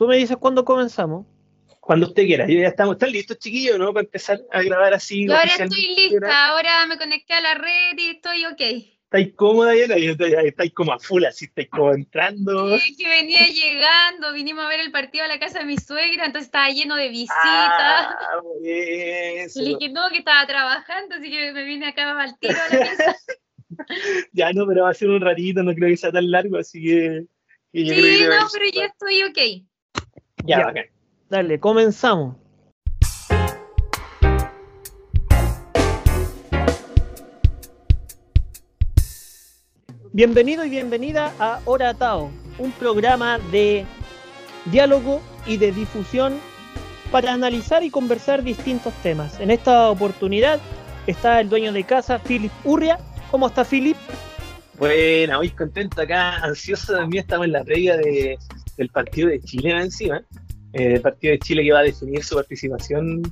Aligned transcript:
Tú 0.00 0.06
me 0.06 0.16
dices 0.16 0.38
cuándo 0.38 0.64
comenzamos. 0.64 1.26
Cuando 1.78 2.06
usted 2.06 2.24
quiera. 2.24 2.46
Ya 2.48 2.68
estamos, 2.68 2.94
¿están 2.94 3.12
listos, 3.12 3.38
chiquillos, 3.38 3.78
no? 3.78 3.92
Para 3.92 4.06
empezar 4.06 4.40
a 4.50 4.62
grabar 4.62 4.94
así. 4.94 5.26
Yo 5.26 5.36
ahora 5.36 5.50
estoy 5.50 5.94
lista, 5.94 6.46
ahora 6.46 6.86
me 6.86 6.96
conecté 6.96 7.34
a 7.34 7.42
la 7.42 7.52
red 7.52 7.98
y 7.98 8.08
estoy 8.08 8.46
ok. 8.46 8.60
¿Estáis 9.04 9.34
cómoda, 9.36 9.72
Diana? 9.72 9.96
Estáis 9.96 10.72
como 10.72 10.94
a 10.94 10.98
full, 10.98 11.22
así 11.26 11.44
estáis 11.44 11.68
como 11.68 11.92
entrando. 11.92 12.78
Sí, 12.78 12.96
que 12.96 13.10
venía 13.10 13.46
llegando, 13.46 14.32
vinimos 14.32 14.64
a 14.64 14.68
ver 14.68 14.80
el 14.80 14.90
partido 14.90 15.26
a 15.26 15.28
la 15.28 15.38
casa 15.38 15.58
de 15.58 15.66
mi 15.66 15.76
suegra, 15.76 16.24
entonces 16.24 16.46
estaba 16.46 16.70
lleno 16.70 16.96
de 16.96 17.10
visitas. 17.10 17.36
Ah, 17.36 18.40
eso. 18.64 19.60
Y 19.60 19.64
le 19.64 19.68
dije, 19.76 19.92
no, 19.92 20.08
que 20.08 20.20
estaba 20.20 20.46
trabajando, 20.46 21.16
así 21.16 21.28
que 21.28 21.52
me 21.52 21.64
vine 21.64 21.88
acá 21.88 22.18
al 22.18 22.38
tiro 22.38 22.54
a 22.58 22.74
la 22.74 22.86
casa. 22.96 23.16
ya 24.32 24.50
no, 24.54 24.66
pero 24.66 24.84
va 24.84 24.92
a 24.92 24.94
ser 24.94 25.10
un 25.10 25.20
ratito, 25.20 25.62
no 25.62 25.74
creo 25.74 25.90
que 25.90 25.98
sea 25.98 26.10
tan 26.10 26.30
largo, 26.30 26.56
así 26.56 26.82
que. 26.82 27.26
sí, 27.74 27.84
no, 27.84 28.46
pero 28.50 28.64
ya 28.72 28.86
estoy 28.86 29.24
ok. 29.24 29.66
Ya, 30.44 30.72
ya. 30.74 30.84
Dale, 31.28 31.60
comenzamos. 31.60 32.36
Bienvenido 40.12 40.64
y 40.64 40.70
bienvenida 40.70 41.32
a 41.38 41.60
Hora 41.64 41.94
Tao, 41.94 42.30
un 42.58 42.72
programa 42.72 43.38
de 43.52 43.86
diálogo 44.66 45.20
y 45.46 45.56
de 45.56 45.70
difusión 45.72 46.34
para 47.12 47.32
analizar 47.32 47.82
y 47.84 47.90
conversar 47.90 48.42
distintos 48.42 48.92
temas. 49.02 49.38
En 49.40 49.50
esta 49.50 49.88
oportunidad 49.88 50.58
está 51.06 51.40
el 51.40 51.48
dueño 51.48 51.72
de 51.72 51.84
casa, 51.84 52.18
Philip 52.18 52.52
Urria. 52.64 52.98
¿Cómo 53.30 53.46
está 53.46 53.64
Philip? 53.64 53.96
Bueno, 54.78 55.38
muy 55.38 55.50
contento 55.50 56.02
acá, 56.02 56.36
ansioso 56.36 56.96
también, 56.96 57.22
estamos 57.22 57.46
en 57.46 57.52
la 57.52 57.62
previa 57.62 57.96
de, 57.96 58.38
del 58.80 58.88
partido 58.88 59.28
de 59.28 59.40
Chile 59.40 59.70
encima, 59.78 60.22
eh, 60.72 60.94
el 60.94 61.00
partido 61.02 61.32
de 61.32 61.38
Chile 61.38 61.62
que 61.62 61.72
va 61.72 61.80
a 61.80 61.82
definir 61.82 62.24
su 62.24 62.34
participación 62.34 63.22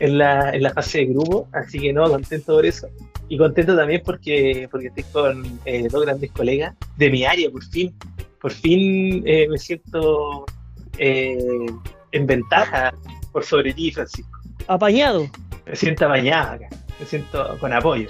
en 0.00 0.18
la, 0.18 0.50
en 0.50 0.62
la 0.62 0.70
fase 0.70 0.98
de 0.98 1.06
grupo, 1.06 1.46
así 1.52 1.78
que 1.78 1.92
no, 1.92 2.08
contento 2.08 2.54
por 2.54 2.66
eso. 2.66 2.88
Y 3.28 3.36
contento 3.36 3.76
también 3.76 4.02
porque, 4.04 4.66
porque 4.70 4.88
estoy 4.88 5.04
con 5.04 5.60
eh, 5.66 5.88
dos 5.90 6.04
grandes 6.04 6.30
colegas 6.32 6.74
de 6.96 7.10
mi 7.10 7.24
área, 7.24 7.50
por 7.50 7.62
fin. 7.64 7.94
Por 8.40 8.52
fin 8.52 9.22
eh, 9.26 9.46
me 9.48 9.58
siento 9.58 10.44
en 10.98 12.26
ventaja 12.26 12.94
por 13.32 13.44
sobre 13.44 13.74
ti, 13.74 13.90
Francisco. 13.90 14.38
¿Apañado? 14.68 15.28
Me 15.66 15.76
siento 15.76 16.06
apañado 16.06 16.52
acá, 16.52 16.68
me 17.00 17.06
siento 17.06 17.56
con 17.58 17.72
apoyo. 17.72 18.08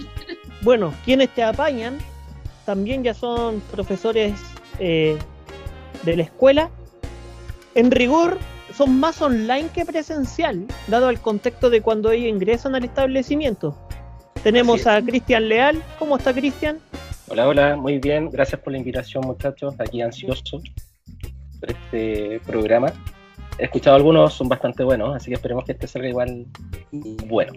Bueno, 0.62 0.92
quienes 1.04 1.30
te 1.30 1.42
apañan 1.42 1.98
también 2.66 3.02
ya 3.02 3.14
son 3.14 3.60
profesores 3.70 4.34
de 4.78 6.16
la 6.16 6.22
escuela. 6.22 6.70
En 7.75 7.91
rigor, 7.91 8.39
son 8.72 9.00
más 9.00 9.20
online 9.20 9.69
que 9.75 9.84
presencial, 9.84 10.67
dado 10.86 11.11
el 11.11 11.19
contexto 11.19 11.70
de 11.70 11.81
cuando 11.81 12.12
ellos 12.12 12.28
ingresan 12.28 12.75
al 12.75 12.84
establecimiento. 12.84 13.77
Tenemos 14.44 14.86
a 14.86 15.03
Cristian 15.03 15.48
Leal. 15.48 15.83
¿Cómo 15.98 16.16
está 16.16 16.33
Cristian? 16.33 16.78
Hola, 17.28 17.48
hola, 17.48 17.77
muy 17.77 17.98
bien. 17.98 18.31
Gracias 18.31 18.61
por 18.61 18.72
la 18.72 18.78
invitación, 18.78 19.25
muchachos. 19.27 19.75
Aquí 19.81 20.03
ansioso 20.03 20.61
por 21.58 21.70
este 21.70 22.41
programa. 22.47 22.92
He 23.58 23.64
escuchado 23.64 23.97
algunos, 23.97 24.34
son 24.34 24.48
bastante 24.48 24.84
buenos, 24.84 25.14
así 25.16 25.31
que 25.31 25.34
esperemos 25.34 25.64
que 25.64 25.72
este 25.72 25.86
salga 25.86 26.09
igual 26.09 26.47
bueno. 27.27 27.53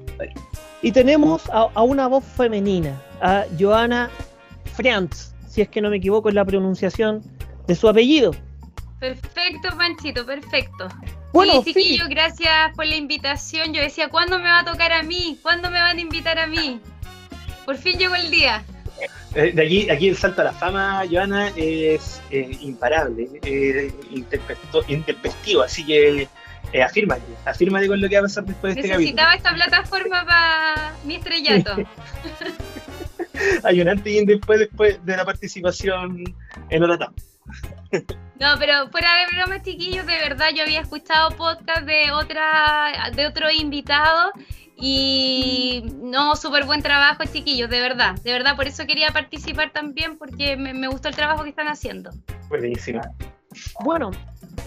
Y 0.81 0.91
tenemos 0.91 1.49
a, 1.51 1.83
una 1.83 2.07
voz 2.07 2.23
femenina, 2.23 2.99
a 3.21 3.45
Joana 3.59 4.09
Franz, 4.73 5.33
si 5.47 5.61
es 5.61 5.69
que 5.69 5.81
no 5.81 5.89
me 5.89 5.97
equivoco 5.97 6.29
en 6.29 6.35
la 6.35 6.45
pronunciación 6.45 7.21
de 7.67 7.75
su 7.75 7.89
apellido. 7.89 8.31
Perfecto, 8.99 9.69
Panchito, 9.77 10.25
perfecto. 10.25 10.87
Bueno, 11.33 11.61
sí, 11.63 11.73
chiquillo, 11.73 12.05
gracias 12.09 12.73
por 12.75 12.85
la 12.87 12.95
invitación. 12.95 13.73
Yo 13.73 13.81
decía, 13.81 14.09
¿cuándo 14.09 14.39
me 14.39 14.45
va 14.45 14.59
a 14.59 14.65
tocar 14.65 14.91
a 14.91 15.03
mí? 15.03 15.37
¿Cuándo 15.41 15.69
me 15.69 15.79
van 15.79 15.97
a 15.97 16.01
invitar 16.01 16.39
a 16.39 16.47
mí? 16.47 16.79
Por 17.65 17.77
fin 17.77 17.97
llegó 17.99 18.15
el 18.15 18.31
día. 18.31 18.63
Eh, 19.35 19.51
de 19.51 19.61
aquí, 19.61 19.89
aquí 19.89 20.09
el 20.09 20.17
salto 20.17 20.41
a 20.41 20.45
la 20.45 20.53
fama, 20.53 21.03
Joana, 21.09 21.49
es 21.55 22.21
eh, 22.31 22.57
imparable, 22.61 23.29
eh, 23.43 23.93
interpestivo, 24.87 25.61
así 25.61 25.85
que 25.85 26.27
eh, 26.73 26.81
afírmate, 26.81 27.21
afírmate 27.45 27.87
con 27.87 28.01
lo 28.01 28.09
que 28.09 28.15
va 28.15 28.21
a 28.21 28.23
pasar 28.23 28.45
después 28.45 28.73
de 28.73 28.81
este 28.81 28.93
capítulo. 28.93 29.15
Necesitaba 29.15 29.35
esta 29.35 29.53
plataforma 29.53 30.25
para 30.25 30.93
mi 31.03 31.15
estrellato. 31.15 31.75
Hay 33.63 33.81
un 33.81 33.89
antes 33.89 34.11
y 34.11 34.19
un 34.19 34.25
después, 34.25 34.59
después 34.59 35.05
de 35.05 35.17
la 35.17 35.23
participación 35.23 36.35
en 36.69 36.83
Oratam. 36.83 37.13
No, 38.39 38.47
pero 38.59 38.89
fuera 38.89 39.09
de 39.15 39.35
bromas, 39.35 39.63
chiquillos, 39.63 40.05
de 40.05 40.17
verdad 40.17 40.49
yo 40.55 40.63
había 40.63 40.81
escuchado 40.81 41.31
podcast 41.31 41.81
de 41.81 42.11
otra, 42.11 42.93
de 43.15 43.25
otro 43.25 43.49
invitado 43.49 44.31
y 44.75 45.83
no, 46.01 46.35
súper 46.35 46.65
buen 46.65 46.83
trabajo, 46.83 47.23
chiquillos, 47.25 47.69
de 47.69 47.79
verdad. 47.79 48.13
De 48.21 48.31
verdad, 48.31 48.55
por 48.55 48.67
eso 48.67 48.85
quería 48.85 49.11
participar 49.11 49.71
también, 49.71 50.17
porque 50.19 50.55
me, 50.55 50.87
gustó 50.87 51.07
el 51.07 51.15
trabajo 51.15 51.43
que 51.43 51.49
están 51.49 51.67
haciendo. 51.67 52.11
Buenísimo. 52.47 53.01
Bueno, 53.83 54.11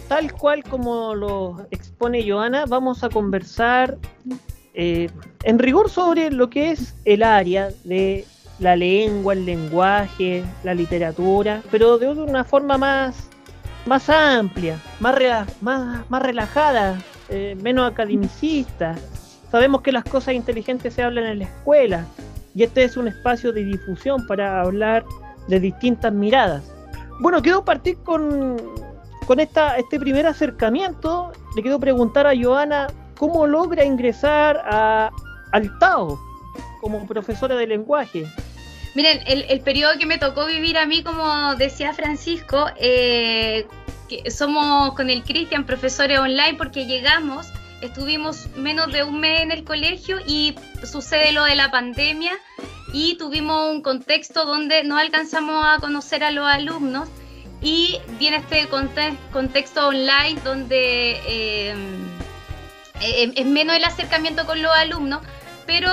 tal 0.08 0.32
cual 0.32 0.64
como 0.64 1.14
lo 1.14 1.68
expone 1.70 2.28
Joana, 2.28 2.66
vamos 2.66 3.04
a 3.04 3.08
conversar 3.08 3.96
eh, 4.74 5.08
en 5.44 5.58
rigor 5.60 5.90
sobre 5.90 6.30
lo 6.32 6.50
que 6.50 6.72
es 6.72 6.96
el 7.04 7.22
área 7.22 7.68
de 7.84 8.26
la 8.58 8.74
lengua, 8.74 9.32
el 9.34 9.46
lenguaje, 9.46 10.44
la 10.64 10.74
literatura, 10.74 11.62
pero 11.70 11.98
de 11.98 12.08
una 12.08 12.42
forma 12.42 12.76
más, 12.76 13.30
más 13.90 14.08
amplia, 14.08 14.78
más, 15.00 15.16
más, 15.60 16.08
más 16.08 16.22
relajada, 16.22 17.02
eh, 17.28 17.56
menos 17.60 17.90
academicista. 17.90 18.94
Sabemos 19.50 19.82
que 19.82 19.90
las 19.90 20.04
cosas 20.04 20.34
inteligentes 20.34 20.94
se 20.94 21.02
hablan 21.02 21.26
en 21.26 21.40
la 21.40 21.46
escuela 21.46 22.06
y 22.54 22.62
este 22.62 22.84
es 22.84 22.96
un 22.96 23.08
espacio 23.08 23.52
de 23.52 23.64
difusión 23.64 24.28
para 24.28 24.60
hablar 24.60 25.04
de 25.48 25.58
distintas 25.58 26.12
miradas. 26.12 26.72
Bueno, 27.18 27.42
quiero 27.42 27.64
partir 27.64 27.96
con, 28.04 28.62
con 29.26 29.40
esta, 29.40 29.76
este 29.76 29.98
primer 29.98 30.24
acercamiento. 30.24 31.32
Le 31.56 31.62
quiero 31.62 31.80
preguntar 31.80 32.28
a 32.28 32.40
Joana 32.40 32.86
cómo 33.18 33.44
logra 33.48 33.84
ingresar 33.84 34.62
a, 34.66 35.10
al 35.50 35.78
TAO 35.80 36.16
como 36.80 37.04
profesora 37.08 37.56
de 37.56 37.66
lenguaje. 37.66 38.24
Miren, 38.94 39.20
el, 39.26 39.60
periodo 39.60 39.98
que 39.98 40.06
me 40.06 40.18
tocó 40.18 40.46
vivir 40.46 40.76
a 40.76 40.84
mí, 40.84 41.04
como 41.04 41.54
decía 41.54 41.94
Francisco, 41.94 42.66
eh, 42.76 43.66
somos 44.30 44.94
con 44.94 45.10
el 45.10 45.22
Cristian 45.22 45.64
profesores 45.64 46.18
online 46.18 46.54
porque 46.54 46.86
llegamos, 46.86 47.46
estuvimos 47.80 48.48
menos 48.56 48.92
de 48.92 49.02
un 49.04 49.20
mes 49.20 49.40
en 49.40 49.52
el 49.52 49.64
colegio 49.64 50.18
y 50.26 50.54
sucede 50.84 51.32
lo 51.32 51.44
de 51.44 51.54
la 51.54 51.70
pandemia 51.70 52.32
y 52.92 53.16
tuvimos 53.16 53.70
un 53.70 53.82
contexto 53.82 54.44
donde 54.44 54.84
no 54.84 54.98
alcanzamos 54.98 55.64
a 55.64 55.78
conocer 55.78 56.24
a 56.24 56.30
los 56.30 56.46
alumnos 56.46 57.08
y 57.62 57.98
viene 58.18 58.38
este 58.38 58.68
contexto 59.32 59.88
online 59.88 60.40
donde 60.42 61.12
eh, 61.26 61.74
eh, 63.00 63.32
es 63.36 63.46
menos 63.46 63.76
el 63.76 63.84
acercamiento 63.84 64.46
con 64.46 64.62
los 64.62 64.74
alumnos, 64.74 65.20
pero 65.66 65.90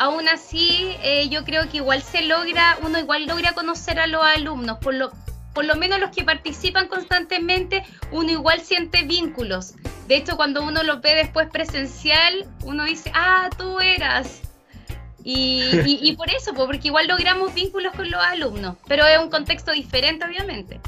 aún 0.00 0.28
así 0.28 0.96
eh, 1.02 1.28
yo 1.28 1.44
creo 1.44 1.68
que 1.68 1.76
igual 1.76 2.02
se 2.02 2.22
logra, 2.22 2.78
uno 2.82 2.98
igual 2.98 3.26
logra 3.26 3.52
conocer 3.52 4.00
a 4.00 4.06
los 4.06 4.24
alumnos, 4.24 4.78
por 4.78 4.94
lo, 4.94 5.12
por 5.54 5.64
lo 5.64 5.74
menos 5.76 6.00
los 6.00 6.10
que 6.10 6.24
participan 6.24 6.88
constantemente, 6.88 7.84
uno 8.12 8.30
igual 8.30 8.60
siente 8.60 9.02
vínculos. 9.02 9.74
De 10.06 10.16
hecho, 10.16 10.36
cuando 10.36 10.62
uno 10.62 10.82
lo 10.82 11.00
ve 11.00 11.14
después 11.14 11.48
presencial, 11.50 12.46
uno 12.64 12.84
dice, 12.84 13.10
ah, 13.14 13.50
tú 13.56 13.80
eras. 13.80 14.42
Y, 15.22 15.70
y, 16.02 16.16
por 16.16 16.30
eso, 16.30 16.54
porque 16.54 16.88
igual 16.88 17.06
logramos 17.08 17.52
vínculos 17.54 17.92
con 17.94 18.10
los 18.10 18.20
alumnos, 18.20 18.76
pero 18.86 19.06
es 19.06 19.18
un 19.18 19.30
contexto 19.30 19.72
diferente, 19.72 20.24
obviamente. 20.24 20.80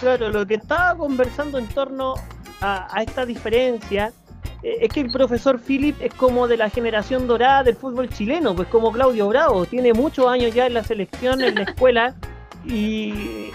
Claro, 0.00 0.30
lo 0.30 0.46
que 0.46 0.54
estaba 0.54 0.96
conversando 0.96 1.58
en 1.58 1.66
torno 1.68 2.14
a, 2.60 2.88
a 2.96 3.02
esta 3.02 3.26
diferencia 3.26 4.12
eh, 4.62 4.78
es 4.80 4.92
que 4.92 5.00
el 5.00 5.10
profesor 5.10 5.60
Philip 5.60 5.96
es 6.00 6.12
como 6.14 6.48
de 6.48 6.56
la 6.56 6.70
generación 6.70 7.26
dorada 7.26 7.62
del 7.62 7.76
fútbol 7.76 8.08
chileno, 8.08 8.54
pues 8.54 8.68
como 8.68 8.92
Claudio 8.92 9.28
Bravo, 9.28 9.64
tiene 9.66 9.92
muchos 9.92 10.26
años 10.26 10.54
ya 10.54 10.66
en 10.66 10.74
la 10.74 10.84
selección, 10.84 11.40
en 11.40 11.54
la 11.54 11.62
escuela, 11.68 12.14
y, 12.64 13.50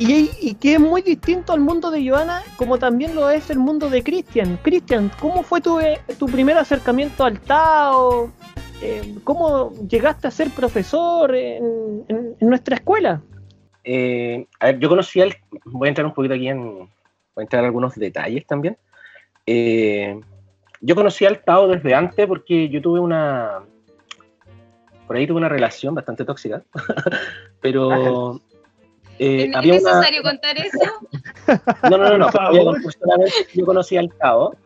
y, 0.00 0.54
que 0.54 0.74
es 0.74 0.80
muy 0.80 1.02
distinto 1.02 1.52
al 1.52 1.60
mundo 1.60 1.90
de 1.90 2.08
Joana, 2.08 2.42
como 2.56 2.78
también 2.78 3.14
lo 3.14 3.30
es 3.30 3.50
el 3.50 3.58
mundo 3.58 3.90
de 3.90 4.02
Cristian. 4.02 4.58
Cristian, 4.62 5.10
¿cómo 5.20 5.42
fue 5.42 5.60
tu, 5.60 5.78
eh, 5.78 6.00
tu 6.18 6.26
primer 6.26 6.56
acercamiento 6.56 7.22
al 7.22 7.38
Tao? 7.40 8.32
Eh, 8.80 9.16
¿Cómo 9.24 9.74
llegaste 9.86 10.26
a 10.26 10.30
ser 10.30 10.48
profesor 10.50 11.34
en, 11.34 12.34
nuestra 12.40 12.76
escuela? 12.76 13.20
a 13.84 14.66
ver, 14.66 14.78
yo 14.78 14.88
conocí 14.88 15.20
al. 15.20 15.34
Voy 15.66 15.88
a 15.88 15.90
entrar 15.90 16.06
un 16.06 16.14
poquito 16.14 16.34
aquí 16.34 16.48
en. 16.48 16.78
Voy 16.78 16.88
a 17.38 17.42
entrar 17.42 17.60
en 17.60 17.66
algunos 17.66 17.94
detalles 17.94 18.46
también. 18.46 18.78
Eh, 19.44 20.18
yo 20.80 20.94
conocí 20.94 21.26
al 21.26 21.42
Tao 21.42 21.68
desde 21.68 21.94
antes 21.94 22.26
porque 22.26 22.70
yo 22.70 22.80
tuve 22.80 23.00
una. 23.00 23.60
Por 25.06 25.16
ahí 25.16 25.26
tuve 25.26 25.38
una 25.38 25.48
relación 25.48 25.94
bastante 25.94 26.24
tóxica. 26.24 26.62
pero. 27.60 28.40
¿Es 29.20 29.66
necesario 29.66 30.22
contar 30.22 30.56
eso? 30.56 30.78
No, 31.90 31.98
no, 31.98 32.16
no, 32.16 32.18
no. 32.18 32.30
yo 33.52 33.66
conocí 33.66 33.96
al 33.98 34.10
Tao. 34.14 34.56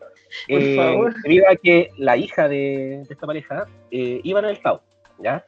Por 0.47 0.61
eh, 0.61 0.75
favor. 0.77 1.13
Debido 1.23 1.49
a 1.49 1.55
que 1.57 1.89
la 1.97 2.15
hija 2.15 2.47
de, 2.47 3.01
esta 3.09 3.27
pareja 3.27 3.67
eh, 3.91 4.21
iba 4.23 4.39
en 4.39 4.45
el 4.45 4.61
Tao, 4.61 4.81
¿ya? 5.19 5.43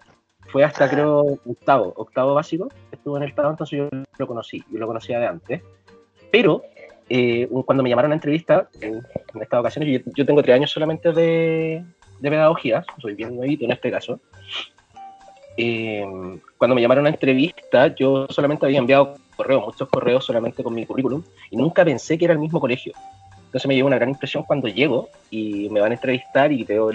Fue 0.50 0.64
hasta, 0.64 0.86
ah. 0.86 0.90
creo, 0.90 1.40
octavo, 1.46 1.94
octavo 1.96 2.34
básico, 2.34 2.70
estuvo 2.92 3.18
en 3.18 3.24
el 3.24 3.34
Tao, 3.34 3.50
entonces 3.50 3.80
yo 3.80 3.90
lo 4.18 4.28
conocí, 4.28 4.64
yo 4.72 4.80
lo 4.80 4.88
conocía 4.88 5.20
de 5.20 5.28
antes. 5.28 5.62
Pero 6.30 6.64
eh, 7.10 7.48
cuando 7.66 7.84
me 7.84 7.90
llamaron 7.90 8.12
a 8.12 8.16
entrevista, 8.16 8.70
en, 8.82 9.06
estas 9.40 9.60
ocasiones, 9.60 10.04
yo, 10.16 10.26
tengo 10.26 10.44
tres 10.44 10.56
años 10.56 10.72
solamente 10.72 11.14
de, 11.14 11.82
de 12.20 12.30
pedagogía, 12.30 12.84
soy 13.02 13.16
bien 13.16 13.38
nuevito 13.38 13.64
en 13.64 13.72
este 13.72 13.90
caso. 13.90 14.20
Eh, 15.58 16.06
cuando 16.58 16.76
me 16.76 16.82
llamaron 16.82 17.08
a 17.08 17.10
entrevista, 17.10 17.94
yo 17.96 18.28
solamente 18.30 18.66
había 18.66 18.78
enviado 18.78 19.16
correos, 19.36 19.66
muchos 19.66 19.90
correos 19.90 20.24
solamente 20.24 20.64
con 20.64 20.74
mi 20.74 20.86
currículum, 20.86 21.24
y 21.50 21.58
nunca 21.58 21.84
pensé 21.84 22.18
que 22.18 22.26
era 22.26 22.34
el 22.34 22.40
mismo 22.40 22.60
colegio. 22.60 22.94
Entonces 23.46 23.68
me 23.68 23.76
llevo 23.76 23.88
una 23.88 23.96
gran 23.96 24.10
impresión 24.10 24.44
cuando 24.44 24.68
llego 24.68 25.10
y 25.32 25.70
me 25.70 25.80
van 25.80 25.92
a 25.92 25.96
entrevistar 25.96 26.52
y 26.52 26.64
veo 26.64 26.92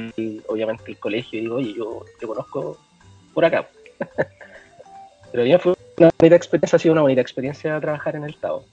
obviamente 0.49 0.85
el 0.87 0.99
colegio 0.99 1.39
y 1.39 1.43
digo, 1.43 1.57
oye, 1.57 1.75
yo 1.75 2.05
te 2.21 2.27
conozco 2.27 2.77
por 3.33 3.45
acá. 3.45 3.67
Pero 5.33 5.45
bien, 5.45 5.59
fue 5.59 5.75
una 5.97 6.11
bonita 6.19 6.37
experiencia, 6.37 6.77
ha 6.77 6.79
sido 6.79 6.93
una 6.93 7.03
bonita 7.03 7.23
experiencia 7.23 7.81
trabajar 7.81 8.17
en 8.17 8.25
el 8.25 8.31
Estado. 8.31 8.65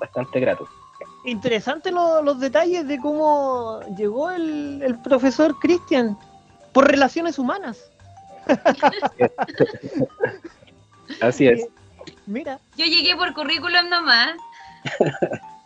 Bastante 0.00 0.40
grato. 0.40 0.66
Interesante 1.24 1.92
los 1.92 2.40
detalles 2.40 2.86
de 2.88 2.98
cómo 2.98 3.80
llegó 3.96 4.30
el, 4.30 4.82
el 4.82 4.98
profesor 5.00 5.56
Cristian 5.60 6.18
por 6.72 6.90
relaciones 6.90 7.38
humanas. 7.38 7.90
Así 11.20 11.46
es. 11.46 11.66
Mira. 12.26 12.58
Yo 12.76 12.84
llegué 12.84 13.14
por 13.16 13.32
currículum 13.34 13.88
nomás. 13.88 14.36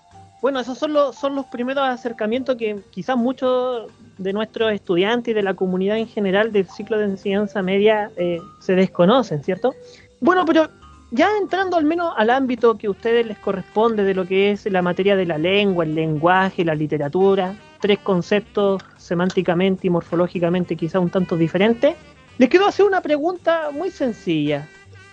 Bueno, 0.41 0.59
esos 0.59 0.79
son 0.79 0.95
los, 0.95 1.17
son 1.17 1.35
los 1.35 1.45
primeros 1.47 1.87
acercamientos 1.87 2.57
que 2.57 2.81
quizás 2.91 3.15
muchos 3.15 3.93
de 4.17 4.33
nuestros 4.33 4.73
estudiantes 4.73 5.33
y 5.33 5.35
de 5.35 5.43
la 5.43 5.53
comunidad 5.53 5.99
en 5.99 6.09
general 6.09 6.51
del 6.51 6.67
ciclo 6.67 6.97
de 6.97 7.05
enseñanza 7.05 7.61
media 7.61 8.11
eh, 8.17 8.41
se 8.59 8.75
desconocen, 8.75 9.45
¿cierto? 9.45 9.75
Bueno, 10.21 10.47
pero 10.47 10.71
ya 11.11 11.29
entrando 11.39 11.77
al 11.77 11.85
menos 11.85 12.15
al 12.17 12.31
ámbito 12.31 12.79
que 12.79 12.87
a 12.87 12.91
ustedes 12.91 13.27
les 13.27 13.39
corresponde 13.39 14.03
de 14.03 14.15
lo 14.15 14.25
que 14.25 14.53
es 14.53 14.65
la 14.65 14.81
materia 14.81 15.15
de 15.15 15.27
la 15.27 15.37
lengua, 15.37 15.85
el 15.85 15.95
lenguaje, 15.95 16.65
la 16.65 16.75
literatura, 16.75 17.55
tres 17.81 17.99
conceptos 17.99 18.83
semánticamente 18.97 19.89
y 19.89 19.91
morfológicamente 19.91 20.77
quizás 20.77 21.03
un 21.03 21.11
tanto 21.11 21.37
diferentes, 21.37 21.97
les 22.41 22.49
quiero 22.49 22.67
hacer 22.67 22.87
una 22.87 23.03
pregunta 23.03 23.71
muy 23.71 23.91
sencilla. 23.91 24.67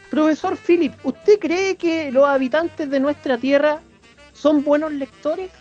Profesor 0.09 0.55
Philip, 0.55 0.93
¿usted 1.03 1.37
cree 1.39 1.75
que 1.75 2.09
los 2.09 2.25
habitantes 2.25 2.89
de 2.89 3.01
nuestra 3.01 3.37
tierra 3.37 3.81
son 4.31 4.63
buenos 4.63 4.93
lectores? 4.93 5.51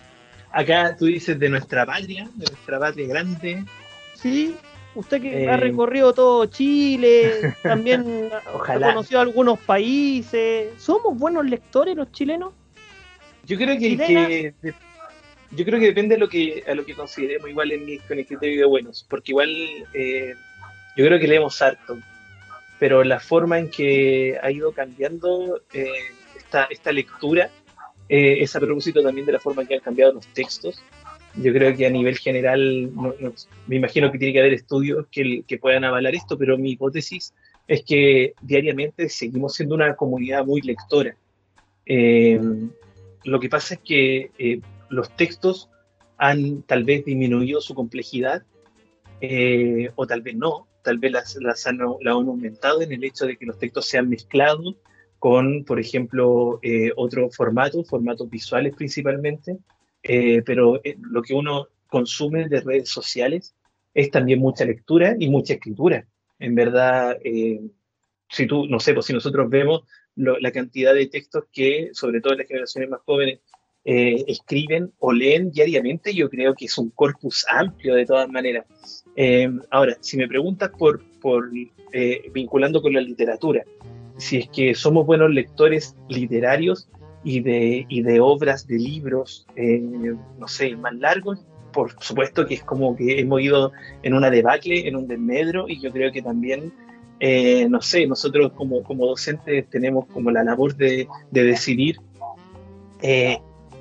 Acá 0.52 0.94
tú 0.96 1.06
dices 1.06 1.36
de 1.36 1.48
nuestra 1.48 1.84
patria, 1.84 2.30
de 2.36 2.46
nuestra 2.46 2.78
patria 2.78 3.08
grande. 3.08 3.64
Sí, 4.14 4.54
usted 4.94 5.20
que 5.20 5.48
ha 5.48 5.54
eh, 5.54 5.56
recorrido 5.56 6.12
todo 6.12 6.46
Chile, 6.46 7.52
también 7.64 8.30
ha 8.32 8.78
conocido 8.78 9.18
algunos 9.18 9.58
países. 9.58 10.68
¿Somos 10.80 11.18
buenos 11.18 11.46
lectores 11.46 11.96
los 11.96 12.12
chilenos? 12.12 12.52
Yo 13.44 13.56
creo 13.56 13.76
que, 13.76 14.54
yo 15.50 15.64
creo 15.64 15.80
que 15.80 15.86
depende 15.86 16.14
de 16.14 16.20
lo 16.20 16.28
que 16.28 16.62
a 16.64 16.76
lo 16.76 16.86
que 16.86 16.94
consideremos 16.94 17.50
igual 17.50 17.72
en 17.72 17.84
mi, 17.84 17.98
con 17.98 18.20
el 18.20 18.24
criterio 18.24 18.60
de 18.60 18.66
buenos, 18.66 19.04
porque 19.10 19.32
igual 19.32 19.50
eh, 19.94 20.36
yo 20.96 21.04
creo 21.04 21.18
que 21.18 21.28
leemos 21.28 21.60
harto, 21.62 21.98
pero 22.78 23.04
la 23.04 23.20
forma 23.20 23.58
en 23.58 23.70
que 23.70 24.38
ha 24.42 24.50
ido 24.50 24.72
cambiando 24.72 25.60
eh, 25.72 25.90
esta, 26.36 26.64
esta, 26.64 26.92
lectura 26.92 27.50
eh, 28.08 28.42
es 28.42 28.54
a 28.54 28.60
propósito 28.60 29.02
también 29.02 29.26
de 29.26 29.32
la 29.32 29.40
forma 29.40 29.62
en 29.62 29.68
que 29.68 29.74
han 29.74 29.80
cambiado 29.80 30.12
los 30.12 30.26
textos. 30.28 30.82
Yo 31.34 31.52
creo 31.52 31.76
que 31.76 31.86
a 31.86 31.90
nivel 31.90 32.16
general, 32.16 32.90
me 33.66 33.76
imagino 33.76 34.10
que 34.10 34.18
tiene 34.18 34.32
que 34.32 34.40
haber 34.40 34.54
estudios 34.54 35.06
que, 35.10 35.58
puedan 35.60 35.84
avalar 35.84 36.14
esto, 36.14 36.38
pero 36.38 36.56
mi 36.56 36.72
hipótesis 36.72 37.34
es 37.68 37.82
que 37.84 38.34
diariamente 38.40 39.08
seguimos 39.08 39.54
siendo 39.54 39.74
una 39.74 39.96
comunidad 39.96 40.46
muy 40.46 40.62
lectora. 40.62 41.14
Eh, 41.84 42.40
lo 43.24 43.40
que 43.40 43.48
pasa 43.48 43.74
es 43.74 43.80
que 43.80 44.30
eh, 44.38 44.60
los 44.88 45.14
textos 45.16 45.68
han 46.16 46.62
tal 46.62 46.84
vez 46.84 47.04
disminuido 47.04 47.60
su 47.60 47.74
complejidad, 47.74 48.42
o 49.94 50.06
tal 50.06 50.22
vez 50.22 50.36
no, 50.36 50.68
tal 50.86 50.98
vez 50.98 51.10
las, 51.10 51.36
las 51.40 51.66
han, 51.66 51.78
la 51.78 52.12
han 52.12 52.28
aumentado 52.28 52.80
en 52.80 52.92
el 52.92 53.02
hecho 53.02 53.26
de 53.26 53.36
que 53.36 53.44
los 53.44 53.58
textos 53.58 53.88
se 53.88 53.98
han 53.98 54.08
mezclado 54.08 54.76
con, 55.18 55.64
por 55.64 55.80
ejemplo, 55.80 56.60
eh, 56.62 56.92
otros 56.94 57.34
formatos, 57.34 57.88
formatos 57.88 58.30
visuales 58.30 58.72
principalmente, 58.76 59.58
eh, 60.04 60.42
pero 60.46 60.80
eh, 60.84 60.96
lo 61.00 61.22
que 61.22 61.34
uno 61.34 61.66
consume 61.88 62.48
de 62.48 62.60
redes 62.60 62.88
sociales 62.88 63.56
es 63.94 64.12
también 64.12 64.38
mucha 64.38 64.64
lectura 64.64 65.16
y 65.18 65.28
mucha 65.28 65.54
escritura. 65.54 66.06
En 66.38 66.54
verdad, 66.54 67.18
si 68.28 68.46
tú, 68.46 68.66
no 68.66 68.78
sé, 68.78 68.94
pues 68.94 69.06
si 69.06 69.12
nosotros 69.12 69.50
vemos 69.50 69.82
la 70.14 70.52
cantidad 70.52 70.94
de 70.94 71.08
textos 71.08 71.44
que, 71.50 71.90
sobre 71.94 72.20
todo 72.20 72.34
en 72.34 72.40
las 72.40 72.48
generaciones 72.48 72.90
más 72.90 73.00
jóvenes, 73.00 73.40
escriben 73.86 74.92
o 74.98 75.12
leen 75.12 75.52
diariamente, 75.52 76.12
yo 76.12 76.28
creo 76.28 76.54
que 76.54 76.64
es 76.64 76.76
un 76.76 76.90
corpus 76.90 77.46
amplio 77.48 77.94
de 77.94 78.04
todas 78.04 78.28
maneras. 78.28 78.66
Eh, 79.14 79.48
ahora, 79.70 79.96
si 80.00 80.16
me 80.16 80.26
preguntas 80.26 80.70
por, 80.76 81.02
por 81.20 81.50
eh, 81.92 82.30
vinculando 82.34 82.82
con 82.82 82.92
la 82.92 83.00
literatura, 83.00 83.64
si 84.16 84.38
es 84.38 84.48
que 84.48 84.74
somos 84.74 85.06
buenos 85.06 85.30
lectores 85.30 85.94
literarios 86.08 86.88
y 87.22 87.40
de, 87.40 87.86
y 87.88 88.02
de 88.02 88.20
obras, 88.20 88.66
de 88.66 88.78
libros, 88.78 89.46
eh, 89.54 89.80
no 90.38 90.48
sé, 90.48 90.74
más 90.76 90.94
largos, 90.96 91.46
por 91.72 91.92
supuesto 92.02 92.44
que 92.46 92.54
es 92.54 92.64
como 92.64 92.96
que 92.96 93.20
hemos 93.20 93.40
ido 93.40 93.70
en 94.02 94.14
una 94.14 94.30
debacle, 94.30 94.88
en 94.88 94.96
un 94.96 95.06
desmedro, 95.06 95.68
y 95.68 95.80
yo 95.80 95.92
creo 95.92 96.10
que 96.10 96.22
también, 96.22 96.72
no 97.70 97.82
sé, 97.82 98.06
nosotros 98.06 98.52
como, 98.52 98.82
como 98.82 99.06
docentes 99.06 99.68
tenemos 99.68 100.06
como 100.06 100.30
la 100.30 100.42
labor 100.42 100.74
de 100.74 101.06
decidir, 101.30 101.98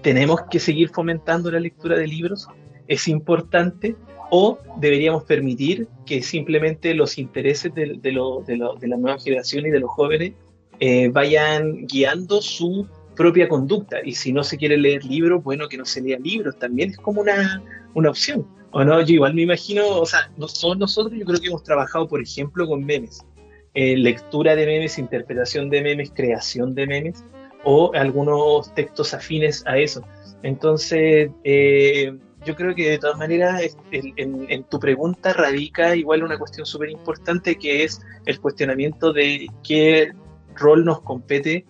tenemos 0.05 0.41
que 0.51 0.59
seguir 0.59 0.89
fomentando 0.89 1.49
la 1.49 1.59
lectura 1.59 1.97
de 1.97 2.05
libros, 2.05 2.47
es 2.87 3.07
importante, 3.07 3.95
o 4.29 4.59
deberíamos 4.77 5.23
permitir 5.23 5.87
que 6.05 6.21
simplemente 6.21 6.93
los 6.93 7.17
intereses 7.17 7.73
de, 7.73 7.97
de, 7.99 8.11
la 8.11 8.97
nueva 8.97 9.17
generación 9.17 9.65
y 9.65 9.71
de 9.71 9.79
los 9.79 9.89
jóvenes 9.89 10.33
eh, 10.79 11.09
vayan 11.09 11.87
guiando 11.87 12.39
su 12.39 12.87
propia 13.15 13.49
conducta. 13.49 13.97
Y 14.05 14.11
si 14.11 14.31
no 14.31 14.43
se 14.43 14.57
quiere 14.57 14.77
leer 14.77 15.03
libros, 15.03 15.43
bueno, 15.43 15.67
que 15.67 15.77
no 15.77 15.85
se 15.85 16.01
lean 16.01 16.21
libros, 16.21 16.55
también 16.59 16.91
es 16.91 16.97
como 16.97 17.21
una, 17.21 17.63
una 17.95 18.11
opción. 18.11 18.45
O 18.73 18.83
no, 18.83 19.01
yo 19.01 19.15
igual 19.15 19.33
me 19.33 19.41
imagino, 19.41 19.87
o 19.87 20.05
sea, 20.05 20.31
no 20.37 20.47
somos 20.47 20.77
nosotros, 20.77 21.17
yo 21.17 21.25
creo 21.25 21.39
que 21.39 21.47
hemos 21.47 21.63
trabajado, 21.63 22.07
por 22.07 22.21
ejemplo, 22.21 22.67
con 22.67 22.85
memes. 22.85 23.25
Eh, 23.73 23.97
lectura 23.97 24.55
de 24.55 24.67
memes, 24.67 24.99
interpretación 24.99 25.71
de 25.71 25.81
memes, 25.81 26.11
creación 26.13 26.75
de 26.75 26.85
memes, 26.85 27.25
o 27.65 27.91
algunos 27.93 28.73
textos 28.73 29.13
afines 29.13 29.65
a 29.67 29.77
eso. 29.77 30.01
Entonces, 30.43 31.31
eh, 31.43 32.15
yo 32.45 32.55
creo 32.55 32.75
que 32.75 32.91
de 32.91 32.99
todas 32.99 33.17
maneras 33.17 33.75
en, 33.91 34.63
tu 34.65 34.79
pregunta 34.79 35.33
radica 35.33 35.95
igual 35.95 36.23
una 36.23 36.37
cuestión 36.37 36.65
súper 36.65 36.91
importante 36.91 37.55
que 37.55 37.83
es 37.83 37.99
el 38.25 38.39
cuestionamiento 38.39 39.11
de 39.11 39.47
qué 39.63 40.13
rol 40.55 40.85
nos 40.85 41.01
compete 41.01 41.65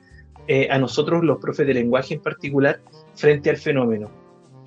eh, 0.48 0.68
a 0.70 0.78
nosotros, 0.78 1.24
los 1.24 1.40
profes 1.40 1.66
de 1.66 1.74
lenguaje 1.74 2.16
en 2.16 2.22
particular, 2.22 2.82
frente 3.16 3.50
al 3.50 3.58
fenómeno. 3.58 4.12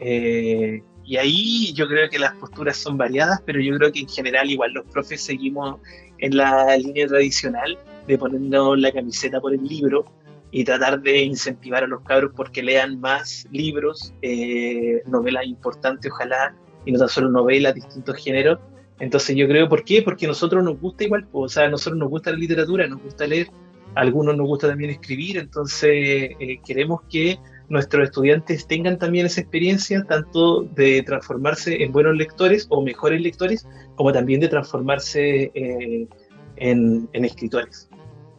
Eh, 0.01 0.83
y 1.05 1.17
ahí 1.17 1.73
yo 1.75 1.87
creo 1.89 2.09
que 2.09 2.19
las 2.19 2.35
posturas 2.35 2.77
son 2.77 2.97
variadas, 2.97 3.43
pero 3.45 3.61
yo 3.61 3.77
creo 3.77 3.93
que 3.93 4.01
en 4.01 4.09
general 4.09 4.51
igual 4.51 4.73
los 4.73 4.87
profes 4.87 5.21
seguimos 5.21 5.79
en 6.19 6.37
la 6.37 6.77
línea 6.77 7.07
tradicional 7.07 7.79
de 8.07 8.17
ponernos 8.17 8.79
la 8.79 8.91
camiseta 8.93 9.41
por 9.41 9.55
el 9.55 9.63
libro, 9.63 10.07
y 10.51 10.65
tratar 10.65 11.01
de 11.01 11.23
incentivar 11.23 11.85
a 11.85 11.87
los 11.87 12.03
cabros 12.03 12.33
porque 12.35 12.63
lean 12.63 13.01
más 13.01 13.47
libros, 13.51 14.15
eh, 14.23 15.03
novelas 15.07 15.47
importantes, 15.47 16.11
ojalá, 16.11 16.55
y 16.85 16.93
no 16.93 16.99
tan 16.99 17.09
solo 17.09 17.31
novelas, 17.31 17.75
distintos 17.75 18.17
géneros. 18.17 18.59
Entonces 18.99 19.37
yo 19.37 19.47
creo, 19.47 19.69
¿por 19.69 19.85
qué? 19.85 20.03
Porque 20.03 20.25
a 20.25 20.29
nosotros 20.29 20.65
nos 20.65 20.81
gusta 20.81 21.05
igual, 21.05 21.29
o 21.33 21.49
sea, 21.49 21.65
a 21.65 21.69
nosotros 21.69 21.99
nos 21.99 22.09
gusta 22.09 22.31
la 22.31 22.39
literatura, 22.39 22.87
nos 22.89 23.03
gusta 23.03 23.27
leer, 23.27 23.49
a 23.95 24.01
algunos 24.01 24.37
nos 24.37 24.47
gusta 24.47 24.69
también 24.69 24.91
escribir, 24.91 25.39
entonces 25.39 25.91
eh, 25.93 26.61
queremos 26.67 27.03
que 27.11 27.39
nuestros 27.69 28.05
estudiantes 28.05 28.67
tengan 28.67 28.99
también 28.99 29.27
esa 29.27 29.43
experiencia, 29.43 30.03
tanto 30.05 30.63
de 30.63 31.03
transformarse 31.03 31.83
en 31.83 31.93
buenos 31.93 32.17
lectores 32.17 32.67
o 32.71 32.83
mejores 32.83 33.21
lectores, 33.21 33.69
como 33.95 34.13
también 34.13 34.41
de 34.41 34.49
transformarse 34.49 35.53
eh, 35.55 36.09
en 36.57 37.09
escritores, 37.13 37.89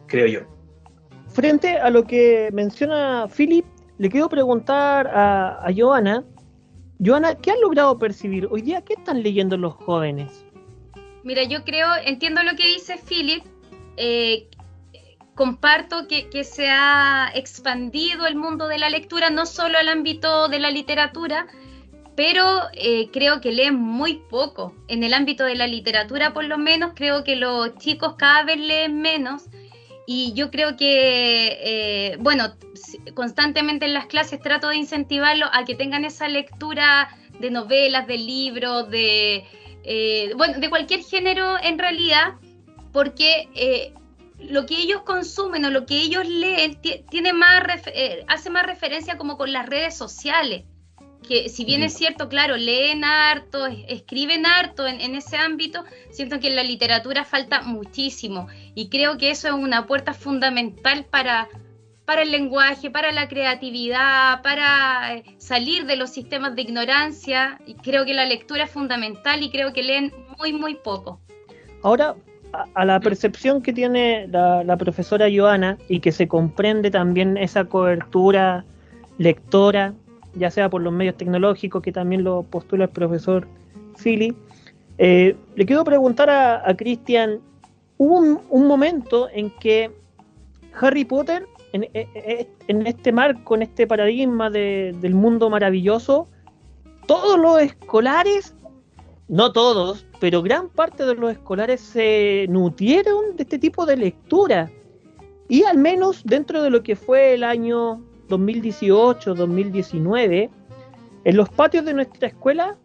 creo 0.08 0.26
yo 0.26 0.59
frente 1.32 1.78
a 1.78 1.90
lo 1.90 2.04
que 2.04 2.50
menciona 2.52 3.26
Philip, 3.28 3.64
le 3.98 4.08
quiero 4.08 4.28
preguntar 4.28 5.10
a, 5.12 5.66
Joana. 5.76 6.24
Joana, 7.04 7.34
¿qué 7.34 7.50
han 7.50 7.60
logrado 7.60 7.98
percibir 7.98 8.46
hoy 8.50 8.62
día? 8.62 8.82
¿Qué 8.82 8.94
están 8.94 9.22
leyendo 9.22 9.56
los 9.56 9.74
jóvenes? 9.74 10.44
Mira, 11.22 11.44
yo 11.44 11.64
creo, 11.64 11.88
entiendo 12.04 12.42
lo 12.42 12.56
que 12.56 12.66
dice 12.66 12.98
Philip, 12.98 13.44
eh, 13.96 14.48
comparto 15.34 16.08
que, 16.08 16.28
que, 16.28 16.44
se 16.44 16.68
ha 16.68 17.30
expandido 17.34 18.26
el 18.26 18.36
mundo 18.36 18.68
de 18.68 18.78
la 18.78 18.90
lectura, 18.90 19.30
no 19.30 19.46
solo 19.46 19.78
al 19.78 19.88
ámbito 19.88 20.48
de 20.48 20.58
la 20.58 20.70
literatura, 20.70 21.46
pero 22.20 22.44
eh, 22.74 23.08
creo 23.10 23.40
que 23.40 23.50
leen 23.50 23.76
muy 23.76 24.16
poco. 24.28 24.74
En 24.88 25.04
el 25.04 25.14
ámbito 25.14 25.44
de 25.44 25.54
la 25.54 25.66
literatura, 25.66 26.34
por 26.34 26.44
lo 26.44 26.58
menos, 26.58 26.92
creo 26.94 27.24
que 27.24 27.34
los 27.34 27.76
chicos 27.78 28.16
cada 28.18 28.42
vez 28.44 28.58
leen 28.58 29.00
menos. 29.00 29.44
Y 30.12 30.32
yo 30.32 30.50
creo 30.50 30.76
que, 30.76 31.56
eh, 31.62 32.16
bueno, 32.18 32.52
constantemente 33.14 33.86
en 33.86 33.94
las 33.94 34.06
clases 34.06 34.40
trato 34.40 34.68
de 34.68 34.76
incentivarlos 34.76 35.48
a 35.52 35.64
que 35.64 35.76
tengan 35.76 36.04
esa 36.04 36.26
lectura 36.26 37.16
de 37.38 37.52
novelas, 37.52 38.08
de 38.08 38.18
libros, 38.18 38.90
de, 38.90 39.44
eh, 39.84 40.32
bueno, 40.36 40.58
de 40.58 40.68
cualquier 40.68 41.04
género 41.04 41.54
en 41.62 41.78
realidad, 41.78 42.32
porque 42.92 43.92
lo 44.40 44.66
que 44.66 44.78
ellos 44.78 45.02
consumen 45.02 45.64
o 45.64 45.70
lo 45.70 45.86
que 45.86 46.00
ellos 46.00 46.26
leen 46.26 46.80
tiene 47.08 47.32
más 47.32 47.62
hace 48.26 48.50
más 48.50 48.66
referencia 48.66 49.16
como 49.16 49.36
con 49.36 49.52
las 49.52 49.68
redes 49.68 49.96
sociales 49.96 50.64
que 51.26 51.48
si 51.48 51.64
bien 51.64 51.82
es 51.82 51.94
cierto, 51.94 52.28
claro, 52.28 52.56
leen 52.56 53.04
harto, 53.04 53.66
escriben 53.66 54.46
harto 54.46 54.86
en, 54.86 55.14
ese 55.14 55.36
ámbito, 55.36 55.84
siento 56.10 56.40
que 56.40 56.48
en 56.48 56.56
la 56.56 56.64
literatura 56.64 57.24
falta 57.24 57.62
muchísimo. 57.62 58.48
Y 58.74 58.88
creo 58.88 59.18
que 59.18 59.30
eso 59.30 59.48
es 59.48 59.54
una 59.54 59.86
puerta 59.86 60.12
fundamental 60.12 61.04
para, 61.04 61.48
para 62.04 62.22
el 62.22 62.30
lenguaje, 62.30 62.90
para 62.90 63.12
la 63.12 63.28
creatividad, 63.28 64.42
para 64.42 65.14
eh, 65.14 65.24
salir 65.38 65.86
de 65.86 65.96
los 65.96 66.10
sistemas 66.10 66.54
de 66.56 66.62
ignorancia. 66.62 67.60
Y 67.66 67.74
creo 67.74 68.04
que 68.04 68.14
la 68.14 68.24
lectura 68.24 68.64
es 68.64 68.70
fundamental 68.70 69.42
y 69.42 69.50
creo 69.50 69.72
que 69.72 69.82
leen 69.82 70.12
muy, 70.38 70.52
muy 70.52 70.74
poco. 70.74 71.20
Ahora, 71.82 72.16
a, 72.74 72.84
la 72.84 72.98
percepción 73.00 73.62
que 73.62 73.72
tiene 73.72 74.26
la, 74.28 74.64
la 74.64 74.76
profesora 74.76 75.28
Joana 75.32 75.78
y 75.88 76.00
que 76.00 76.12
se 76.12 76.26
comprende 76.26 76.90
también 76.90 77.36
esa 77.36 77.64
cobertura 77.64 78.64
lectora 79.18 79.94
ya 80.34 80.50
sea 80.50 80.68
por 80.68 80.82
los 80.82 80.92
medios 80.92 81.16
tecnológicos, 81.16 81.82
que 81.82 81.92
también 81.92 82.24
lo 82.24 82.42
postula 82.42 82.84
el 82.84 82.90
profesor 82.90 83.46
Philly. 84.02 84.34
Eh, 84.98 85.36
le 85.56 85.66
quiero 85.66 85.84
preguntar 85.84 86.28
a, 86.30 86.74
Cristian, 86.76 87.40
hubo 87.98 88.40
un, 88.50 88.66
momento 88.66 89.28
en 89.32 89.50
que 89.58 89.90
Harry 90.80 91.04
Potter, 91.04 91.46
en, 91.72 91.84
e, 91.84 91.90
e, 92.14 92.48
en, 92.68 92.86
este 92.86 93.12
marco, 93.12 93.54
en 93.54 93.62
este 93.62 93.86
paradigma 93.86 94.50
del 94.50 95.14
mundo 95.14 95.48
maravilloso, 95.48 96.28
todos 97.06 97.38
los 97.38 97.60
escolares, 97.60 98.54
no 99.28 99.52
todos, 99.52 100.06
pero 100.20 100.42
gran 100.42 100.68
parte 100.68 101.04
de 101.04 101.14
los 101.14 101.32
escolares 101.32 101.80
se 101.80 102.46
nutrieron 102.48 103.36
de 103.36 103.42
este 103.44 103.58
tipo 103.58 103.86
de 103.86 103.96
lectura. 103.96 104.70
Y 105.48 105.64
al 105.64 105.78
menos 105.78 106.22
dentro 106.24 106.62
de 106.62 106.70
lo 106.70 106.82
que 106.82 106.94
fue 106.94 107.34
el 107.34 107.42
año 107.42 108.00
2018-2019, 108.30 110.48
en 111.24 111.36
los 111.36 111.50
patios 111.50 111.84
de 111.84 111.92
nuestra 111.92 112.28
escuela, 112.28 112.78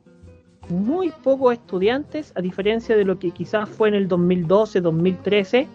muy 0.69 1.11
pocos 1.23 1.53
estudiantes, 1.53 2.33
a 2.35 2.41
diferencia 2.41 2.97
de 2.97 3.05
lo 3.05 3.19
que 3.19 3.31
quizás 3.31 3.69
fue 3.69 3.87
en 3.89 3.95
el 3.95 4.09
2012-2013, 4.09 5.67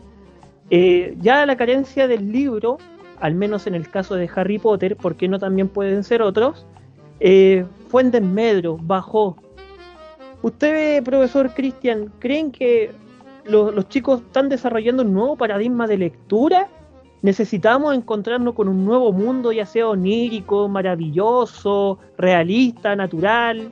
eh, 0.71 1.17
ya 1.21 1.47
la 1.47 1.57
carencia 1.57 2.07
del 2.07 2.31
libro, 2.31 2.79
al 3.21 3.35
menos 3.35 3.67
en 3.67 3.75
el 3.75 3.89
caso 3.89 4.17
de 4.17 4.29
Harry 4.35 4.59
Potter, 4.59 4.97
porque 4.97 5.29
no 5.29 5.39
también 5.39 5.69
pueden 5.69 6.05
ser 6.05 6.23
otros, 6.23 6.67
eh, 7.21 7.65
fue 7.89 8.03
en 8.03 8.11
desmedro, 8.11 8.79
bajó. 8.81 9.37
¿Usted, 10.43 11.03
profesor 11.05 11.53
Cristian, 11.55 12.12
creen 12.19 12.50
que 12.50 12.93
los 13.45 13.89
chicos 13.89 14.21
están 14.21 14.49
desarrollando 14.49 15.03
un 15.03 15.12
nuevo 15.12 15.37
paradigma 15.37 15.87
de 15.87 15.99
lectura 15.99 16.69
necesitamos 17.23 17.95
encontrarnos 17.95 18.55
con 18.55 18.69
un 18.69 18.85
nuevo 18.85 19.12
mundo, 19.12 19.53
ya 19.53 19.67
sea 19.67 19.89
onírico, 19.89 20.69
maravilloso, 20.69 21.99
realista, 22.17 22.97
natural. 22.97 23.71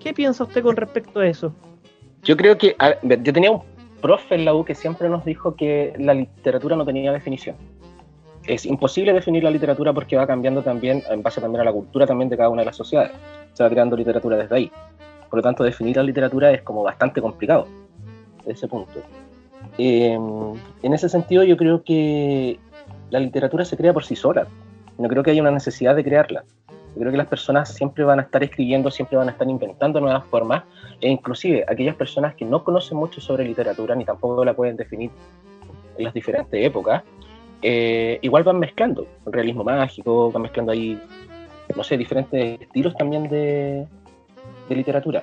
¿Qué 0.00 0.12
piensa 0.12 0.44
usted 0.44 0.62
con 0.62 0.76
respecto 0.76 1.20
a 1.20 1.26
eso? 1.26 1.52
Yo 2.22 2.36
creo 2.36 2.56
que 2.58 2.76
yo 3.02 3.32
tenía 3.32 3.50
un 3.50 3.62
profe 4.00 4.34
en 4.34 4.44
la 4.44 4.54
U 4.54 4.64
que 4.64 4.74
siempre 4.74 5.08
nos 5.08 5.24
dijo 5.24 5.54
que 5.54 5.92
la 5.98 6.14
literatura 6.14 6.76
no 6.76 6.84
tenía 6.84 7.12
definición. 7.12 7.56
Es 8.46 8.64
imposible 8.64 9.12
definir 9.12 9.44
la 9.44 9.50
literatura 9.50 9.92
porque 9.92 10.16
va 10.16 10.26
cambiando 10.26 10.62
también 10.62 11.02
en 11.10 11.22
base 11.22 11.40
también 11.40 11.60
a 11.60 11.64
la 11.64 11.72
cultura 11.72 12.06
también 12.06 12.30
de 12.30 12.36
cada 12.36 12.48
una 12.48 12.62
de 12.62 12.66
las 12.66 12.76
sociedades. 12.76 13.12
Se 13.52 13.62
va 13.62 13.68
creando 13.68 13.96
literatura 13.96 14.36
desde 14.36 14.54
ahí. 14.56 14.72
Por 15.28 15.38
lo 15.38 15.42
tanto, 15.42 15.64
definir 15.64 15.96
la 15.96 16.02
literatura 16.02 16.50
es 16.50 16.62
como 16.62 16.82
bastante 16.82 17.20
complicado 17.20 17.66
ese 18.46 18.66
punto. 18.66 19.00
Eh, 19.76 20.18
en 20.82 20.94
ese 20.94 21.08
sentido, 21.08 21.44
yo 21.44 21.56
creo 21.56 21.82
que 21.82 22.58
la 23.10 23.20
literatura 23.20 23.64
se 23.64 23.76
crea 23.76 23.92
por 23.92 24.04
sí 24.04 24.16
sola. 24.16 24.46
No 24.98 25.08
creo 25.08 25.22
que 25.22 25.30
haya 25.30 25.40
una 25.40 25.50
necesidad 25.50 25.94
de 25.94 26.04
crearla. 26.04 26.44
Yo 26.94 27.00
creo 27.00 27.12
que 27.12 27.18
las 27.18 27.28
personas 27.28 27.72
siempre 27.72 28.02
van 28.04 28.18
a 28.18 28.22
estar 28.22 28.42
escribiendo, 28.42 28.90
siempre 28.90 29.16
van 29.16 29.28
a 29.28 29.32
estar 29.32 29.48
inventando 29.48 30.00
nuevas 30.00 30.24
formas, 30.26 30.64
e 31.00 31.08
inclusive 31.08 31.64
aquellas 31.68 31.94
personas 31.94 32.34
que 32.34 32.44
no 32.44 32.64
conocen 32.64 32.98
mucho 32.98 33.20
sobre 33.20 33.44
literatura, 33.44 33.94
ni 33.94 34.04
tampoco 34.04 34.44
la 34.44 34.54
pueden 34.54 34.76
definir 34.76 35.10
en 35.96 36.04
las 36.04 36.14
diferentes 36.14 36.64
épocas, 36.64 37.02
eh, 37.62 38.18
igual 38.22 38.42
van 38.44 38.58
mezclando 38.58 39.06
realismo 39.26 39.64
mágico, 39.64 40.30
van 40.32 40.42
mezclando 40.42 40.72
ahí, 40.72 41.00
no 41.76 41.84
sé, 41.84 41.96
diferentes 41.96 42.60
estilos 42.60 42.96
también 42.96 43.28
de, 43.28 43.86
de 44.68 44.74
literatura. 44.74 45.22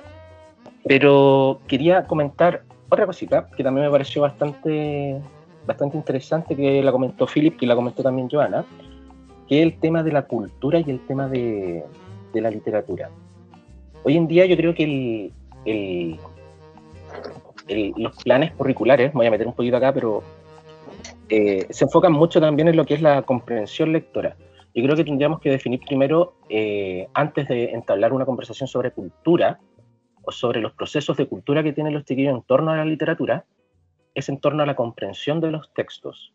Pero 0.84 1.60
quería 1.66 2.04
comentar 2.04 2.62
otra 2.88 3.06
cosita 3.06 3.48
que 3.56 3.64
también 3.64 3.86
me 3.86 3.90
pareció 3.90 4.22
bastante 4.22 5.20
bastante 5.66 5.96
interesante 5.96 6.56
que 6.56 6.82
la 6.82 6.92
comentó 6.92 7.26
Philip, 7.26 7.62
y 7.62 7.66
la 7.66 7.74
comentó 7.74 8.02
también 8.02 8.28
Joana, 8.30 8.64
que 9.48 9.60
es 9.60 9.66
el 9.66 9.78
tema 9.78 10.02
de 10.02 10.12
la 10.12 10.22
cultura 10.22 10.80
y 10.80 10.90
el 10.90 11.00
tema 11.06 11.28
de, 11.28 11.84
la 12.34 12.50
literatura. 12.50 13.08
Hoy 14.02 14.16
en 14.16 14.28
día 14.28 14.44
yo 14.44 14.56
creo 14.58 14.74
que 14.74 15.30
los 17.96 18.16
planes 18.22 18.52
curriculares, 18.52 19.12
voy 19.14 19.26
a 19.26 19.30
meter 19.30 19.46
un 19.46 19.54
poquito 19.54 19.78
acá, 19.78 19.92
pero 19.94 20.22
eh, 21.28 21.66
se 21.70 21.84
enfocan 21.84 22.12
mucho 22.12 22.38
también 22.40 22.68
en 22.68 22.76
lo 22.76 22.84
que 22.84 22.94
es 22.94 23.00
la 23.00 23.22
comprensión 23.22 23.92
lectora. 23.92 24.36
Yo 24.74 24.84
creo 24.84 24.94
que 24.96 25.04
tendríamos 25.04 25.40
que 25.40 25.50
definir 25.50 25.80
primero, 25.80 26.34
eh, 26.50 27.08
antes 27.14 27.48
de 27.48 27.70
entablar 27.70 28.12
una 28.12 28.26
conversación 28.26 28.68
sobre 28.68 28.90
cultura 28.90 29.58
o 30.22 30.30
sobre 30.30 30.60
los 30.60 30.72
procesos 30.74 31.16
de 31.16 31.26
cultura 31.26 31.62
que 31.62 31.72
tienen 31.72 31.94
los 31.94 32.04
chiquillos 32.04 32.34
en 32.34 32.42
torno 32.42 32.72
a 32.72 32.76
la 32.76 32.84
literatura, 32.84 33.46
es 34.16 34.28
en 34.28 34.40
torno 34.40 34.62
a 34.62 34.66
la 34.66 34.74
comprensión 34.74 35.40
de 35.40 35.50
los 35.50 35.72
textos. 35.74 36.32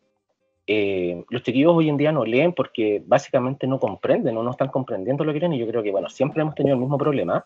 Eh, 0.67 1.25
los 1.29 1.41
chiquillos 1.41 1.73
hoy 1.73 1.89
en 1.89 1.97
día 1.97 2.11
no 2.11 2.23
leen 2.23 2.53
porque 2.53 3.01
básicamente 3.05 3.65
no 3.65 3.79
comprenden 3.79 4.37
o 4.37 4.43
no 4.43 4.51
están 4.51 4.69
comprendiendo 4.69 5.23
lo 5.23 5.33
que 5.33 5.39
leen 5.39 5.53
y 5.53 5.59
yo 5.59 5.67
creo 5.67 5.81
que, 5.81 5.91
bueno, 5.91 6.07
siempre 6.07 6.43
hemos 6.43 6.53
tenido 6.53 6.75
el 6.75 6.79
mismo 6.79 6.97
problema 6.97 7.45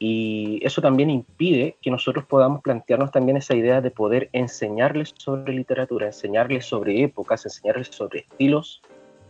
y 0.00 0.58
eso 0.62 0.82
también 0.82 1.10
impide 1.10 1.76
que 1.80 1.92
nosotros 1.92 2.24
podamos 2.24 2.60
plantearnos 2.60 3.12
también 3.12 3.36
esa 3.36 3.54
idea 3.54 3.80
de 3.80 3.92
poder 3.92 4.28
enseñarles 4.32 5.14
sobre 5.16 5.54
literatura, 5.54 6.06
enseñarles 6.06 6.66
sobre 6.66 7.04
épocas, 7.04 7.46
enseñarles 7.46 7.88
sobre 7.88 8.20
estilos 8.20 8.82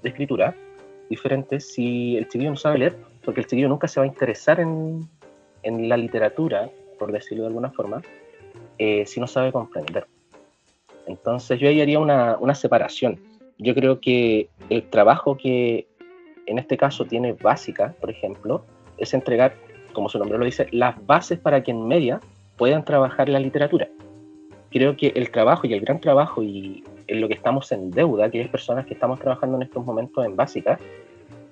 de 0.02 0.08
escritura 0.08 0.56
diferentes 1.10 1.74
si 1.74 2.16
el 2.16 2.26
chiquillo 2.26 2.52
no 2.52 2.56
sabe 2.56 2.78
leer, 2.78 2.96
porque 3.22 3.40
el 3.40 3.46
chiquillo 3.46 3.68
nunca 3.68 3.86
se 3.86 4.00
va 4.00 4.04
a 4.04 4.06
interesar 4.06 4.60
en, 4.60 5.06
en 5.62 5.90
la 5.90 5.98
literatura, 5.98 6.70
por 6.98 7.12
decirlo 7.12 7.42
de 7.42 7.48
alguna 7.48 7.70
forma, 7.70 8.00
eh, 8.78 9.04
si 9.06 9.20
no 9.20 9.26
sabe 9.26 9.52
comprender. 9.52 10.06
Entonces 11.06 11.58
yo 11.58 11.68
ahí 11.68 11.80
haría 11.80 11.98
una, 11.98 12.36
una 12.38 12.54
separación. 12.54 13.20
Yo 13.58 13.74
creo 13.74 14.00
que 14.00 14.48
el 14.70 14.88
trabajo 14.88 15.36
que 15.36 15.86
en 16.46 16.58
este 16.58 16.76
caso 16.76 17.04
tiene 17.04 17.32
básica, 17.32 17.94
por 18.00 18.10
ejemplo, 18.10 18.64
es 18.98 19.14
entregar, 19.14 19.54
como 19.92 20.08
su 20.08 20.18
nombre 20.18 20.38
lo 20.38 20.44
dice, 20.44 20.66
las 20.70 21.04
bases 21.06 21.38
para 21.38 21.62
que 21.62 21.70
en 21.70 21.86
media 21.86 22.20
puedan 22.56 22.84
trabajar 22.84 23.28
la 23.28 23.38
literatura. 23.38 23.88
Creo 24.70 24.96
que 24.96 25.08
el 25.14 25.30
trabajo 25.30 25.66
y 25.66 25.74
el 25.74 25.80
gran 25.80 26.00
trabajo 26.00 26.42
y 26.42 26.82
en 27.06 27.20
lo 27.20 27.28
que 27.28 27.34
estamos 27.34 27.70
en 27.72 27.90
deuda, 27.90 28.30
que 28.30 28.40
es 28.40 28.48
personas 28.48 28.86
que 28.86 28.94
estamos 28.94 29.20
trabajando 29.20 29.56
en 29.56 29.62
estos 29.62 29.84
momentos 29.84 30.24
en 30.24 30.36
básica, 30.36 30.78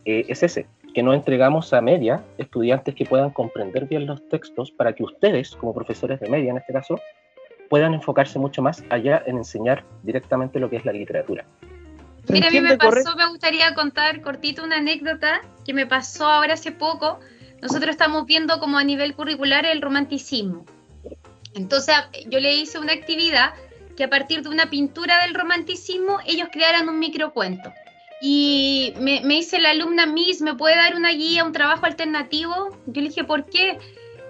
eh, 0.05 0.25
es 0.29 0.43
ese, 0.43 0.67
que 0.95 1.03
no 1.03 1.13
entregamos 1.13 1.73
a 1.73 1.81
media 1.81 2.25
estudiantes 2.39 2.95
que 2.95 3.05
puedan 3.05 3.31
comprender 3.31 3.87
bien 3.87 4.07
los 4.07 4.27
textos 4.29 4.71
para 4.71 4.95
que 4.95 5.05
ustedes, 5.05 5.55
como 5.57 5.75
profesores 5.75 6.19
de 6.21 6.29
media 6.29 6.51
en 6.51 6.57
este 6.57 6.73
caso, 6.73 6.99
puedan 7.71 7.95
enfocarse 7.95 8.39
mucho 8.41 8.61
más 8.63 8.83
allá 8.91 9.23
en 9.27 9.39
enseñar 9.39 9.85
directamente 10.03 10.59
lo 10.59 10.69
que 10.69 10.77
es 10.77 10.85
la 10.85 10.93
literatura. 10.93 11.47
Mira, 12.29 12.49
a 12.49 12.51
mí 12.51 12.61
me 12.61 12.77
pasó, 12.77 13.17
me 13.17 13.29
gustaría 13.29 13.73
contar 13.75 14.21
cortito 14.23 14.65
una 14.65 14.79
anécdota 14.79 15.41
que 15.65 15.73
me 15.73 15.87
pasó 15.87 16.27
ahora 16.27 16.55
hace 16.55 16.73
poco. 16.73 17.21
Nosotros 17.63 17.91
estamos 17.91 18.27
viendo 18.27 18.59
como 18.59 18.77
a 18.77 18.83
nivel 18.83 19.15
curricular 19.15 19.65
el 19.67 19.81
romanticismo. 19.81 20.67
Entonces 21.55 21.95
yo 22.29 22.41
le 22.41 22.57
hice 22.57 22.81
una 22.81 22.93
actividad 22.93 23.55
que 23.97 24.05
a 24.05 24.11
partir 24.11 24.43
de 24.43 24.49
una 24.49 24.69
pintura 24.69 25.23
del 25.23 25.35
romanticismo 25.35 26.19
ellos 26.27 26.49
crearan 26.51 26.89
un 26.89 26.99
microcuento. 26.99 27.73
Y 28.21 28.95
me, 28.99 29.21
me 29.23 29.35
dice 29.35 29.61
la 29.61 29.71
alumna 29.71 30.07
Miss, 30.07 30.43
¿me 30.43 30.57
puede 30.57 30.75
dar 30.75 30.97
una 30.97 31.13
guía, 31.13 31.45
un 31.45 31.53
trabajo 31.53 31.87
alternativo? 31.87 32.71
Yo 32.87 33.01
le 33.01 33.09
dije, 33.09 33.23
¿por 33.23 33.45
qué? 33.45 33.79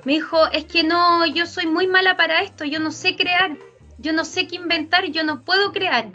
Me 0.05 0.15
dijo, 0.15 0.47
es 0.49 0.65
que 0.65 0.83
no, 0.83 1.27
yo 1.27 1.47
soy 1.47 1.67
muy 1.67 1.87
mala 1.87 2.17
para 2.17 2.43
esto, 2.43 2.65
yo 2.65 2.81
no 2.81 2.91
sé 2.91 3.17
crear, 3.17 3.57
yo 3.99 4.13
no 4.13 4.25
sé 4.25 4.47
qué 4.47 4.57
inventar, 4.57 5.07
yo 5.07 5.25
no 5.25 5.45
puedo 5.45 5.73
crear. 5.73 6.11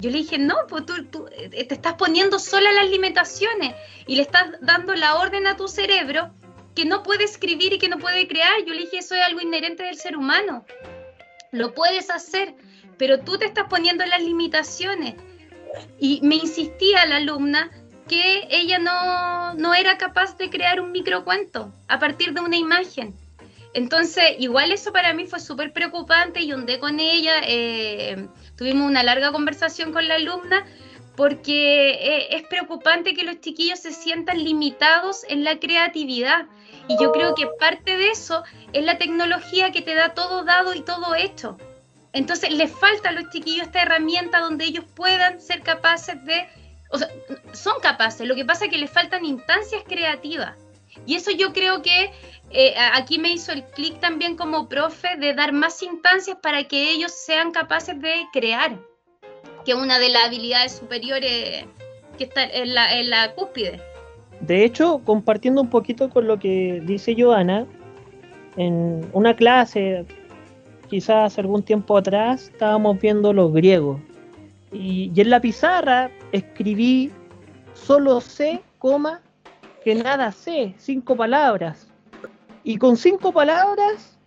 Yo 0.00 0.10
le 0.10 0.18
dije, 0.18 0.38
no, 0.38 0.54
pues 0.68 0.86
tú, 0.86 1.26
eh, 1.32 1.64
te 1.66 1.74
estás 1.74 1.94
poniendo 1.94 2.38
sola 2.38 2.70
las 2.72 2.88
limitaciones 2.88 3.74
y 4.06 4.14
le 4.14 4.22
estás 4.22 4.46
dando 4.60 4.94
la 4.94 5.16
orden 5.16 5.48
a 5.48 5.56
tu 5.56 5.66
cerebro 5.66 6.30
que 6.76 6.84
no 6.84 7.02
puede 7.02 7.24
escribir 7.24 7.72
y 7.72 7.78
que 7.78 7.88
no 7.88 7.98
puede 7.98 8.28
crear. 8.28 8.64
Yo 8.64 8.74
le 8.74 8.82
dije, 8.82 8.98
eso 8.98 9.16
es 9.16 9.22
algo 9.22 9.40
inherente 9.40 9.82
del 9.82 9.98
ser 9.98 10.16
humano. 10.16 10.64
Lo 11.50 11.74
puedes 11.74 12.10
hacer, 12.10 12.54
pero 12.96 13.18
tú 13.20 13.38
te 13.38 13.46
estás 13.46 13.66
poniendo 13.68 14.06
las 14.06 14.22
limitaciones. 14.22 15.14
Y 15.98 16.20
me 16.22 16.36
insistía 16.36 17.04
la 17.06 17.16
alumna 17.16 17.70
que 18.08 18.48
ella 18.50 18.78
no, 18.78 19.54
no 19.54 19.74
era 19.74 19.98
capaz 19.98 20.36
de 20.36 20.50
crear 20.50 20.80
un 20.80 20.92
microcuento 20.92 21.72
a 21.86 21.98
partir 21.98 22.32
de 22.32 22.40
una 22.40 22.56
imagen. 22.56 23.14
Entonces, 23.74 24.24
igual 24.38 24.72
eso 24.72 24.92
para 24.92 25.12
mí 25.12 25.26
fue 25.26 25.40
súper 25.40 25.72
preocupante 25.72 26.40
y 26.40 26.52
hundé 26.52 26.78
con 26.78 27.00
ella. 27.00 27.34
Eh, 27.46 28.26
tuvimos 28.56 28.88
una 28.88 29.02
larga 29.02 29.30
conversación 29.30 29.92
con 29.92 30.08
la 30.08 30.14
alumna 30.14 30.64
porque 31.16 31.90
eh, 31.90 32.36
es 32.36 32.44
preocupante 32.44 33.14
que 33.14 33.24
los 33.24 33.40
chiquillos 33.40 33.80
se 33.80 33.92
sientan 33.92 34.42
limitados 34.42 35.24
en 35.28 35.44
la 35.44 35.58
creatividad. 35.58 36.46
Y 36.88 36.96
yo 37.00 37.12
creo 37.12 37.34
que 37.34 37.46
parte 37.58 37.98
de 37.98 38.10
eso 38.10 38.44
es 38.72 38.84
la 38.84 38.98
tecnología 38.98 39.70
que 39.70 39.82
te 39.82 39.94
da 39.94 40.14
todo 40.14 40.44
dado 40.44 40.74
y 40.74 40.80
todo 40.80 41.14
hecho. 41.14 41.58
Entonces 42.12 42.50
les 42.52 42.72
falta 42.72 43.10
a 43.10 43.12
los 43.12 43.30
chiquillos 43.30 43.66
esta 43.66 43.82
herramienta 43.82 44.40
donde 44.40 44.64
ellos 44.64 44.84
puedan 44.94 45.40
ser 45.40 45.62
capaces 45.62 46.24
de, 46.24 46.48
o 46.90 46.98
sea, 46.98 47.08
son 47.52 47.74
capaces, 47.80 48.26
lo 48.26 48.34
que 48.34 48.44
pasa 48.44 48.66
es 48.66 48.70
que 48.70 48.78
les 48.78 48.90
faltan 48.90 49.24
instancias 49.24 49.82
creativas. 49.86 50.56
Y 51.06 51.14
eso 51.14 51.30
yo 51.30 51.52
creo 51.52 51.82
que 51.82 52.10
eh, 52.50 52.74
aquí 52.94 53.18
me 53.18 53.30
hizo 53.30 53.52
el 53.52 53.64
clic 53.64 54.00
también 54.00 54.36
como 54.36 54.68
profe 54.68 55.16
de 55.18 55.34
dar 55.34 55.52
más 55.52 55.82
instancias 55.82 56.38
para 56.42 56.64
que 56.64 56.90
ellos 56.90 57.12
sean 57.12 57.52
capaces 57.52 58.00
de 58.00 58.26
crear, 58.32 58.76
que 59.64 59.74
una 59.74 59.98
de 59.98 60.08
las 60.08 60.26
habilidades 60.26 60.72
superiores 60.72 61.66
que 62.16 62.24
está 62.24 62.44
en 62.44 62.74
la, 62.74 62.98
en 62.98 63.10
la 63.10 63.34
cúspide. 63.34 63.80
De 64.40 64.64
hecho, 64.64 65.00
compartiendo 65.04 65.60
un 65.60 65.70
poquito 65.70 66.08
con 66.10 66.26
lo 66.26 66.38
que 66.38 66.82
dice 66.84 67.14
Joana, 67.18 67.66
en 68.56 69.08
una 69.12 69.34
clase, 69.36 70.04
quizás 70.88 71.38
algún 71.38 71.62
tiempo 71.62 71.96
atrás, 71.96 72.48
estábamos 72.52 73.00
viendo 73.00 73.32
los 73.32 73.52
griegos. 73.52 74.00
Y 74.72 75.12
en 75.16 75.30
la 75.30 75.40
pizarra 75.40 76.10
escribí 76.32 77.10
solo 77.74 78.20
sé, 78.20 78.62
que 79.84 79.94
nada 79.94 80.32
sé, 80.32 80.74
cinco 80.78 81.16
palabras. 81.16 81.88
Y 82.64 82.76
con 82.76 82.96
cinco 82.96 83.32
palabras 83.32 84.18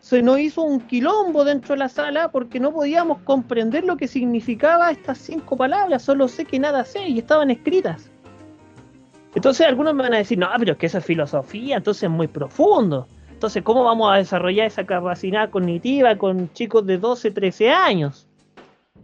se 0.00 0.22
nos 0.22 0.38
hizo 0.38 0.62
un 0.62 0.80
quilombo 0.80 1.44
dentro 1.44 1.74
de 1.74 1.80
la 1.80 1.88
sala 1.88 2.30
porque 2.30 2.60
no 2.60 2.72
podíamos 2.72 3.18
comprender 3.22 3.84
lo 3.84 3.96
que 3.96 4.06
significaba 4.06 4.90
estas 4.90 5.18
cinco 5.18 5.56
palabras, 5.56 6.02
solo 6.02 6.28
sé 6.28 6.44
que 6.44 6.58
nada 6.58 6.84
sé 6.84 7.08
y 7.08 7.18
estaban 7.18 7.50
escritas. 7.50 8.10
Entonces 9.34 9.66
algunos 9.66 9.94
me 9.94 10.04
van 10.04 10.14
a 10.14 10.18
decir, 10.18 10.38
no, 10.38 10.48
pero 10.58 10.72
es 10.72 10.78
que 10.78 10.86
esa 10.86 11.00
filosofía 11.00 11.76
entonces 11.76 12.04
es 12.04 12.10
muy 12.10 12.28
profundo. 12.28 13.06
Entonces, 13.30 13.62
¿cómo 13.62 13.84
vamos 13.84 14.10
a 14.10 14.16
desarrollar 14.16 14.66
esa 14.66 14.86
capacidad 14.86 15.50
cognitiva 15.50 16.16
con 16.16 16.50
chicos 16.54 16.86
de 16.86 16.96
12, 16.96 17.32
13 17.32 17.70
años? 17.70 18.25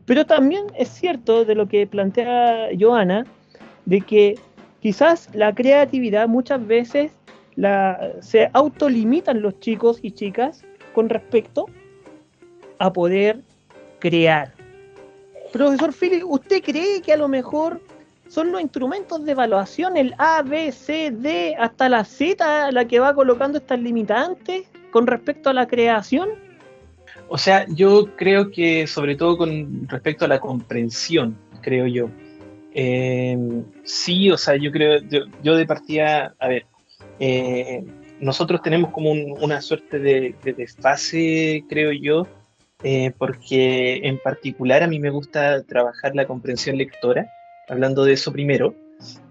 Pero 0.06 0.26
también 0.26 0.66
es 0.76 0.88
cierto 0.88 1.44
de 1.44 1.54
lo 1.54 1.68
que 1.68 1.86
plantea 1.86 2.68
Joana, 2.78 3.24
de 3.84 4.00
que 4.00 4.38
quizás 4.80 5.28
la 5.34 5.54
creatividad 5.54 6.28
muchas 6.28 6.66
veces 6.66 7.12
la, 7.56 8.12
se 8.20 8.50
autolimitan 8.52 9.42
los 9.42 9.58
chicos 9.60 9.98
y 10.02 10.12
chicas 10.12 10.64
con 10.94 11.08
respecto 11.08 11.66
a 12.78 12.92
poder 12.92 13.40
crear. 14.00 14.52
Profesor 15.52 15.92
Philip, 15.92 16.24
¿usted 16.26 16.62
cree 16.62 17.02
que 17.02 17.12
a 17.12 17.16
lo 17.16 17.28
mejor 17.28 17.80
son 18.28 18.50
los 18.50 18.62
instrumentos 18.62 19.24
de 19.24 19.32
evaluación, 19.32 19.96
el 19.96 20.14
A, 20.16 20.42
B, 20.42 20.72
C, 20.72 21.10
D, 21.10 21.54
hasta 21.58 21.90
la 21.90 22.04
Z, 22.04 22.72
la 22.72 22.86
que 22.86 22.98
va 22.98 23.14
colocando 23.14 23.58
estas 23.58 23.78
limitantes 23.78 24.66
con 24.90 25.06
respecto 25.06 25.50
a 25.50 25.52
la 25.52 25.66
creación? 25.66 26.30
O 27.34 27.38
sea, 27.38 27.64
yo 27.66 28.14
creo 28.14 28.50
que 28.50 28.86
sobre 28.86 29.16
todo 29.16 29.38
con 29.38 29.88
respecto 29.88 30.26
a 30.26 30.28
la 30.28 30.38
comprensión, 30.38 31.34
creo 31.62 31.86
yo. 31.86 32.10
Eh, 32.74 33.38
sí, 33.84 34.30
o 34.30 34.36
sea, 34.36 34.56
yo 34.56 34.70
creo, 34.70 35.00
yo, 35.42 35.56
de 35.56 35.64
partida, 35.64 36.34
a 36.38 36.48
ver, 36.48 36.66
eh, 37.18 37.86
nosotros 38.20 38.60
tenemos 38.60 38.90
como 38.90 39.12
una 39.12 39.62
suerte 39.62 39.98
de, 39.98 40.34
desfase, 40.44 41.64
creo 41.70 41.90
yo, 41.92 42.26
eh, 42.82 43.12
porque 43.16 44.06
en 44.06 44.18
particular 44.18 44.82
a 44.82 44.86
mí 44.86 44.98
me 44.98 45.08
gusta 45.08 45.62
trabajar 45.62 46.14
la 46.14 46.26
comprensión 46.26 46.76
lectora 46.76 47.28
hablando 47.66 48.04
de 48.04 48.12
eso 48.12 48.30
primero. 48.30 48.74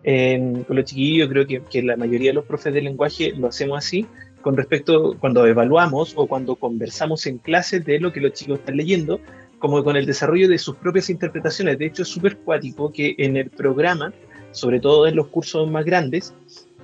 con 0.03 0.75
los 0.75 0.85
chiquillos, 0.85 1.29
creo 1.29 1.45
que, 1.45 1.61
que, 1.69 1.83
la 1.83 1.97
mayoría 1.97 2.31
de 2.31 2.33
los 2.33 2.45
profes 2.45 2.73
de 2.73 2.81
lenguaje 2.81 3.31
lo 3.37 3.49
hacemos 3.49 3.77
así, 3.77 4.07
con 4.41 4.58
respecto 4.58 5.15
cuando 5.19 5.45
evaluamos 5.45 6.13
o 6.15 6.27
cuando 6.27 6.56
conversamos 6.56 7.25
en 7.25 7.38
clases 7.38 7.86
de 7.86 7.99
lo 7.99 8.12
que 8.12 8.21
los 8.21 8.34
chicos 8.34 8.60
están 8.60 8.77
leyendo, 8.77 9.19
como 9.60 9.84
con 9.84 9.95
el 9.95 10.06
desarrollo 10.06 10.49
de 10.49 10.58
sus 10.58 10.75
propias 10.75 11.10
interpretaciones. 11.10 11.77
De 11.77 11.86
hecho, 11.86 12.01
es 12.01 12.08
súper 12.08 12.38
cuático 12.38 12.91
que 12.91 13.15
en 13.17 13.38
el 13.38 13.49
programa, 13.49 14.13
sobre 14.51 14.80
todo 14.80 15.08
en 15.08 15.15
los 15.15 15.27
cursos 15.27 15.69
más 15.69 15.86
grandes, 15.86 16.34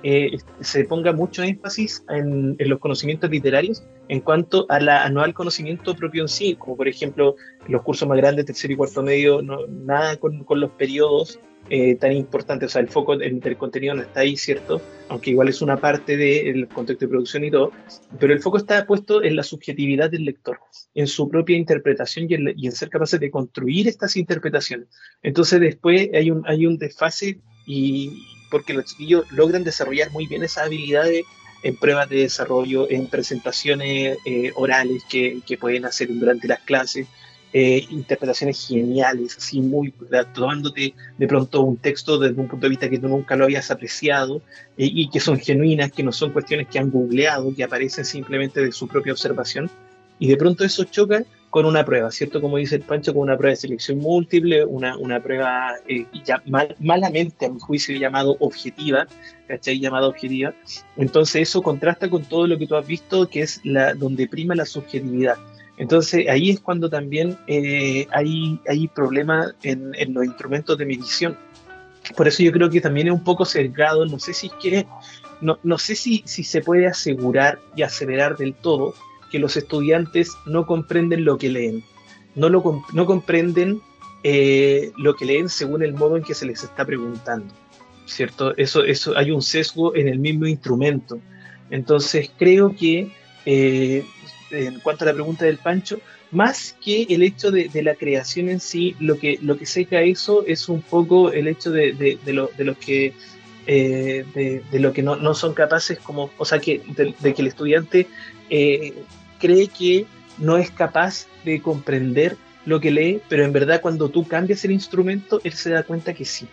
eh, 0.04 0.38
se 0.60 0.84
ponga 0.84 1.12
mucho 1.12 1.42
énfasis 1.42 2.04
en, 2.08 2.56
los 2.58 2.78
conocimientos 2.78 3.28
literarios 3.30 3.82
en 4.08 4.20
cuanto 4.20 4.64
a 4.68 4.78
la 4.78 5.04
anual 5.04 5.34
conocimiento 5.34 5.96
propio 5.96 6.22
en 6.22 6.28
sí, 6.28 6.54
como 6.54 6.76
por 6.76 6.86
ejemplo 6.86 7.34
los 7.66 7.82
cursos 7.82 8.08
más 8.08 8.16
grandes, 8.16 8.46
tercero 8.46 8.74
y 8.74 8.76
cuarto 8.76 9.02
medio, 9.02 9.42
no, 9.42 9.66
nada 9.66 10.16
con, 10.16 10.44
con 10.44 10.60
los 10.60 10.70
periodos 10.70 11.40
eh, 11.70 11.96
tan 11.96 12.12
importantes, 12.12 12.68
o 12.68 12.72
sea, 12.72 12.82
el 12.82 12.88
foco 12.88 13.16
del 13.16 13.56
contenido 13.56 13.94
no 13.94 14.02
está 14.02 14.20
ahí, 14.20 14.36
¿cierto? 14.36 14.80
Aunque 15.08 15.30
igual 15.30 15.48
es 15.48 15.60
una 15.62 15.76
parte 15.76 16.16
del 16.16 16.68
contexto 16.68 17.04
de 17.04 17.10
producción 17.10 17.44
y 17.44 17.50
todo, 17.50 17.72
pero 18.18 18.32
el 18.32 18.40
foco 18.40 18.56
está 18.56 18.86
puesto 18.86 19.22
en 19.22 19.36
la 19.36 19.42
subjetividad 19.42 20.10
del 20.10 20.24
lector, 20.24 20.58
en 20.94 21.06
su 21.06 21.28
propia 21.28 21.56
interpretación 21.56 22.26
y 22.28 22.34
en, 22.34 22.54
y 22.56 22.66
en 22.66 22.72
ser 22.72 22.88
capaces 22.88 23.20
de 23.20 23.30
construir 23.30 23.88
estas 23.88 24.16
interpretaciones. 24.16 24.88
Entonces 25.22 25.60
después 25.60 26.08
hay 26.14 26.30
un, 26.30 26.42
hay 26.46 26.66
un 26.66 26.78
desfase 26.78 27.40
y, 27.66 28.22
porque 28.50 28.72
los 28.72 28.86
chiquillos 28.86 29.30
logran 29.32 29.64
desarrollar 29.64 30.10
muy 30.10 30.26
bien 30.26 30.42
esas 30.42 30.66
habilidades 30.66 31.24
en 31.62 31.76
pruebas 31.76 32.08
de 32.08 32.18
desarrollo, 32.18 32.88
en 32.90 33.08
presentaciones 33.08 34.18
eh, 34.24 34.52
orales 34.54 35.02
que, 35.08 35.40
que, 35.46 35.58
pueden 35.58 35.84
hacer 35.84 36.08
durante 36.08 36.46
las 36.46 36.60
clases, 36.60 37.08
eh, 37.52 37.86
interpretaciones 37.90 38.66
geniales, 38.68 39.36
así 39.36 39.60
muy, 39.60 39.92
tomándote 40.34 40.94
de 41.16 41.26
pronto 41.26 41.62
un 41.62 41.76
texto 41.76 42.18
desde 42.18 42.40
un 42.40 42.48
punto 42.48 42.66
de 42.66 42.70
vista 42.70 42.90
que 42.90 42.98
tú 42.98 43.08
nunca 43.08 43.36
lo 43.36 43.44
habías 43.44 43.70
apreciado 43.70 44.42
eh, 44.76 44.88
y 44.92 45.08
que 45.10 45.20
son 45.20 45.38
genuinas, 45.38 45.90
que 45.90 46.02
no 46.02 46.12
son 46.12 46.30
cuestiones 46.32 46.68
que 46.68 46.78
han 46.78 46.90
googleado, 46.90 47.54
que 47.54 47.64
aparecen 47.64 48.04
simplemente 48.04 48.60
de 48.60 48.72
su 48.72 48.86
propia 48.86 49.12
observación, 49.12 49.70
y 50.18 50.28
de 50.28 50.36
pronto 50.36 50.64
eso 50.64 50.84
choca 50.84 51.24
con 51.50 51.64
una 51.64 51.84
prueba, 51.84 52.10
¿cierto? 52.10 52.40
Como 52.40 52.58
dice 52.58 52.76
el 52.76 52.82
Pancho, 52.82 53.14
con 53.14 53.22
una 53.22 53.36
prueba 53.36 53.52
de 53.52 53.56
selección 53.56 53.98
múltiple, 53.98 54.64
una, 54.64 54.98
una 54.98 55.22
prueba 55.22 55.76
eh, 55.88 56.04
ya 56.24 56.42
malamente, 56.78 57.46
a 57.46 57.48
mi 57.48 57.58
juicio, 57.58 57.96
llamado 57.96 58.36
objetiva, 58.40 59.06
¿cachai? 59.46 59.80
Llamada 59.80 60.08
objetiva. 60.08 60.52
Entonces 60.96 61.48
eso 61.48 61.62
contrasta 61.62 62.10
con 62.10 62.24
todo 62.24 62.46
lo 62.46 62.58
que 62.58 62.66
tú 62.66 62.76
has 62.76 62.86
visto, 62.86 63.28
que 63.28 63.40
es 63.40 63.60
la, 63.64 63.94
donde 63.94 64.28
prima 64.28 64.54
la 64.54 64.66
subjetividad. 64.66 65.36
Entonces 65.78 66.28
ahí 66.28 66.50
es 66.50 66.60
cuando 66.60 66.90
también 66.90 67.38
eh, 67.46 68.06
hay, 68.10 68.60
hay 68.68 68.88
problemas 68.88 69.54
en, 69.62 69.92
en, 69.94 70.12
los 70.12 70.24
instrumentos 70.24 70.76
de 70.76 70.84
medición. 70.84 71.38
Por 72.16 72.26
eso 72.26 72.42
yo 72.42 72.52
creo 72.52 72.68
que 72.68 72.80
también 72.80 73.06
es 73.06 73.12
un 73.12 73.22
poco 73.22 73.44
cerrado, 73.44 74.04
no 74.04 74.18
sé 74.18 74.34
si 74.34 74.48
es 74.48 74.52
que, 74.54 74.86
no, 75.40 75.58
no 75.62 75.78
sé 75.78 75.94
si, 75.94 76.22
si 76.26 76.42
se 76.42 76.62
puede 76.62 76.86
asegurar 76.86 77.60
y 77.76 77.82
acelerar 77.82 78.36
del 78.36 78.54
todo, 78.54 78.94
que 79.30 79.38
los 79.38 79.56
estudiantes 79.56 80.32
no 80.46 80.66
comprenden 80.66 81.24
lo 81.24 81.38
que 81.38 81.50
leen, 81.50 81.84
no, 82.34 82.48
lo, 82.48 82.82
no 82.92 83.06
comprenden 83.06 83.80
eh, 84.24 84.90
lo 84.96 85.14
que 85.14 85.26
leen 85.26 85.48
según 85.48 85.82
el 85.82 85.94
modo 85.94 86.16
en 86.16 86.24
que 86.24 86.34
se 86.34 86.46
les 86.46 86.64
está 86.64 86.84
preguntando, 86.84 87.54
¿cierto? 88.06 88.56
Eso, 88.56 88.82
eso 88.82 89.16
hay 89.16 89.30
un 89.30 89.42
sesgo 89.42 89.94
en 89.94 90.08
el 90.08 90.18
mismo 90.18 90.46
instrumento. 90.46 91.20
Entonces 91.70 92.30
creo 92.36 92.74
que 92.74 93.12
eh, 93.44 94.04
en 94.50 94.80
cuanto 94.80 95.04
a 95.04 95.08
la 95.08 95.14
pregunta 95.14 95.44
del 95.44 95.58
Pancho, 95.58 96.00
más 96.30 96.76
que 96.84 97.06
el 97.08 97.22
hecho 97.22 97.50
de, 97.50 97.70
la 97.82 97.94
creación 97.94 98.48
en 98.48 98.60
sí, 98.60 98.96
lo 99.00 99.18
que, 99.18 99.38
lo 99.42 99.56
que 99.56 99.66
seca 99.66 100.00
eso 100.02 100.44
es 100.46 100.68
un 100.68 100.82
poco 100.82 101.32
el 101.32 101.48
hecho 101.48 101.70
de, 101.70 101.92
de, 101.92 102.18
de 102.24 102.32
lo, 102.32 102.50
los 102.58 102.76
que 102.76 103.14
eh, 103.70 104.24
de, 104.70 104.80
lo 104.80 104.94
que 104.94 105.02
no, 105.02 105.16
no, 105.16 105.34
son 105.34 105.52
capaces 105.52 105.98
como, 105.98 106.30
o 106.38 106.44
sea, 106.46 106.58
que 106.58 106.80
de, 106.96 107.34
que 107.34 107.42
el 107.42 107.48
estudiante 107.48 108.06
eh, 108.48 108.94
cree 109.38 109.68
que 109.68 110.06
no 110.38 110.56
es 110.56 110.70
capaz 110.70 111.26
de 111.44 111.60
comprender 111.60 112.38
lo 112.64 112.80
que 112.80 112.90
lee, 112.90 113.20
pero 113.28 113.44
en 113.44 113.52
verdad 113.52 113.82
cuando 113.82 114.08
tú 114.08 114.26
cambias 114.26 114.64
el 114.64 114.70
instrumento, 114.70 115.42
él 115.44 115.52
se 115.52 115.68
da 115.68 115.82
cuenta 115.82 116.14
que 116.14 116.24
sí. 116.24 116.48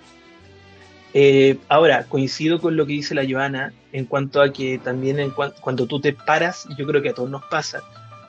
Eh, 1.17 1.57
ahora, 1.69 2.07
coincido 2.09 2.59
con 2.59 2.75
lo 2.75 2.85
que 2.85 2.91
dice 2.91 3.15
la 3.15 3.23
Joana 3.25 3.71
en 3.93 4.03
cuanto 4.03 4.41
a 4.41 4.51
que 4.51 4.77
también 4.79 5.31
cuando 5.61 5.87
tú 5.87 6.01
te 6.01 6.11
paras, 6.11 6.67
yo 6.77 6.85
creo 6.85 7.01
que 7.01 7.07
a 7.07 7.13
todos 7.13 7.29
nos 7.29 7.45
pasa, 7.45 7.81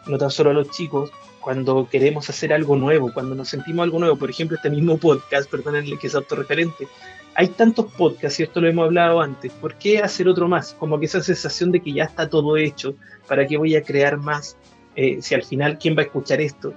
no 0.07 0.17
tan 0.19 0.31
solo 0.31 0.51
a 0.51 0.53
los 0.53 0.71
chicos, 0.71 1.11
cuando 1.41 1.89
queremos 1.91 2.31
hacer 2.31 2.53
algo 2.53 2.77
nuevo, 2.77 3.13
cuando 3.13 3.35
nos 3.35 3.49
sentimos 3.49 3.83
algo 3.83 3.99
nuevo, 3.99 4.15
por 4.15 4.31
ejemplo, 4.31 4.57
este 4.57 4.71
mismo 4.71 4.99
podcast, 4.99 5.51
perdónenle 5.51 5.99
que 5.99 6.07
es 6.07 6.15
autorreferente, 6.15 6.87
hay 7.35 7.49
tantos 7.49 7.87
podcasts, 7.93 8.39
y 8.39 8.45
esto 8.45 8.61
lo 8.61 8.69
hemos 8.69 8.85
hablado 8.85 9.21
antes, 9.21 9.51
¿por 9.55 9.75
qué 9.75 9.99
hacer 9.99 10.29
otro 10.29 10.47
más? 10.47 10.77
Como 10.79 11.01
que 11.01 11.07
esa 11.07 11.21
sensación 11.21 11.73
de 11.73 11.81
que 11.81 11.93
ya 11.93 12.05
está 12.05 12.31
todo 12.31 12.57
hecho, 12.57 12.95
¿para 13.27 13.49
qué 13.49 13.57
voy 13.57 13.75
a 13.75 13.83
crear 13.83 14.17
más? 14.17 14.57
Eh, 14.95 15.19
si 15.23 15.35
al 15.35 15.43
final, 15.43 15.77
¿quién 15.79 15.97
va 15.97 16.03
a 16.03 16.05
escuchar 16.05 16.41
esto? 16.41 16.73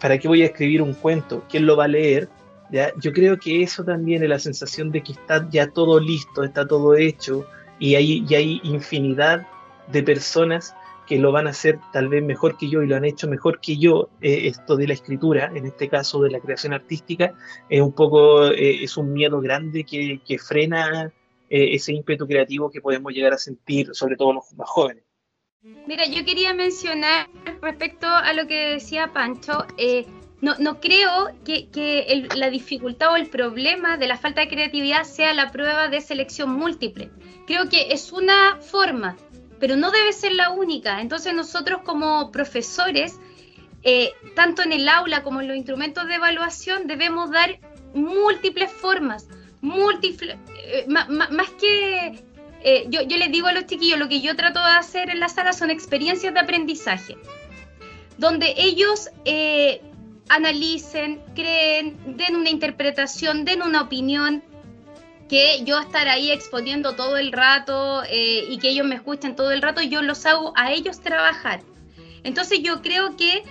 ¿Para 0.00 0.16
qué 0.16 0.26
voy 0.26 0.40
a 0.40 0.46
escribir 0.46 0.80
un 0.80 0.94
cuento? 0.94 1.44
¿Quién 1.50 1.66
lo 1.66 1.76
va 1.76 1.84
a 1.84 1.88
leer? 1.88 2.30
Yo 2.70 3.12
creo 3.12 3.38
que 3.38 3.62
eso 3.62 3.84
también 3.84 4.22
es 4.22 4.28
la 4.28 4.38
sensación 4.38 4.90
de 4.90 5.02
que 5.02 5.12
está 5.12 5.48
ya 5.50 5.68
todo 5.68 6.00
listo, 6.00 6.42
está 6.42 6.66
todo 6.66 6.96
hecho, 6.96 7.46
y 7.78 7.94
hay, 7.94 8.24
y 8.28 8.34
hay 8.34 8.60
infinidad 8.64 9.46
de 9.92 10.02
personas 10.02 10.74
que 11.06 11.18
lo 11.18 11.32
van 11.32 11.46
a 11.46 11.50
hacer 11.50 11.78
tal 11.92 12.08
vez 12.08 12.22
mejor 12.22 12.56
que 12.56 12.68
yo 12.68 12.82
y 12.82 12.86
lo 12.86 12.96
han 12.96 13.04
hecho 13.04 13.28
mejor 13.28 13.60
que 13.60 13.76
yo, 13.76 14.08
eh, 14.20 14.48
esto 14.48 14.76
de 14.76 14.86
la 14.86 14.94
escritura, 14.94 15.52
en 15.54 15.66
este 15.66 15.88
caso 15.88 16.22
de 16.22 16.30
la 16.30 16.40
creación 16.40 16.72
artística, 16.72 17.34
es 17.68 17.80
un 17.80 17.92
poco, 17.92 18.46
eh, 18.46 18.82
es 18.82 18.96
un 18.96 19.12
miedo 19.12 19.40
grande 19.40 19.84
que, 19.84 20.20
que 20.26 20.38
frena 20.38 21.12
eh, 21.50 21.74
ese 21.74 21.92
ímpetu 21.92 22.26
creativo 22.26 22.70
que 22.70 22.80
podemos 22.80 23.12
llegar 23.12 23.34
a 23.34 23.38
sentir, 23.38 23.90
sobre 23.92 24.16
todo 24.16 24.32
los 24.32 24.52
más 24.54 24.68
jóvenes. 24.68 25.04
Mira, 25.86 26.06
yo 26.06 26.24
quería 26.24 26.52
mencionar 26.52 27.28
respecto 27.62 28.06
a 28.06 28.32
lo 28.34 28.46
que 28.46 28.72
decía 28.72 29.12
Pancho, 29.12 29.66
no, 30.44 30.80
creo 30.80 31.30
que, 31.44 32.28
la 32.36 32.50
dificultad 32.50 33.12
o 33.12 33.16
el 33.16 33.28
problema 33.28 33.96
de 33.96 34.06
la 34.06 34.16
falta 34.16 34.42
de 34.42 34.48
creatividad 34.48 35.04
sea 35.04 35.32
la 35.32 35.50
prueba 35.50 35.88
de 35.88 36.00
selección 36.00 36.50
múltiple. 36.50 37.10
Creo 37.46 37.68
que 37.68 37.92
es 37.92 38.12
una 38.12 38.58
forma 38.60 39.16
pero 39.64 39.76
no 39.76 39.90
debe 39.90 40.12
ser 40.12 40.32
la 40.32 40.50
única. 40.50 41.00
Entonces 41.00 41.32
nosotros 41.32 41.80
como 41.84 42.30
profesores, 42.30 43.18
eh, 43.82 44.12
tanto 44.34 44.60
en 44.60 44.72
el 44.72 44.86
aula 44.88 45.22
como 45.22 45.40
en 45.40 45.48
los 45.48 45.56
instrumentos 45.56 46.06
de 46.06 46.16
evaluación, 46.16 46.86
debemos 46.86 47.30
dar 47.30 47.58
múltiples 47.94 48.70
formas, 48.70 49.26
eh, 49.62 50.86
más, 50.86 51.50
que... 51.58 52.22
Eh, 52.62 52.86
yo, 52.88 53.00
yo 53.02 53.16
les 53.16 53.32
digo 53.32 53.46
a 53.46 53.52
los 53.52 53.64
chiquillos, 53.64 53.98
lo 53.98 54.08
que 54.08 54.20
yo 54.20 54.36
trato 54.36 54.58
de 54.58 54.72
hacer 54.72 55.08
en 55.08 55.18
la 55.18 55.30
sala 55.30 55.54
son 55.54 55.70
experiencias 55.70 56.34
de 56.34 56.40
aprendizaje, 56.40 57.16
donde 58.18 58.54
ellos 58.58 59.08
analicen, 60.28 61.22
creen, 61.34 62.16
den 62.16 62.36
una 62.36 62.50
interpretación, 62.50 63.44
den 63.44 63.62
una 63.62 63.82
opinión, 63.82 64.42
que 65.28 65.64
yo 65.64 65.78
estar 65.78 66.08
ahí 66.08 66.30
exponiendo 66.30 66.94
todo 66.94 67.16
el 67.16 67.32
rato 67.32 68.02
eh, 68.04 68.44
y 68.48 68.58
que 68.58 68.68
ellos 68.68 68.86
me 68.86 68.94
escuchen 68.94 69.36
todo 69.36 69.50
el 69.52 69.62
rato, 69.62 69.80
yo 69.82 70.02
los 70.02 70.24
hago 70.26 70.52
a 70.56 70.72
ellos 70.72 71.00
trabajar. 71.00 71.62
Entonces 72.22 72.60
yo 72.62 72.82
creo 72.82 73.16
que 73.16 73.42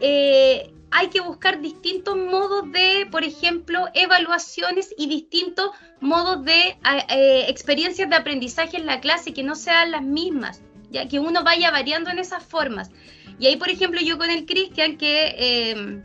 eh, 0.00 0.72
hay 0.90 1.08
que 1.08 1.20
buscar 1.20 1.60
distintos 1.60 2.16
modos 2.16 2.70
de, 2.72 3.06
por 3.10 3.24
ejemplo, 3.24 3.86
evaluaciones 3.94 4.94
y 4.98 5.06
distintos 5.06 5.70
modos 6.00 6.44
de 6.44 6.76
eh, 7.08 7.46
experiencias 7.48 8.10
de 8.10 8.16
aprendizaje 8.16 8.76
en 8.76 8.86
la 8.86 9.00
clase 9.00 9.32
que 9.32 9.42
no 9.42 9.54
sean 9.54 9.90
las 9.90 10.02
mismas, 10.02 10.60
ya 10.90 11.08
que 11.08 11.18
uno 11.18 11.44
vaya 11.44 11.70
variando 11.70 12.10
en 12.10 12.18
esas 12.18 12.44
formas. 12.44 12.90
Y 13.38 13.46
ahí, 13.46 13.56
por 13.56 13.70
ejemplo, 13.70 14.00
yo 14.00 14.18
con 14.18 14.30
el 14.30 14.44
Cristian, 14.44 14.98
que 14.98 16.04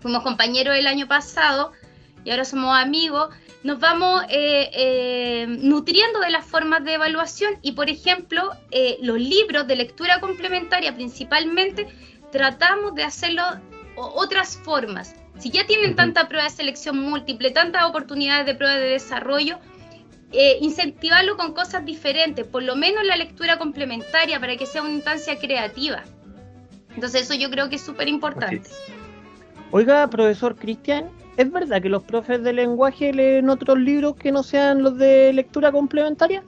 fuimos 0.00 0.22
compañeros 0.22 0.76
el 0.76 0.86
año 0.86 1.06
pasado 1.06 1.72
y 2.24 2.30
ahora 2.30 2.44
somos 2.44 2.76
amigos, 2.76 3.28
nos 3.62 3.78
vamos 3.78 4.24
eh, 4.28 4.70
eh, 4.72 5.46
nutriendo 5.48 6.20
de 6.20 6.30
las 6.30 6.44
formas 6.44 6.84
de 6.84 6.94
evaluación 6.94 7.54
y, 7.62 7.72
por 7.72 7.88
ejemplo, 7.88 8.50
eh, 8.70 8.98
los 9.00 9.18
libros 9.18 9.66
de 9.66 9.76
lectura 9.76 10.20
complementaria 10.20 10.94
principalmente 10.94 11.86
tratamos 12.32 12.94
de 12.94 13.04
hacerlo 13.04 13.42
otras 13.96 14.56
formas. 14.56 15.14
Si 15.38 15.50
ya 15.50 15.66
tienen 15.66 15.96
tanta 15.96 16.28
prueba 16.28 16.44
de 16.44 16.50
selección 16.50 16.98
múltiple, 16.98 17.50
tantas 17.50 17.84
oportunidades 17.84 18.46
de 18.46 18.54
prueba 18.54 18.76
de 18.76 18.88
desarrollo, 18.88 19.58
incentivarlo 20.60 21.36
con 21.36 21.54
cosas 21.54 21.84
diferentes, 21.84 22.46
por 22.46 22.62
lo 22.62 22.76
menos 22.76 23.04
la 23.04 23.16
lectura 23.16 23.58
complementaria 23.58 24.38
para 24.38 24.56
que 24.56 24.66
sea 24.66 24.82
una 24.82 24.92
instancia 24.92 25.38
creativa. 25.38 26.04
Entonces 26.94 27.22
eso 27.22 27.34
yo 27.34 27.50
creo 27.50 27.68
que 27.68 27.76
es 27.76 27.82
súper 27.82 28.08
importante. 28.08 28.68
Oiga, 29.70 30.08
profesor 30.08 30.56
Cristian, 30.56 31.10
¿Es 31.36 31.52
verdad 31.52 31.82
que 31.82 31.90
los 31.90 32.02
profes 32.02 32.42
de 32.42 32.52
lenguaje 32.52 33.12
leen 33.12 33.50
otros 33.50 33.78
libros 33.78 34.16
que 34.16 34.32
no 34.32 34.42
sean 34.42 34.82
los 34.82 34.96
de 34.96 35.32
lectura 35.34 35.70
complementaria? 35.70 36.42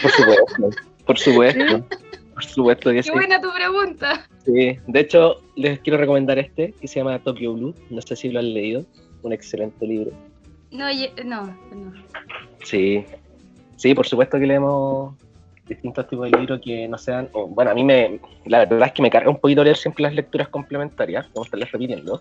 Por 0.00 0.10
supuesto, 0.10 0.70
por 1.04 1.18
supuesto. 1.18 1.86
Por 2.34 2.44
supuesto 2.44 2.90
que 2.92 3.02
Qué 3.02 3.10
buena 3.10 3.40
tu 3.40 3.52
pregunta. 3.52 4.26
Sí, 4.44 4.78
de 4.86 5.00
hecho, 5.00 5.42
les 5.56 5.80
quiero 5.80 5.98
recomendar 5.98 6.38
este, 6.38 6.72
que 6.80 6.88
se 6.88 7.00
llama 7.00 7.18
Tokyo 7.18 7.54
Blue. 7.54 7.74
No 7.90 8.00
sé 8.00 8.16
si 8.16 8.30
lo 8.30 8.38
han 8.38 8.54
leído. 8.54 8.86
Un 9.22 9.32
excelente 9.32 9.86
libro. 9.86 10.12
No, 10.70 10.88
no, 11.24 11.46
no. 11.74 11.92
Sí, 12.64 13.04
sí, 13.76 13.94
por 13.94 14.06
supuesto 14.06 14.38
que 14.38 14.46
leemos 14.46 15.14
distintos 15.66 16.08
tipos 16.08 16.30
de 16.30 16.38
libros 16.38 16.60
que 16.60 16.88
no 16.88 16.98
sean, 16.98 17.28
bueno, 17.50 17.70
a 17.70 17.74
mí 17.74 17.84
me, 17.84 18.20
la 18.46 18.60
verdad 18.60 18.88
es 18.88 18.92
que 18.92 19.02
me 19.02 19.10
carga 19.10 19.30
un 19.30 19.38
poquito 19.38 19.62
leer 19.62 19.76
siempre 19.76 20.02
las 20.02 20.14
lecturas 20.14 20.48
complementarias, 20.48 21.26
vamos 21.28 21.46
a 21.46 21.48
estarlas 21.48 21.72
repitiendo. 21.72 22.20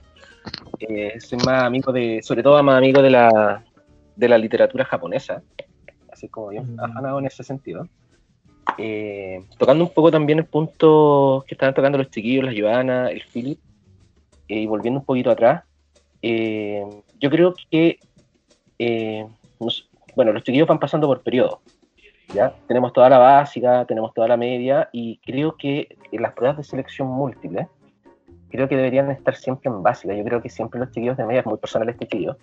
Eh, 0.80 1.19
soy 1.19 1.39
más 1.39 1.63
amigo 1.63 1.91
de, 1.91 2.21
sobre 2.23 2.43
todo 2.43 2.62
más 2.63 2.77
amigo 2.77 3.01
de 3.01 3.10
la, 3.10 3.63
de 4.15 4.30
la 4.30 4.38
literatura 4.38 4.86
japonesa, 4.86 5.41
así 6.12 6.27
como 6.30 6.49
bien 6.49 6.75
mm. 6.75 6.80
afanado 6.80 7.19
en 7.19 7.25
ese 7.25 7.43
sentido. 7.43 7.88
Eh, 8.77 9.43
tocando 9.58 9.84
un 9.84 9.93
poco 9.93 10.12
también 10.12 10.39
el 10.39 10.45
punto 10.45 11.43
que 11.47 11.56
estaban 11.56 11.73
tocando 11.73 11.97
los 11.97 12.10
chiquillos, 12.10 12.45
la 12.45 12.54
Joana, 12.58 13.10
el 13.10 13.23
Philip, 13.23 13.60
eh, 14.47 14.62
y 14.62 14.65
volviendo 14.67 14.99
un 14.99 15.06
poquito 15.06 15.32
atrás, 15.32 15.63
yo 16.21 17.30
creo 17.32 17.56
que, 17.71 17.97
bueno, 20.15 20.32
los 20.32 20.43
chiquillos 20.43 20.67
van 20.67 20.80
pasando 20.80 21.08
por 21.08 21.21
periodos 21.21 21.58
¿ya? 22.34 22.54
Tenemos 22.67 22.94
toda 22.94 23.10
la 23.10 23.17
básica, 23.17 23.86
tenemos 23.86 24.13
toda 24.13 24.28
la 24.28 24.38
media 24.38 24.89
y 24.91 25.17
creo 25.26 25.56
que 25.58 25.98
las 26.12 26.34
pruebas 26.34 26.58
de 26.58 26.63
selección 26.63 27.08
múltiple 27.08 27.67
creo 28.50 28.67
que 28.67 28.76
deberían 28.76 29.10
estar 29.12 29.36
siempre 29.36 29.70
en 29.70 29.82
básica. 29.82 30.13
Yo 30.13 30.24
creo 30.24 30.41
que 30.41 30.50
siempre 30.50 30.80
los 30.80 30.91
chiquillos 30.91 31.17
de 31.17 31.26
media, 31.26 31.39
es 31.41 31.46
muy 31.46 31.58
personal 31.58 31.89
este 31.89 32.06
chiquillo, 32.06 32.38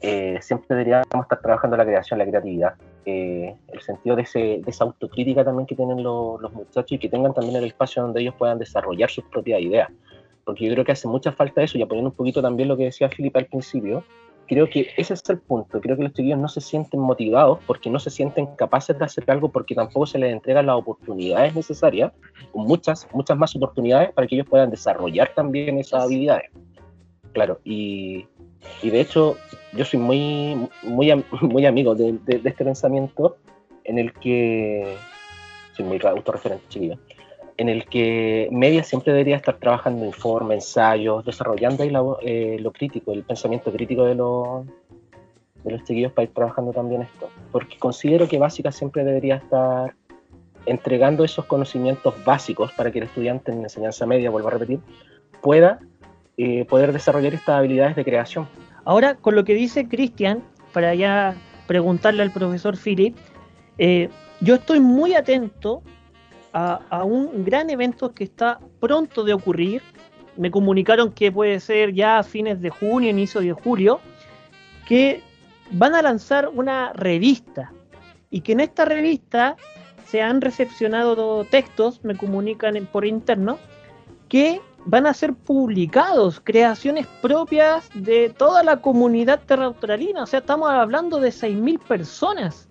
eh, 0.00 0.38
siempre 0.40 0.76
deberíamos 0.76 1.06
estar 1.22 1.40
trabajando 1.40 1.76
la 1.76 1.84
creación, 1.84 2.18
la 2.18 2.26
creatividad, 2.26 2.74
eh, 3.04 3.56
el 3.68 3.80
sentido 3.80 4.14
de, 4.14 4.22
ese, 4.22 4.38
de, 4.38 4.64
esa 4.66 4.84
autocrítica 4.84 5.44
también 5.44 5.66
que 5.66 5.74
tienen 5.74 6.02
los, 6.02 6.40
los 6.40 6.52
muchachos 6.52 6.92
y 6.92 6.98
que 6.98 7.08
tengan 7.08 7.34
también 7.34 7.56
el 7.56 7.64
espacio 7.64 8.02
donde 8.02 8.20
ellos 8.20 8.34
puedan 8.38 8.58
desarrollar 8.58 9.10
sus 9.10 9.24
propias 9.24 9.60
ideas. 9.60 9.88
Porque 10.44 10.66
yo 10.66 10.72
creo 10.72 10.84
que 10.84 10.92
hace 10.92 11.08
mucha 11.08 11.32
falta 11.32 11.62
eso, 11.62 11.76
y 11.76 11.82
apoyando 11.82 12.10
un 12.10 12.16
poquito 12.16 12.40
también 12.40 12.68
lo 12.68 12.76
que 12.76 12.84
decía 12.84 13.08
Filipe 13.08 13.38
al 13.38 13.46
principio, 13.46 14.04
creo 14.48 14.68
que 14.68 14.88
ese 14.96 15.14
es 15.14 15.22
el 15.28 15.38
punto. 15.38 15.80
Creo 15.80 15.96
que 15.96 16.02
los 16.02 16.12
chiquillos 16.12 16.38
no 16.38 16.48
se 16.48 16.60
sienten 16.60 17.00
motivados 17.00 17.58
porque 17.66 17.90
no 17.90 17.98
se 17.98 18.10
sienten 18.10 18.46
capaces 18.56 18.98
de 18.98 19.04
hacer 19.04 19.24
algo 19.28 19.50
porque 19.50 19.74
tampoco 19.74 20.06
se 20.06 20.18
les 20.18 20.32
entregan 20.32 20.66
las 20.66 20.76
oportunidades 20.76 21.54
necesarias, 21.54 22.12
muchas, 22.54 23.06
muchas 23.12 23.36
más 23.36 23.54
oportunidades 23.54 24.12
para 24.12 24.26
que 24.26 24.34
ellos 24.34 24.48
puedan 24.48 24.70
desarrollar 24.70 25.32
también 25.34 25.78
esas 25.78 26.04
habilidades. 26.04 26.50
Claro, 27.32 27.60
y, 27.62 28.26
y 28.82 28.90
de 28.90 29.00
hecho 29.00 29.36
yo 29.74 29.84
soy 29.84 30.00
muy, 30.00 30.68
muy, 30.82 31.24
muy 31.42 31.66
amigo 31.66 31.94
de, 31.94 32.18
de, 32.24 32.38
de 32.38 32.48
este 32.48 32.64
pensamiento 32.64 33.36
en 33.84 33.98
el 33.98 34.12
que 34.14 34.96
soy 35.72 35.84
muy 35.84 36.00
autorreferente, 36.02 36.64
chiquillos 36.68 36.98
en 37.58 37.68
el 37.68 37.84
que 37.86 38.48
media 38.52 38.84
siempre 38.84 39.12
debería 39.12 39.36
estar 39.36 39.58
trabajando 39.58 40.06
informe, 40.06 40.54
ensayos, 40.54 41.24
desarrollando 41.24 41.82
ahí 41.82 41.92
eh, 42.22 42.56
lo 42.60 42.72
crítico, 42.72 43.12
el 43.12 43.24
pensamiento 43.24 43.72
crítico 43.72 44.04
de, 44.04 44.14
los 44.14 44.64
de 45.64 45.72
los 45.72 45.82
chiquillos 45.82 46.12
para 46.12 46.28
ir 46.28 46.34
trabajando 46.34 46.72
también 46.72 47.02
esto. 47.02 47.28
Porque 47.50 47.76
considero 47.76 48.28
que 48.28 48.38
básica 48.38 48.70
siempre 48.70 49.04
debería 49.04 49.36
estar 49.36 49.92
entregando 50.66 51.24
esos 51.24 51.46
conocimientos 51.46 52.14
básicos 52.24 52.70
para 52.72 52.92
que 52.92 52.98
el 52.98 53.04
estudiante 53.06 53.50
en 53.50 53.62
enseñanza 53.62 54.06
media, 54.06 54.30
vuelvo 54.30 54.48
a 54.48 54.52
repetir, 54.52 54.78
pueda 55.42 55.80
eh, 56.36 56.64
poder 56.64 56.92
desarrollar 56.92 57.34
estas 57.34 57.58
habilidades 57.58 57.96
de 57.96 58.04
creación. 58.04 58.48
Ahora, 58.84 59.16
con 59.16 59.34
lo 59.34 59.42
que 59.44 59.54
dice 59.54 59.88
Cristian, 59.88 60.44
para 60.72 60.94
ya 60.94 61.34
preguntarle 61.66 62.22
al 62.22 62.30
profesor 62.30 62.76
Philip, 62.76 63.16
eh, 63.78 64.08
yo 64.40 64.54
estoy 64.54 64.78
muy 64.78 65.14
atento 65.14 65.82
a, 66.90 67.04
un 67.04 67.44
gran 67.44 67.70
evento 67.70 68.12
que 68.12 68.24
está 68.24 68.58
pronto 68.80 69.24
de 69.24 69.32
ocurrir. 69.32 69.82
Me 70.36 70.50
comunicaron 70.50 71.12
que 71.12 71.32
puede 71.32 71.60
ser 71.60 71.92
ya 71.94 72.18
a 72.18 72.22
fines 72.22 72.60
de 72.60 72.70
junio, 72.70 73.10
inicio 73.10 73.40
de 73.40 73.52
julio, 73.52 74.00
que 74.86 75.22
van 75.70 75.94
a 75.94 76.02
lanzar 76.02 76.48
una 76.48 76.92
revista 76.92 77.72
y 78.30 78.40
que 78.40 78.52
en 78.52 78.60
esta 78.60 78.84
revista 78.84 79.56
se 80.06 80.22
han 80.22 80.40
recepcionado 80.40 81.44
textos, 81.44 82.02
me 82.02 82.16
comunican 82.16 82.74
por 82.90 83.04
interno, 83.04 83.58
que 84.28 84.60
van 84.84 85.06
a 85.06 85.12
ser 85.12 85.34
publicados, 85.34 86.40
creaciones 86.40 87.06
propias 87.20 87.90
de 87.94 88.30
toda 88.30 88.62
la 88.62 88.80
comunidad 88.80 89.40
terraustralina. 89.44 90.22
O 90.22 90.26
sea, 90.26 90.40
estamos 90.40 90.70
hablando 90.70 91.20
de 91.20 91.28
6.000 91.28 91.78
personas 91.80 92.67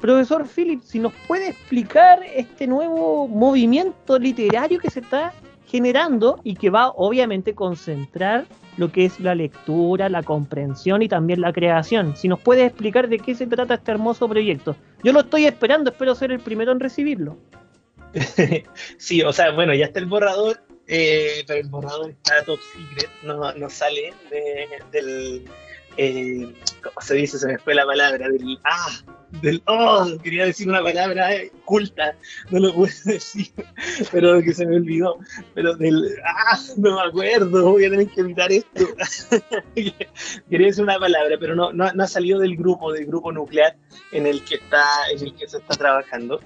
Profesor 0.00 0.46
Philip, 0.48 0.82
si 0.82 0.98
nos 0.98 1.12
puede 1.28 1.50
explicar 1.50 2.22
este 2.34 2.66
nuevo 2.66 3.28
movimiento 3.28 4.18
literario 4.18 4.78
que 4.78 4.90
se 4.90 5.00
está 5.00 5.32
generando 5.66 6.40
y 6.42 6.56
que 6.56 6.70
va 6.70 6.88
obviamente 6.88 7.50
a 7.50 7.54
concentrar 7.54 8.46
lo 8.76 8.90
que 8.90 9.04
es 9.04 9.20
la 9.20 9.34
lectura, 9.34 10.08
la 10.08 10.22
comprensión 10.22 11.02
y 11.02 11.08
también 11.08 11.42
la 11.42 11.52
creación. 11.52 12.16
Si 12.16 12.28
nos 12.28 12.40
puedes 12.40 12.66
explicar 12.66 13.08
de 13.08 13.18
qué 13.18 13.34
se 13.34 13.46
trata 13.46 13.74
este 13.74 13.92
hermoso 13.92 14.26
proyecto. 14.28 14.74
Yo 15.04 15.12
lo 15.12 15.20
estoy 15.20 15.44
esperando, 15.44 15.90
espero 15.90 16.14
ser 16.14 16.32
el 16.32 16.40
primero 16.40 16.72
en 16.72 16.80
recibirlo. 16.80 17.36
sí, 18.96 19.22
o 19.22 19.32
sea, 19.32 19.52
bueno, 19.52 19.74
ya 19.74 19.84
está 19.84 20.00
el 20.00 20.06
borrador, 20.06 20.62
eh, 20.86 21.44
pero 21.46 21.60
el 21.60 21.68
borrador 21.68 22.10
está 22.10 22.42
top 22.44 22.58
secret, 22.72 23.10
no, 23.22 23.52
no 23.52 23.70
sale 23.70 24.12
del, 24.90 25.44
eh, 25.96 26.52
¿cómo 26.82 27.00
se 27.00 27.14
dice? 27.14 27.38
Se 27.38 27.46
me 27.46 27.58
fue 27.58 27.74
la 27.74 27.84
palabra, 27.84 28.28
del, 28.28 28.58
ah, 28.64 28.98
del, 29.42 29.62
oh, 29.66 30.06
quería 30.22 30.44
decir 30.44 30.68
una 30.68 30.82
palabra 30.82 31.34
eh, 31.34 31.52
culta, 31.64 32.16
no 32.50 32.60
lo 32.60 32.74
puedo 32.74 32.92
decir, 33.04 33.52
pero 34.10 34.40
que 34.42 34.52
se 34.52 34.66
me 34.66 34.76
olvidó, 34.76 35.18
pero 35.54 35.74
del, 35.76 36.16
ah, 36.24 36.58
no 36.76 36.96
me 36.96 37.08
acuerdo, 37.08 37.70
voy 37.72 37.84
a 37.84 37.90
tener 37.90 38.08
que 38.08 38.20
evitar 38.20 38.50
esto. 38.52 38.86
quería 39.74 40.66
decir 40.66 40.84
una 40.84 40.98
palabra, 40.98 41.36
pero 41.38 41.54
no, 41.54 41.72
no, 41.72 41.92
no, 41.92 42.02
ha 42.02 42.08
salido 42.08 42.40
del 42.40 42.56
grupo, 42.56 42.92
del 42.92 43.06
grupo 43.06 43.32
nuclear 43.32 43.76
en 44.12 44.26
el 44.26 44.44
que 44.44 44.56
está, 44.56 44.84
en 45.12 45.22
el 45.22 45.34
que 45.34 45.48
se 45.48 45.58
está 45.58 45.76
trabajando. 45.76 46.40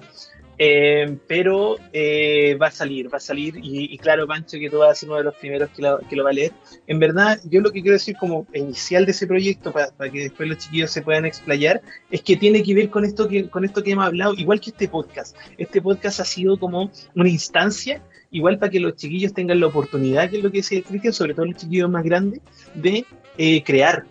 Eh, 0.57 1.17
pero 1.27 1.75
eh, 1.91 2.57
va 2.61 2.67
a 2.67 2.71
salir, 2.71 3.13
va 3.13 3.17
a 3.17 3.21
salir, 3.21 3.55
y, 3.61 3.97
claro, 3.97 4.25
Pancho, 4.25 4.57
que 4.57 4.69
tú 4.69 4.79
vas 4.79 4.91
a 4.91 4.95
ser 4.95 5.09
uno 5.09 5.17
de 5.17 5.25
los 5.25 5.35
primeros 5.35 5.69
que 5.71 5.81
lo, 5.81 5.99
que 5.99 6.15
lo, 6.15 6.23
va 6.23 6.29
a 6.29 6.33
leer. 6.33 6.53
En 6.87 6.99
verdad, 6.99 7.39
yo 7.45 7.61
lo 7.61 7.71
que 7.71 7.81
quiero 7.81 7.93
decir 7.93 8.15
como 8.17 8.47
inicial 8.53 9.05
de 9.05 9.11
ese 9.11 9.27
proyecto, 9.27 9.71
para, 9.71 9.91
que 10.11 10.23
después 10.23 10.47
los 10.47 10.59
chiquillos 10.59 10.91
se 10.91 11.01
puedan 11.01 11.25
explayar, 11.25 11.81
es 12.09 12.21
que 12.21 12.37
tiene 12.37 12.63
que 12.63 12.73
ver 12.73 12.89
con 12.89 13.03
esto 13.03 13.27
que, 13.27 13.49
con 13.49 13.65
esto 13.65 13.83
que 13.83 13.91
hemos 13.91 14.05
hablado, 14.05 14.33
igual 14.35 14.61
que 14.61 14.69
este 14.69 14.87
podcast. 14.87 15.35
Este 15.57 15.81
podcast 15.81 16.19
ha 16.21 16.25
sido 16.25 16.57
como 16.57 16.91
una 17.15 17.29
instancia, 17.29 18.01
igual 18.31 18.57
para 18.57 18.71
que 18.71 18.79
los 18.79 18.95
chiquillos 18.95 19.33
tengan 19.33 19.59
la 19.59 19.67
oportunidad, 19.67 20.29
que 20.29 20.37
es 20.37 20.43
lo 20.43 20.51
que 20.51 20.59
decía 20.59 20.81
Cristian, 20.81 21.13
sobre 21.13 21.33
todo 21.33 21.45
los 21.45 21.55
chiquillos 21.55 21.89
más 21.89 22.03
grandes, 22.03 22.41
de 22.73 23.05
eh, 23.37 23.63
crear, 23.63 24.05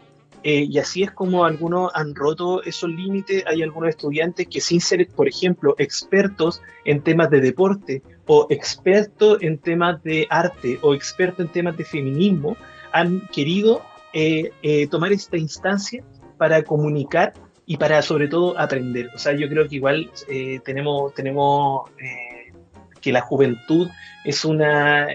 eh, 0.46 0.66
y 0.70 0.78
así 0.78 1.02
es 1.02 1.11
como 1.11 1.46
algunos 1.46 1.90
han 1.94 2.14
roto 2.14 2.62
esos 2.64 2.90
límites. 2.90 3.42
Hay 3.46 3.62
algunos 3.62 3.88
estudiantes 3.88 4.46
que 4.46 4.61
sin 4.61 4.78
ser, 4.78 5.09
por 5.09 5.26
ejemplo, 5.26 5.74
expertos 5.78 6.61
en 6.85 7.00
temas 7.00 7.30
de 7.30 7.40
deporte 7.40 8.02
o 8.26 8.46
expertos 8.50 9.38
en 9.40 9.57
temas 9.57 10.02
de 10.02 10.26
arte 10.28 10.78
o 10.83 10.94
expertos 10.94 11.46
en 11.46 11.50
temas 11.50 11.78
de 11.78 11.85
feminismo, 11.85 12.59
han 12.92 13.26
querido 13.28 13.83
eh, 14.12 14.52
eh, 14.62 14.87
tomar 14.88 15.12
esta 15.12 15.38
instancia 15.38 16.04
para 16.37 16.62
comunicar 16.62 17.33
y 17.64 17.78
para 17.78 18.02
sobre 18.02 18.28
todo 18.28 18.59
aprender. 18.59 19.09
O 19.14 19.18
sea, 19.18 19.33
yo 19.33 19.48
creo 19.48 19.66
que 19.66 19.76
igual 19.76 20.11
tenemos, 20.62 21.14
tenemos 21.14 21.90
que 23.00 23.12
la 23.12 23.22
juventud 23.22 23.88
es 24.26 24.44
una, 24.44 25.09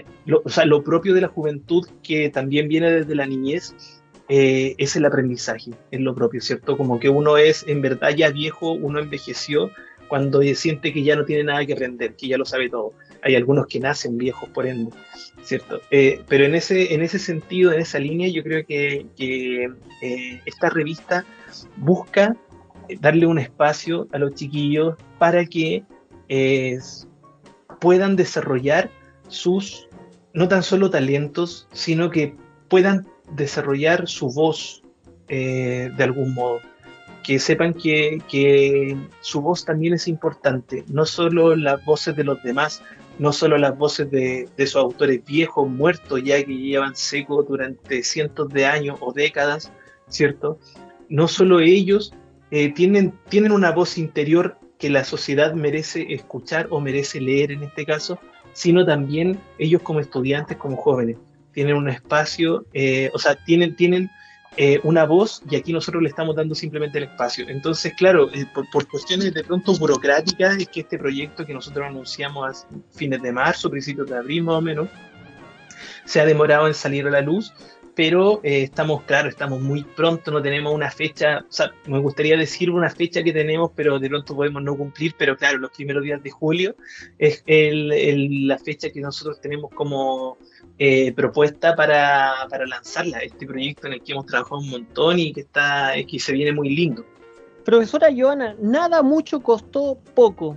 o 0.44 0.48
sea, 0.48 0.64
lo 0.64 0.82
propio 0.82 1.14
de 1.14 1.20
la 1.20 1.28
juventud 1.28 1.86
que 2.02 2.30
también 2.30 2.66
viene 2.66 2.90
desde 2.90 3.14
la 3.14 3.26
niñez 3.26 3.99
eh, 4.32 4.76
es 4.78 4.94
el 4.94 5.04
aprendizaje, 5.04 5.72
es 5.90 6.00
lo 6.00 6.14
propio, 6.14 6.40
¿cierto? 6.40 6.76
Como 6.76 7.00
que 7.00 7.08
uno 7.08 7.36
es 7.36 7.64
en 7.66 7.82
verdad 7.82 8.10
ya 8.10 8.30
viejo, 8.30 8.70
uno 8.70 9.00
envejeció 9.00 9.72
cuando 10.06 10.40
siente 10.54 10.92
que 10.92 11.02
ya 11.02 11.16
no 11.16 11.24
tiene 11.24 11.42
nada 11.42 11.66
que 11.66 11.72
aprender, 11.72 12.14
que 12.14 12.28
ya 12.28 12.38
lo 12.38 12.44
sabe 12.44 12.70
todo. 12.70 12.92
Hay 13.22 13.34
algunos 13.34 13.66
que 13.66 13.80
nacen 13.80 14.18
viejos, 14.18 14.48
por 14.50 14.68
ende, 14.68 14.92
¿cierto? 15.42 15.80
Eh, 15.90 16.22
pero 16.28 16.44
en 16.44 16.54
ese, 16.54 16.94
en 16.94 17.02
ese 17.02 17.18
sentido, 17.18 17.72
en 17.72 17.80
esa 17.80 17.98
línea, 17.98 18.28
yo 18.28 18.44
creo 18.44 18.64
que, 18.64 19.04
eh, 19.18 20.40
esta 20.46 20.70
revista 20.70 21.24
busca 21.76 22.36
darle 23.00 23.26
un 23.26 23.40
espacio 23.40 24.06
a 24.12 24.18
los 24.18 24.34
chiquillos 24.34 24.94
para 25.18 25.44
que 25.44 25.82
puedan 27.80 28.14
desarrollar 28.14 28.92
sus, 29.26 29.88
no 30.34 30.46
tan 30.46 30.62
solo 30.62 30.88
talentos, 30.88 31.66
sino 31.72 32.10
que 32.10 32.36
puedan 32.68 33.09
desarrollar 33.34 34.08
su 34.08 34.30
voz 34.30 34.82
eh, 35.28 35.90
de 35.96 36.04
algún 36.04 36.34
modo. 36.34 36.60
Que 37.22 37.38
sepan 37.38 37.74
que, 37.74 38.96
su 39.20 39.40
voz 39.40 39.64
también 39.64 39.94
es 39.94 40.08
importante, 40.08 40.84
no 40.88 41.04
solo 41.04 41.54
las 41.54 41.84
voces 41.84 42.16
de 42.16 42.24
los 42.24 42.42
demás, 42.42 42.82
no 43.18 43.32
solo 43.32 43.58
las 43.58 43.76
voces 43.76 44.10
de, 44.10 44.48
sus 44.56 44.76
autores 44.76 45.24
viejos, 45.24 45.68
muertos 45.68 46.22
ya 46.24 46.42
que 46.42 46.56
llevan 46.56 46.96
seco 46.96 47.42
durante 47.42 48.02
cientos 48.02 48.48
de 48.48 48.64
años 48.66 48.98
o 49.00 49.12
décadas, 49.12 49.70
¿cierto? 50.08 50.58
No 51.08 51.28
solo 51.28 51.60
ellos 51.60 52.14
eh, 52.50 52.72
tienen, 52.72 53.12
tienen 53.28 53.52
una 53.52 53.70
voz 53.70 53.98
interior 53.98 54.58
que 54.78 54.88
la 54.88 55.04
sociedad 55.04 55.52
merece 55.52 56.14
escuchar 56.14 56.68
o 56.70 56.80
merece 56.80 57.20
leer 57.20 57.52
en 57.52 57.62
este 57.62 57.84
caso, 57.84 58.18
sino 58.54 58.84
también 58.86 59.38
ellos 59.58 59.82
como 59.82 60.00
estudiantes, 60.00 60.56
como 60.56 60.76
jóvenes 60.76 61.18
tienen 61.52 61.76
un 61.76 61.88
espacio, 61.88 62.66
eh, 62.72 63.10
o 63.14 63.18
sea, 63.18 63.36
tienen, 63.44 63.76
tienen 63.76 64.10
eh, 64.56 64.80
una 64.82 65.04
voz 65.04 65.42
y 65.48 65.56
aquí 65.56 65.72
nosotros 65.72 66.02
le 66.02 66.08
estamos 66.08 66.34
dando 66.34 66.54
simplemente 66.54 66.98
el 66.98 67.04
espacio. 67.04 67.48
Entonces, 67.48 67.94
claro, 67.94 68.28
eh, 68.34 68.46
por, 68.52 68.88
cuestiones 68.88 69.32
de 69.32 69.44
pronto 69.44 69.76
burocráticas, 69.78 70.56
es 70.58 70.68
que 70.68 70.80
este 70.80 70.98
proyecto 70.98 71.46
que 71.46 71.54
nosotros 71.54 71.86
anunciamos 71.86 72.64
a 72.64 72.66
fines 72.90 73.22
de 73.22 73.32
marzo, 73.32 73.70
principios 73.70 74.08
de 74.08 74.16
abril 74.16 74.42
más 74.42 74.56
o 74.56 74.60
menos, 74.60 74.88
se 76.04 76.20
ha 76.20 76.24
demorado 76.24 76.66
en 76.66 76.74
salir 76.74 77.06
a 77.06 77.10
la 77.10 77.20
luz, 77.20 77.52
pero 77.94 78.40
estamos, 78.42 79.02
claro, 79.02 79.28
estamos 79.28 79.60
muy 79.60 79.84
pronto, 79.84 80.30
no 80.30 80.40
tenemos 80.40 80.72
una 80.72 80.90
fecha, 80.90 81.44
o 81.48 81.52
sea, 81.52 81.72
me 81.86 81.98
gustaría 81.98 82.36
decir 82.36 82.70
una 82.70 82.88
fecha 82.88 83.22
que 83.22 83.32
tenemos, 83.32 83.72
pero 83.74 83.98
de 83.98 84.08
pronto 84.08 84.34
podemos 84.34 84.62
no 84.62 84.76
cumplir, 84.76 85.14
pero 85.18 85.36
claro, 85.36 85.58
los 85.58 85.70
primeros 85.70 86.02
días 86.02 86.22
de 86.22 86.30
julio 86.30 86.76
es 87.18 87.42
el, 87.46 88.46
la 88.46 88.58
fecha 88.58 88.90
que 88.90 89.00
nosotros 89.00 89.40
tenemos 89.40 89.70
como 89.72 90.38
eh, 90.78 91.12
propuesta 91.12 91.74
para, 91.74 92.46
para, 92.48 92.66
lanzarla, 92.66 93.18
este 93.18 93.46
proyecto 93.46 93.86
en 93.86 93.94
el 93.94 94.02
que 94.02 94.12
hemos 94.12 94.26
trabajado 94.26 94.60
un 94.60 94.70
montón 94.70 95.18
y 95.18 95.32
que, 95.32 95.42
está, 95.42 95.92
que 96.08 96.18
se 96.18 96.32
viene 96.32 96.52
muy 96.52 96.70
lindo. 96.70 97.04
Profesora 97.64 98.08
Joana, 98.16 98.56
nada 98.60 99.02
mucho 99.02 99.40
costó 99.40 99.98
poco. 100.14 100.56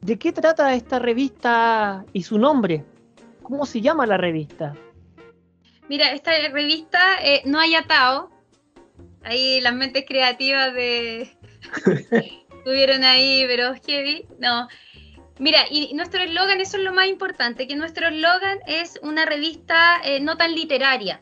¿De 0.00 0.18
qué 0.18 0.32
trata 0.32 0.74
esta 0.74 0.98
revista 0.98 2.04
y 2.12 2.22
su 2.22 2.38
nombre? 2.38 2.84
¿Cómo 3.42 3.66
se 3.66 3.80
llama 3.80 4.06
la 4.06 4.16
revista? 4.16 4.74
Mira, 5.92 6.12
esta 6.12 6.32
revista 6.48 6.98
eh, 7.22 7.42
no 7.44 7.60
hay 7.60 7.74
atado. 7.74 8.30
Ahí 9.24 9.60
las 9.60 9.74
mentes 9.74 10.06
creativas 10.08 10.72
de... 10.72 11.36
Tuvieron 12.64 13.04
ahí, 13.04 13.44
pero 13.46 13.74
heavy. 13.74 14.24
No, 14.38 14.68
Mira, 15.38 15.66
y 15.70 15.92
nuestro 15.92 16.22
eslogan, 16.22 16.62
eso 16.62 16.78
es 16.78 16.82
lo 16.82 16.94
más 16.94 17.08
importante, 17.08 17.66
que 17.66 17.76
nuestro 17.76 18.08
eslogan 18.08 18.60
es 18.66 18.98
una 19.02 19.26
revista 19.26 20.00
eh, 20.02 20.18
no 20.18 20.38
tan 20.38 20.54
literaria. 20.54 21.20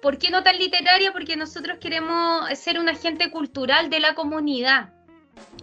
¿Por 0.00 0.16
qué 0.16 0.30
no 0.30 0.42
tan 0.42 0.56
literaria? 0.56 1.12
Porque 1.12 1.36
nosotros 1.36 1.76
queremos 1.78 2.48
ser 2.58 2.78
un 2.78 2.88
agente 2.88 3.30
cultural 3.30 3.90
de 3.90 4.00
la 4.00 4.14
comunidad. 4.14 4.88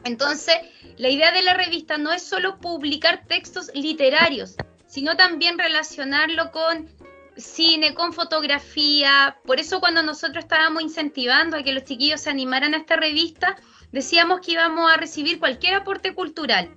Entonces, 0.04 0.56
la 0.98 1.10
idea 1.10 1.32
de 1.32 1.42
la 1.42 1.56
revista 1.56 1.98
no 1.98 2.14
es 2.14 2.22
solo 2.22 2.60
publicar 2.60 3.26
textos 3.26 3.72
literarios, 3.74 4.56
sino 4.86 5.18
también 5.18 5.58
relacionarlo 5.58 6.52
con 6.52 6.95
cine, 7.38 7.94
con 7.94 8.14
fotografía. 8.14 9.38
Por 9.46 9.60
eso 9.60 9.80
cuando 9.80 10.04
nosotros 10.04 10.44
estábamos 10.44 10.84
incentivando 10.84 11.58
a 11.58 11.64
que 11.64 11.74
los 11.74 11.84
chiquillos 11.84 12.22
se 12.22 12.30
animaran 12.30 12.74
a 12.74 12.78
esta 12.78 12.96
revista, 12.96 13.56
decíamos 13.92 14.42
que 14.42 14.54
íbamos 14.54 14.92
a 14.92 14.98
recibir 14.98 15.40
cualquier 15.40 15.76
aporte 15.76 16.14
cultural 16.14 16.70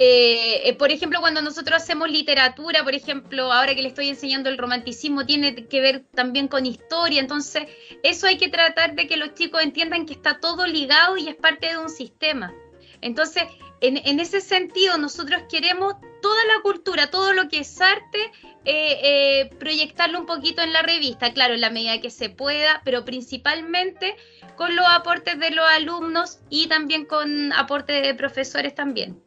eh, 0.00 0.68
eh, 0.68 0.74
por 0.74 0.92
ejemplo, 0.92 1.20
cuando 1.20 1.42
nosotros 1.42 1.82
hacemos 1.82 2.08
literatura, 2.08 2.84
por 2.84 2.94
ejemplo, 2.94 3.52
ahora 3.52 3.74
que 3.74 3.82
le 3.82 3.88
estoy 3.88 4.08
enseñando 4.08 4.48
el 4.48 4.56
romanticismo, 4.56 5.26
tiene 5.26 5.66
que 5.66 5.80
ver 5.80 6.04
también 6.14 6.46
con 6.46 6.66
historia, 6.66 7.20
entonces 7.20 7.64
eso 8.04 8.28
hay 8.28 8.38
que 8.38 8.48
tratar 8.48 8.94
de 8.94 9.08
que 9.08 9.16
los 9.16 9.34
chicos 9.34 9.60
entiendan 9.60 10.06
que 10.06 10.12
está 10.12 10.38
todo 10.38 10.68
ligado 10.68 11.16
y 11.16 11.26
es 11.28 11.34
parte 11.34 11.66
de 11.66 11.78
un 11.78 11.88
sistema. 11.88 12.54
Entonces, 13.00 13.42
en, 13.80 14.20
ese 14.20 14.40
sentido, 14.40 14.98
nosotros 14.98 15.42
queremos 15.50 15.94
toda 16.20 16.44
la 16.46 16.62
cultura, 16.62 17.10
todo 17.10 17.32
lo 17.32 17.48
que 17.48 17.60
es 17.60 17.80
arte, 17.80 18.18
eh, 18.64 19.50
proyectarlo 19.58 20.18
un 20.18 20.26
poquito 20.26 20.62
en 20.62 20.72
la 20.72 20.82
revista, 20.82 21.32
claro, 21.32 21.54
en 21.54 21.60
la 21.60 21.70
medida 21.70 22.00
que 22.00 22.10
se 22.10 22.28
pueda, 22.28 22.82
pero 22.84 23.04
principalmente 23.04 24.16
con 24.56 24.74
los 24.74 24.84
aportes 24.88 25.38
de 25.38 25.50
los 25.50 25.64
alumnos 25.66 26.40
y 26.50 26.66
también 26.66 27.04
con 27.04 27.52
aportes 27.52 28.02
de 28.02 28.14
profesores 28.14 28.74
también. 28.74 29.20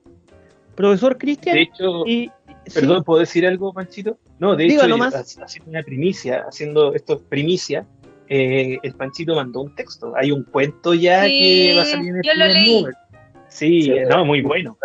Profesor 0.75 1.17
Cristian. 1.17 1.55
De 1.55 1.61
hecho, 1.63 2.03
perdón, 2.73 3.03
¿puedo 3.03 3.19
decir 3.19 3.45
algo, 3.45 3.73
Panchito? 3.73 4.17
No, 4.39 4.55
de 4.55 4.65
hecho, 4.65 4.81
haciendo 4.83 5.69
una 5.69 5.83
primicia, 5.83 6.45
haciendo 6.47 6.93
esto 6.93 7.15
es 7.15 7.21
primicia, 7.29 7.85
eh, 8.27 8.79
el 8.81 8.93
Panchito 8.93 9.35
mandó 9.35 9.61
un 9.61 9.75
texto. 9.75 10.13
Hay 10.15 10.31
un 10.31 10.43
cuento 10.43 10.93
ya 10.93 11.25
que 11.25 11.73
va 11.75 11.83
a 11.83 11.85
salir 11.85 12.09
en 12.09 12.15
el 12.15 12.21
yo 12.23 12.33
lo 12.35 12.47
leí. 12.47 12.85
Sí, 13.51 13.91
no, 14.09 14.25
muy 14.25 14.41
bueno. 14.41 14.77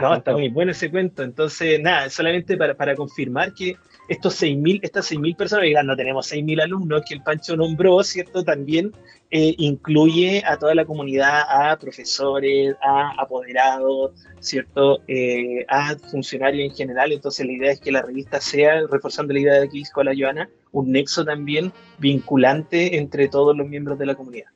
no, 0.00 0.14
está 0.14 0.32
muy 0.32 0.48
bueno 0.50 0.72
ese 0.72 0.90
cuento. 0.90 1.22
Entonces, 1.22 1.80
nada, 1.80 2.08
solamente 2.10 2.56
para, 2.56 2.74
para 2.74 2.94
confirmar 2.94 3.54
que 3.54 3.76
estos 4.08 4.42
6.000, 4.42 4.80
estas 4.82 5.10
6.000 5.10 5.36
personas, 5.36 5.64
digan, 5.64 5.86
no 5.86 5.96
tenemos 5.96 6.30
6.000 6.30 6.62
alumnos, 6.62 7.02
que 7.08 7.14
el 7.14 7.22
Pancho 7.22 7.56
nombró, 7.56 8.02
¿cierto? 8.02 8.44
También 8.44 8.92
eh, 9.30 9.54
incluye 9.56 10.42
a 10.44 10.58
toda 10.58 10.74
la 10.74 10.84
comunidad, 10.84 11.44
a 11.48 11.78
profesores, 11.78 12.76
a 12.82 13.14
apoderados, 13.18 14.12
¿cierto? 14.40 15.00
Eh, 15.08 15.64
a 15.68 15.96
funcionarios 15.96 16.70
en 16.70 16.76
general. 16.76 17.12
Entonces 17.12 17.46
la 17.46 17.52
idea 17.52 17.72
es 17.72 17.80
que 17.80 17.92
la 17.92 18.02
revista 18.02 18.40
sea, 18.40 18.82
reforzando 18.90 19.32
la 19.32 19.40
idea 19.40 19.54
de 19.54 19.68
que 19.68 19.78
dijo 19.78 20.02
la 20.02 20.12
Joana, 20.16 20.50
un 20.72 20.92
nexo 20.92 21.24
también 21.24 21.72
vinculante 21.98 22.98
entre 22.98 23.28
todos 23.28 23.56
los 23.56 23.66
miembros 23.66 23.98
de 23.98 24.06
la 24.06 24.14
comunidad. 24.14 24.51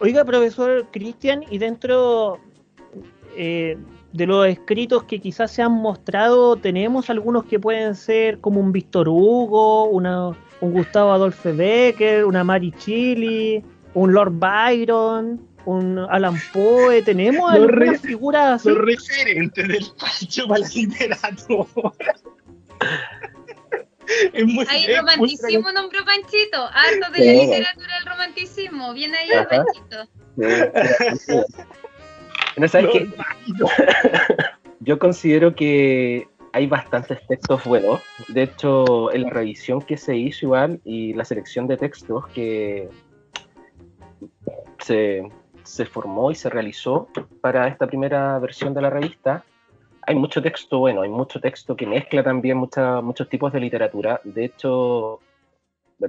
Oiga, 0.00 0.24
profesor 0.24 0.86
Cristian, 0.90 1.44
y 1.50 1.58
dentro 1.58 2.40
eh, 3.36 3.76
de 4.14 4.26
los 4.26 4.46
escritos 4.46 5.04
que 5.04 5.20
quizás 5.20 5.50
se 5.52 5.60
han 5.60 5.72
mostrado, 5.72 6.56
tenemos 6.56 7.10
algunos 7.10 7.44
que 7.44 7.60
pueden 7.60 7.94
ser 7.94 8.40
como 8.40 8.60
un 8.60 8.72
Víctor 8.72 9.10
Hugo, 9.10 9.84
una, 9.84 10.28
un 10.60 10.72
Gustavo 10.72 11.12
Adolfo 11.12 11.54
Becker, 11.54 12.24
una 12.24 12.42
Mary 12.44 12.72
Chili, 12.78 13.62
un 13.92 14.14
Lord 14.14 14.32
Byron, 14.32 15.46
un 15.66 15.98
Alan 15.98 16.36
Poe. 16.52 17.02
Tenemos 17.02 17.50
algunas 17.52 18.00
figuras 18.00 18.54
así. 18.54 18.70
Los 18.70 18.78
referentes 18.78 19.68
del 19.68 19.84
Pancho 20.00 20.48
para 20.48 20.60
la 20.60 20.68
literatura. 20.68 21.66
es 24.32 24.46
muy, 24.46 24.64
Hay 24.68 24.96
romanticismo, 24.96 25.72
nombró 25.72 26.04
Panchito. 26.04 26.68
Harto 26.72 27.10
de 27.12 27.24
la 27.24 27.32
literatura 27.32 27.94
del 27.96 28.06
romanticismo. 28.06 28.92
Viene 28.92 29.18
ahí 29.18 29.30
el 29.30 29.46
Panchito. 29.46 30.08
Yo 34.80 34.98
considero 34.98 35.54
que 35.54 36.28
hay 36.52 36.66
bastantes 36.66 37.26
textos 37.26 37.64
buenos. 37.64 38.00
De 38.28 38.44
hecho, 38.44 39.12
en 39.12 39.22
la 39.22 39.30
revisión 39.30 39.82
que 39.82 39.96
se 39.96 40.16
hizo 40.16 40.46
igual 40.46 40.80
y 40.84 41.14
la 41.14 41.24
selección 41.24 41.66
de 41.66 41.76
textos 41.76 42.26
que 42.28 42.88
se, 44.78 45.28
se 45.62 45.84
formó 45.84 46.30
y 46.30 46.34
se 46.34 46.50
realizó 46.50 47.08
para 47.40 47.68
esta 47.68 47.86
primera 47.86 48.38
versión 48.38 48.74
de 48.74 48.82
la 48.82 48.90
revista, 48.90 49.44
hay 50.06 50.14
mucho 50.14 50.42
texto 50.42 50.78
bueno, 50.78 51.02
hay 51.02 51.08
mucho 51.08 51.40
texto 51.40 51.76
que 51.76 51.86
mezcla 51.86 52.22
también 52.22 52.56
muchos 52.56 53.28
tipos 53.28 53.52
de 53.52 53.60
literatura. 53.60 54.20
De 54.24 54.44
hecho, 54.44 55.20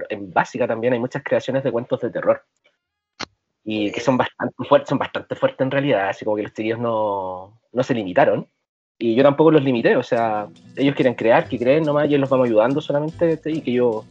en 0.08 0.32
básica 0.32 0.66
también 0.66 0.92
hay 0.92 0.98
muchas 0.98 1.22
creaciones 1.22 1.62
de 1.62 1.72
cuentos 1.72 2.00
de 2.00 2.10
terror 2.10 2.42
y 3.64 3.92
que 3.92 4.00
son 4.00 4.16
bastante 4.16 4.64
fuertes, 4.64 4.88
son 4.88 4.98
bastante 4.98 5.34
fuertes 5.34 5.60
en 5.60 5.70
realidad, 5.70 6.08
así 6.08 6.24
como 6.24 6.36
que 6.36 6.42
los 6.42 6.52
tíos 6.52 6.78
no, 6.78 7.60
no 7.72 7.82
se 7.82 7.94
limitaron. 7.94 8.48
Y 8.98 9.14
yo 9.14 9.22
tampoco 9.22 9.50
los 9.50 9.64
limité, 9.64 9.96
o 9.96 10.02
sea, 10.02 10.48
ellos 10.76 10.94
quieren 10.94 11.14
crear, 11.14 11.48
que 11.48 11.58
creen 11.58 11.82
nomás, 11.84 12.08
y 12.08 12.16
los 12.16 12.30
vamos 12.30 12.46
ayudando 12.46 12.80
solamente 12.80 13.40
y 13.46 13.60
que 13.60 13.70
ellos 13.72 14.04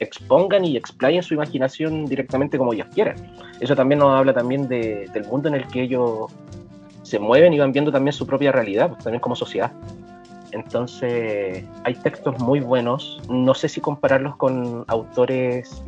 expongan 0.00 0.64
y 0.64 0.76
explayen 0.76 1.22
su 1.22 1.34
imaginación 1.34 2.06
directamente 2.06 2.58
como 2.58 2.72
ellos 2.72 2.88
quieran. 2.92 3.16
Eso 3.60 3.76
también 3.76 4.00
nos 4.00 4.18
habla 4.18 4.34
también 4.34 4.66
de, 4.66 5.08
del 5.12 5.24
mundo 5.26 5.48
en 5.48 5.54
el 5.54 5.66
que 5.68 5.82
ellos 5.82 6.32
se 7.12 7.18
mueven 7.18 7.52
y 7.52 7.58
van 7.58 7.72
viendo 7.72 7.92
también 7.92 8.14
su 8.14 8.26
propia 8.26 8.52
realidad, 8.52 8.88
pues, 8.88 9.04
también 9.04 9.20
como 9.20 9.36
sociedad. 9.36 9.70
Entonces, 10.50 11.62
hay 11.84 11.94
textos 11.96 12.38
muy 12.38 12.60
buenos, 12.60 13.20
no 13.28 13.52
sé 13.52 13.68
si 13.68 13.82
compararlos 13.82 14.36
con 14.36 14.86
autores 14.88 15.82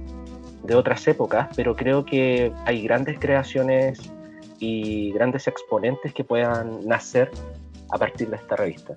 de 0.64 0.74
otras 0.74 1.08
épocas, 1.08 1.48
pero 1.56 1.74
creo 1.76 2.04
que 2.04 2.52
hay 2.66 2.82
grandes 2.82 3.18
creaciones 3.18 4.00
y 4.58 5.12
grandes 5.12 5.48
exponentes 5.48 6.12
que 6.12 6.24
puedan 6.24 6.86
nacer 6.86 7.30
a 7.90 7.96
partir 7.96 8.28
de 8.28 8.36
esta 8.36 8.56
revista. 8.56 8.94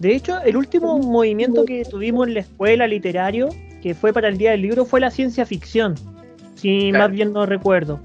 De 0.00 0.12
hecho, 0.16 0.40
el 0.42 0.56
último 0.56 0.98
movimiento 0.98 1.64
que 1.64 1.84
tuvimos 1.84 2.26
en 2.26 2.34
la 2.34 2.40
escuela 2.40 2.88
literario, 2.88 3.48
que 3.80 3.94
fue 3.94 4.12
para 4.12 4.26
el 4.26 4.38
Día 4.38 4.50
del 4.50 4.62
Libro, 4.62 4.84
fue 4.84 4.98
la 4.98 5.12
ciencia 5.12 5.46
ficción, 5.46 5.94
si 6.56 6.90
más 6.90 7.12
bien 7.12 7.32
no 7.32 7.46
recuerdo. 7.46 8.00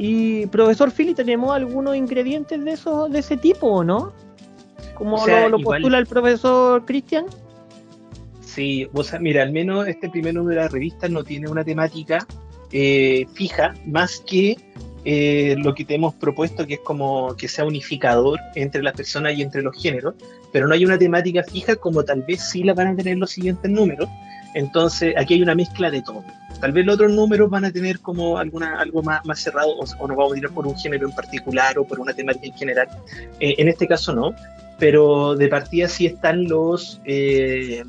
Y 0.00 0.46
profesor 0.46 0.92
Philly, 0.92 1.12
¿tenemos 1.12 1.52
algunos 1.52 1.96
ingredientes 1.96 2.64
de 2.64 2.70
eso, 2.70 3.08
de 3.08 3.18
ese 3.18 3.36
tipo 3.36 3.66
o 3.66 3.82
no? 3.82 4.12
Como 4.94 5.26
lo, 5.26 5.58
postula 5.58 5.98
el 5.98 6.06
profesor 6.06 6.84
Cristian. 6.84 7.26
Sí, 8.40 8.88
o 8.92 9.02
sea, 9.02 9.18
mira, 9.18 9.42
al 9.42 9.50
menos 9.50 9.88
este 9.88 10.08
primer 10.08 10.34
número 10.34 10.60
de 10.60 10.66
la 10.66 10.68
revista 10.68 11.08
no 11.08 11.24
tiene 11.24 11.48
una 11.48 11.64
temática 11.64 12.24
eh, 12.70 13.26
fija, 13.34 13.74
más 13.86 14.22
que 14.24 14.56
eh, 15.04 15.56
lo 15.58 15.74
que 15.74 15.84
te 15.84 15.96
hemos 15.96 16.14
propuesto, 16.14 16.64
que 16.64 16.74
es 16.74 16.80
como 16.80 17.34
que 17.34 17.48
sea 17.48 17.64
unificador 17.64 18.38
entre 18.54 18.84
las 18.84 18.94
personas 18.94 19.36
y 19.36 19.42
entre 19.42 19.62
los 19.62 19.80
géneros, 19.82 20.14
pero 20.52 20.68
no 20.68 20.74
hay 20.74 20.84
una 20.84 20.96
temática 20.96 21.42
fija 21.42 21.74
como 21.74 22.04
tal 22.04 22.22
vez 22.22 22.40
sí 22.48 22.62
la 22.62 22.72
van 22.72 22.86
a 22.86 22.96
tener 22.96 23.18
los 23.18 23.30
siguientes 23.30 23.68
números. 23.68 24.08
Entonces, 24.58 25.14
aquí 25.16 25.34
hay 25.34 25.42
una 25.42 25.54
mezcla 25.54 25.88
de 25.88 26.02
todo. 26.02 26.24
Tal 26.60 26.72
vez 26.72 26.84
los 26.84 26.96
otros 26.96 27.12
números 27.12 27.48
van 27.48 27.64
a 27.64 27.70
tener 27.70 28.00
como 28.00 28.38
alguna, 28.38 28.80
algo 28.80 29.04
más, 29.04 29.24
más 29.24 29.38
cerrado 29.38 29.70
o, 29.70 29.84
o 29.84 30.08
nos 30.08 30.16
vamos 30.16 30.34
a 30.34 30.38
ir 30.38 30.48
por 30.48 30.66
un 30.66 30.76
género 30.76 31.06
en 31.06 31.14
particular 31.14 31.78
o 31.78 31.84
por 31.84 32.00
una 32.00 32.12
temática 32.12 32.46
en 32.48 32.54
general. 32.54 32.88
Eh, 33.38 33.54
en 33.58 33.68
este 33.68 33.86
caso 33.86 34.12
no 34.12 34.34
pero 34.80 35.34
de 35.34 35.48
partida 35.48 35.88
sí 35.88 36.06
están 36.06 36.44
los, 36.44 37.00
eh, 37.04 37.82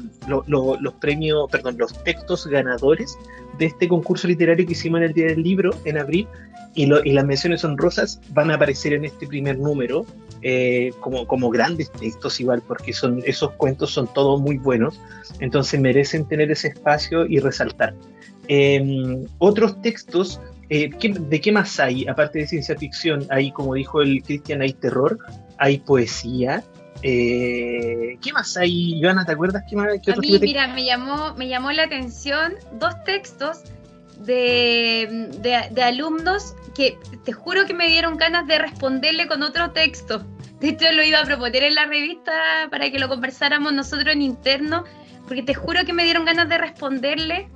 los 0.47 0.93
premios, 0.95 1.47
perdón, 1.51 1.75
los 1.77 2.03
textos 2.03 2.47
ganadores 2.47 3.15
de 3.59 3.67
este 3.67 3.87
concurso 3.87 4.27
literario 4.27 4.65
que 4.65 4.71
hicimos 4.71 4.97
en 5.01 5.03
el 5.03 5.13
Día 5.13 5.27
del 5.27 5.43
Libro 5.43 5.69
en 5.85 5.99
abril 5.99 6.27
y, 6.73 6.85
y 6.85 7.13
las 7.13 7.25
menciones 7.25 7.63
honrosas 7.63 8.19
van 8.31 8.49
a 8.49 8.55
aparecer 8.55 8.93
en 8.93 9.05
este 9.05 9.27
primer 9.27 9.59
número 9.59 10.03
eh, 10.41 10.91
como, 10.99 11.27
como 11.27 11.49
grandes 11.49 11.91
textos 11.91 12.39
igual 12.39 12.61
porque 12.67 12.93
son, 12.93 13.21
esos 13.25 13.51
cuentos 13.51 13.91
son 13.91 14.11
todos 14.13 14.39
muy 14.39 14.57
buenos, 14.57 14.99
entonces 15.39 15.79
merecen 15.79 16.27
tener 16.27 16.51
ese 16.51 16.69
espacio 16.69 17.25
y 17.25 17.39
resaltar. 17.39 17.93
Em, 18.47 19.25
otros 19.37 19.81
textos 19.81 20.39
eh, 20.71 20.91
¿De 20.91 21.41
qué 21.41 21.51
más 21.51 21.79
hay? 21.79 22.07
Aparte 22.07 22.37
de 22.37 22.47
ciencia 22.47 22.77
ficción, 22.77 23.25
hay, 23.31 23.51
como 23.51 23.73
dijo 23.73 24.03
el 24.03 24.21
Cristian, 24.21 24.61
hay 24.61 24.73
terror, 24.73 25.17
hay 25.57 25.79
poesía, 25.79 26.63
eh, 27.01 28.17
¿Qué 28.21 28.33
más 28.33 28.57
hay, 28.57 29.01
Joana? 29.01 29.25
¿Te 29.25 29.31
acuerdas 29.31 29.63
qué 29.69 29.75
más? 29.75 29.87
a 29.87 30.15
mí, 30.19 30.37
mira, 30.41 30.67
me 30.67 30.83
llamó, 30.83 31.33
me 31.35 31.47
llamó 31.47 31.71
la 31.71 31.83
atención 31.83 32.55
dos 32.73 32.93
textos 33.05 33.63
de, 34.19 35.29
de, 35.71 35.83
alumnos 35.83 36.55
que 36.75 36.97
te 37.23 37.31
juro 37.31 37.65
que 37.65 37.73
me 37.73 37.87
dieron 37.87 38.17
ganas 38.17 38.47
de 38.47 38.59
responderle 38.59 39.27
con 39.27 39.43
otro 39.43 39.71
texto. 39.71 40.25
De 40.59 40.69
hecho, 40.69 40.91
lo 40.91 41.03
iba 41.03 41.19
a 41.19 41.23
proponer 41.23 41.63
en 41.63 41.75
la 41.75 41.85
revista 41.85 42.67
para 42.69 42.89
que 42.91 42.99
lo 42.99 43.07
conversáramos 43.07 43.73
nosotros 43.73 44.13
en 44.13 44.21
interno, 44.21 44.83
porque 45.27 45.43
te 45.43 45.53
juro 45.53 45.85
que 45.85 45.93
me 45.93 46.03
dieron 46.03 46.25
ganas 46.25 46.49
de 46.49 46.57
responderle. 46.57 47.49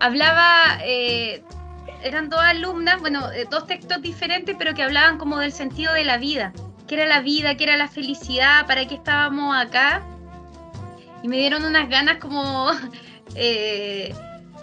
Hablaba, 0.00 0.78
eh, 0.84 1.42
eran 2.02 2.28
dos 2.28 2.40
alumnas, 2.40 3.00
bueno, 3.00 3.30
eh, 3.32 3.46
dos 3.50 3.66
textos 3.66 4.00
diferentes, 4.00 4.54
pero 4.58 4.74
que 4.74 4.82
hablaban 4.82 5.18
como 5.18 5.38
del 5.38 5.52
sentido 5.52 5.92
de 5.94 6.04
la 6.04 6.18
vida 6.18 6.52
qué 6.88 6.96
era 6.96 7.06
la 7.06 7.20
vida, 7.20 7.56
qué 7.56 7.64
era 7.64 7.76
la 7.76 7.86
felicidad, 7.86 8.66
para 8.66 8.88
qué 8.88 8.96
estábamos 8.96 9.54
acá. 9.54 10.02
Y 11.22 11.28
me 11.28 11.36
dieron 11.36 11.64
unas 11.64 11.88
ganas 11.88 12.16
como 12.16 12.70
eh, 13.36 14.12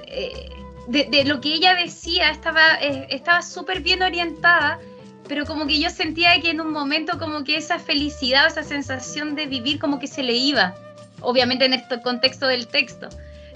eh, 0.08 0.50
de, 0.88 1.24
lo 1.26 1.42
que 1.42 1.54
ella 1.54 1.76
decía, 1.76 2.30
estaba 2.30 2.76
eh, 2.76 3.08
estaba 3.10 3.42
súper 3.42 3.82
bien 3.82 4.02
orientada, 4.02 4.80
pero 5.28 5.46
como 5.46 5.66
que 5.66 5.80
yo 5.80 5.90
sentía 5.90 6.40
que 6.42 6.52
en 6.52 6.62
un 6.62 6.72
momento 6.72 7.18
como 7.18 7.44
que 7.44 7.58
esa 7.58 7.80
felicidad, 7.80 8.48
esa 8.48 8.64
sensación 8.64 9.36
de 9.36 9.48
vivir 9.48 9.80
como 9.80 10.00
que 10.00 10.08
se 10.08 10.24
le 10.24 10.34
iba, 10.34 10.76
obviamente 11.22 11.66
en 11.66 11.74
el 11.74 11.84
contexto 12.04 12.48
del 12.48 12.68
texto. 12.68 13.10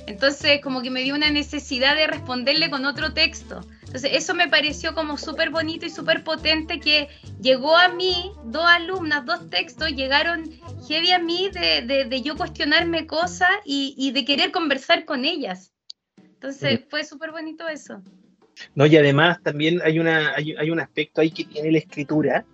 Entonces 0.07 0.59
como 0.61 0.81
que 0.81 0.89
me 0.89 1.01
dio 1.01 1.13
una 1.13 1.29
necesidad 1.29 1.95
de 1.95 2.07
responderle 2.07 2.69
con 2.69 2.85
otro 2.85 3.13
texto. 3.13 3.61
Entonces, 3.89 4.11
eso 4.13 4.35
me 4.35 4.47
pareció 4.47 4.93
como 4.93 5.17
súper 5.17 5.49
bonito 5.49 5.83
y 5.87 5.89
súper 5.89 6.23
potente 6.23 6.79
que 6.79 7.09
llegó 7.41 7.75
a 7.75 7.87
mí, 7.87 8.31
dos 8.43 8.63
alumnas, 8.63 9.25
dos 9.25 9.49
textos, 9.49 9.89
llegaron 9.89 10.47
heavy 10.87 11.11
a 11.11 11.17
mí 11.17 11.49
de, 11.49 12.21
yo 12.23 12.37
cuestionarme 12.37 13.07
cosas 13.07 13.49
y, 13.65 14.11
de 14.11 14.25
querer 14.25 14.51
conversar 14.51 15.05
con 15.05 15.25
ellas. 15.25 15.73
Entonces, 16.39 16.79
fue 16.89 17.03
súper 17.03 17.31
bonito 17.31 17.67
eso. 17.67 18.01
No, 18.73 18.85
y 18.85 18.95
además 18.95 19.43
también 19.43 19.81
hay, 19.83 19.99
una, 19.99 20.35
hay, 20.35 20.71
un 20.71 20.79
aspecto 20.79 21.19
ahí 21.19 21.31
que 21.31 21.43
tiene 21.43 21.69
la 21.69 21.79
escritura, 21.79 22.45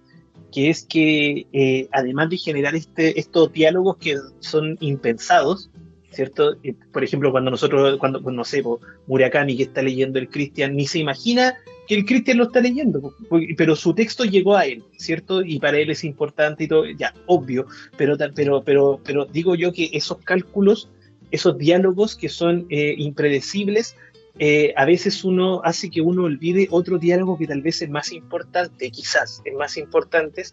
que 0.52 0.72
es 0.72 0.84
que 0.86 1.46
eh, 1.54 1.88
además 1.92 2.32
de 2.32 2.38
generar 2.38 2.74
este, 2.74 3.20
estos 3.20 3.54
diálogos 3.54 3.98
que 3.98 4.18
son 4.40 4.76
impensados, 4.80 5.70
¿cierto? 6.10 6.58
Por 6.92 7.04
ejemplo, 7.04 7.32
cuando 7.32 7.52
nosotros, 7.52 8.00
cuando, 8.00 8.24
pues, 8.24 8.36
no 8.36 8.44
sé, 8.44 8.64
Murakami 9.06 9.56
que 9.56 9.64
está 9.64 9.84
leyendo 9.84 10.18
el 10.18 10.30
Cristian, 10.30 10.76
ni 10.76 10.88
se 10.88 10.98
imagina 10.98 11.56
que 11.88 11.94
el 11.94 12.06
Cristian 12.06 12.38
lo 12.38 12.46
está 12.46 12.62
leyendo, 12.62 13.14
pero 13.56 13.76
su 13.76 13.94
texto 13.94 14.26
llegó 14.26 14.56
a 14.56 14.66
él, 14.66 14.84
¿cierto? 14.98 15.44
Y 15.44 15.60
para 15.60 15.78
él 15.78 15.92
es 15.92 16.04
importante 16.04 16.64
y 16.64 16.68
todo, 16.68 16.86
ya, 16.86 17.14
obvio, 17.28 17.68
pero, 17.98 18.18
pero, 18.34 18.64
pero, 18.64 19.00
pero 19.04 19.26
digo 19.26 19.54
yo 19.54 19.72
que 19.72 19.92
esos 19.94 20.18
cálculos, 20.20 20.90
esos 21.36 21.58
diálogos 21.58 22.16
que 22.16 22.30
son 22.30 22.66
eh, 22.70 22.96
impredecibles, 22.98 23.96
eh, 24.38 24.74
a 24.76 24.86
veces 24.86 25.24
uno 25.24 25.62
hace 25.64 25.90
que 25.90 26.02
uno 26.02 26.24
olvide 26.24 26.68
otro 26.72 26.98
diálogo 26.98 27.38
que 27.38 27.48
tal 27.48 27.62
vez 27.62 27.82
es 27.82 27.90
más 27.90 28.12
importante, 28.12 28.92
quizás 28.92 29.42
es 29.46 29.54
más 29.54 29.78
importante, 29.78 30.44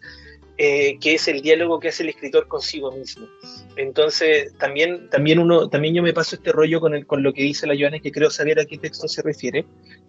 eh, 0.57 0.97
que 0.99 1.15
es 1.15 1.27
el 1.27 1.41
diálogo 1.41 1.79
que 1.79 1.89
hace 1.89 2.03
el 2.03 2.09
escritor 2.09 2.47
consigo 2.47 2.91
mismo. 2.91 3.27
Entonces, 3.75 4.53
también, 4.57 5.09
también, 5.09 5.39
uno, 5.39 5.67
también 5.67 5.95
yo 5.95 6.03
me 6.03 6.13
paso 6.13 6.35
este 6.35 6.51
rollo 6.51 6.79
con, 6.79 6.93
el, 6.93 7.05
con 7.05 7.23
lo 7.23 7.33
que 7.33 7.41
dice 7.41 7.67
la 7.67 7.75
Joana, 7.77 7.99
que 7.99 8.11
creo 8.11 8.29
saber 8.29 8.59
a 8.59 8.65
qué 8.65 8.77
texto 8.77 9.07
se 9.07 9.21
refiere, 9.21 9.65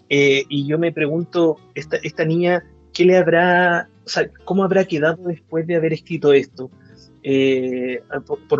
y 0.08 0.66
yo 0.66 0.78
me 0.78 0.92
pregunto, 0.92 1.56
esta, 1.74 1.96
esta 1.96 2.24
niña, 2.24 2.62
¿qué 2.92 3.04
le 3.04 3.16
habrá, 3.16 3.88
o 4.04 4.08
sea, 4.08 4.30
cómo 4.44 4.62
habrá 4.62 4.84
quedado 4.84 5.24
después 5.24 5.66
de 5.66 5.76
haber 5.76 5.94
escrito 5.94 6.32
esto? 6.32 6.70
Eh, 7.26 8.02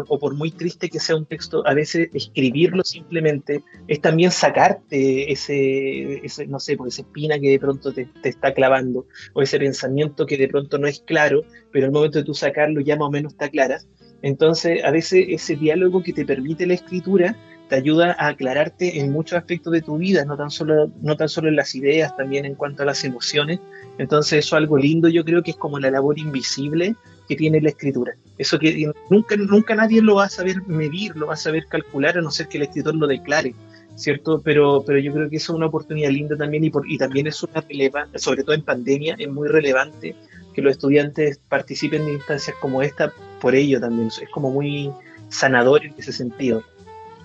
o 0.09 0.19
por 0.19 0.35
muy 0.35 0.51
triste 0.51 0.89
que 0.89 0.99
sea 0.99 1.17
un 1.17 1.27
texto, 1.27 1.67
a 1.67 1.75
veces 1.75 2.09
escribirlo 2.15 2.83
simplemente 2.83 3.63
es 3.89 4.01
también 4.01 4.31
sacarte 4.31 5.31
ese, 5.31 6.25
ese 6.25 6.47
no 6.47 6.59
sé, 6.59 6.75
pues 6.79 6.95
esa 6.95 7.03
espina 7.03 7.39
que 7.39 7.51
de 7.51 7.59
pronto 7.59 7.93
te, 7.93 8.09
está 8.23 8.55
clavando, 8.55 9.07
o 9.35 9.43
ese 9.43 9.59
pensamiento 9.59 10.25
que 10.25 10.39
de 10.39 10.49
pronto 10.49 10.79
no 10.79 10.87
es 10.87 11.01
claro, 11.01 11.43
pero 11.73 11.85
al 11.85 11.93
momento 11.93 12.19
de 12.19 12.25
tú 12.25 12.33
sacarlo 12.33 12.81
ya 12.81 12.97
más 12.97 13.09
o 13.09 13.11
menos 13.11 13.33
está 13.33 13.51
clara. 13.51 13.81
Entonces, 14.23 14.83
a 14.83 14.91
veces 14.91 15.27
ese 15.29 15.57
diálogo 15.57 16.03
que 16.03 16.15
te 16.15 16.25
permite 16.25 16.67
la 16.67 16.73
escritura 16.73 17.37
te 17.69 17.77
ayuda 17.77 18.17
a 18.19 18.29
aclararte 18.29 18.99
en 18.99 19.13
muchos 19.13 19.37
aspectos 19.37 19.75
de 19.75 19.83
tu 19.83 19.99
vida, 19.99 20.25
no 20.25 20.39
tan 20.39 20.51
solo, 20.51 20.91
no 21.03 21.17
tan 21.17 21.29
solo 21.29 21.49
en 21.49 21.57
las 21.57 21.75
ideas, 21.75 22.17
también 22.17 22.47
en 22.47 22.55
cuanto 22.55 22.83
a 22.83 22.87
las 22.87 23.05
emociones. 23.05 23.61
Entonces, 23.99 24.39
eso 24.39 24.57
es 24.57 24.63
algo 24.63 24.79
lindo, 24.79 25.09
yo 25.09 25.23
creo 25.23 25.43
que 25.43 25.51
es 25.51 25.59
como 25.59 25.79
la 25.79 25.91
labor 25.91 26.19
invisible 26.19 26.97
que 27.29 27.37
tiene 27.37 27.61
la 27.61 27.71
escritura. 27.71 28.15
Eso 28.39 28.59
que 28.59 28.91
nunca, 29.11 29.37
nunca 29.37 29.75
nadie 29.75 30.03
lo 30.03 30.17
va 30.17 30.25
a 30.25 30.29
saber 30.29 30.63
medir, 30.67 31.17
lo 31.17 31.29
va 31.29 31.35
a 31.35 31.39
saber 31.39 31.67
calcular, 31.67 32.19
a 32.19 32.21
no 32.21 32.31
ser 32.31 32.49
que 32.49 32.59
el 32.59 32.65
escritor 32.65 32.95
lo 32.95 33.07
declare, 33.07 33.55
¿cierto? 33.97 34.41
Pero, 34.43 34.83
pero 34.87 34.99
yo 34.99 35.13
creo 35.13 35.31
que 35.31 35.37
eso 35.37 35.53
es 35.53 35.57
una 35.57 35.67
oportunidad 35.67 36.11
linda 36.11 36.37
también 36.37 36.65
y, 36.65 36.71
por, 36.71 36.91
y 36.91 36.99
también 36.99 37.27
es 37.27 37.43
una 37.43 37.61
relevante, 37.61 38.19
sobre 38.19 38.43
todo 38.43 38.55
en 38.55 38.63
pandemia, 38.63 39.17
es 39.19 39.29
muy 39.29 39.49
relevante 39.49 40.15
que 40.55 40.63
los 40.63 40.73
estudiantes 40.73 41.41
participen 41.49 42.05
de 42.05 42.15
instancias 42.15 42.57
como 42.61 42.83
esta, 42.83 43.13
por 43.41 43.55
ello 43.55 43.81
también, 43.81 44.09
es 44.09 44.29
como 44.31 44.51
muy 44.51 44.91
sanador 45.29 45.85
en 45.85 45.95
ese 45.99 46.13
sentido. 46.13 46.63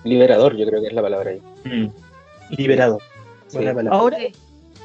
Liberador, 0.04 0.56
yo 0.56 0.66
creo 0.66 0.80
que 0.80 0.88
es 0.88 0.94
la 0.94 1.02
palabra 1.02 1.30
ahí. 1.30 1.42
Mm. 1.64 1.88
Liberador. 2.56 3.02
Ahora, 3.90 4.18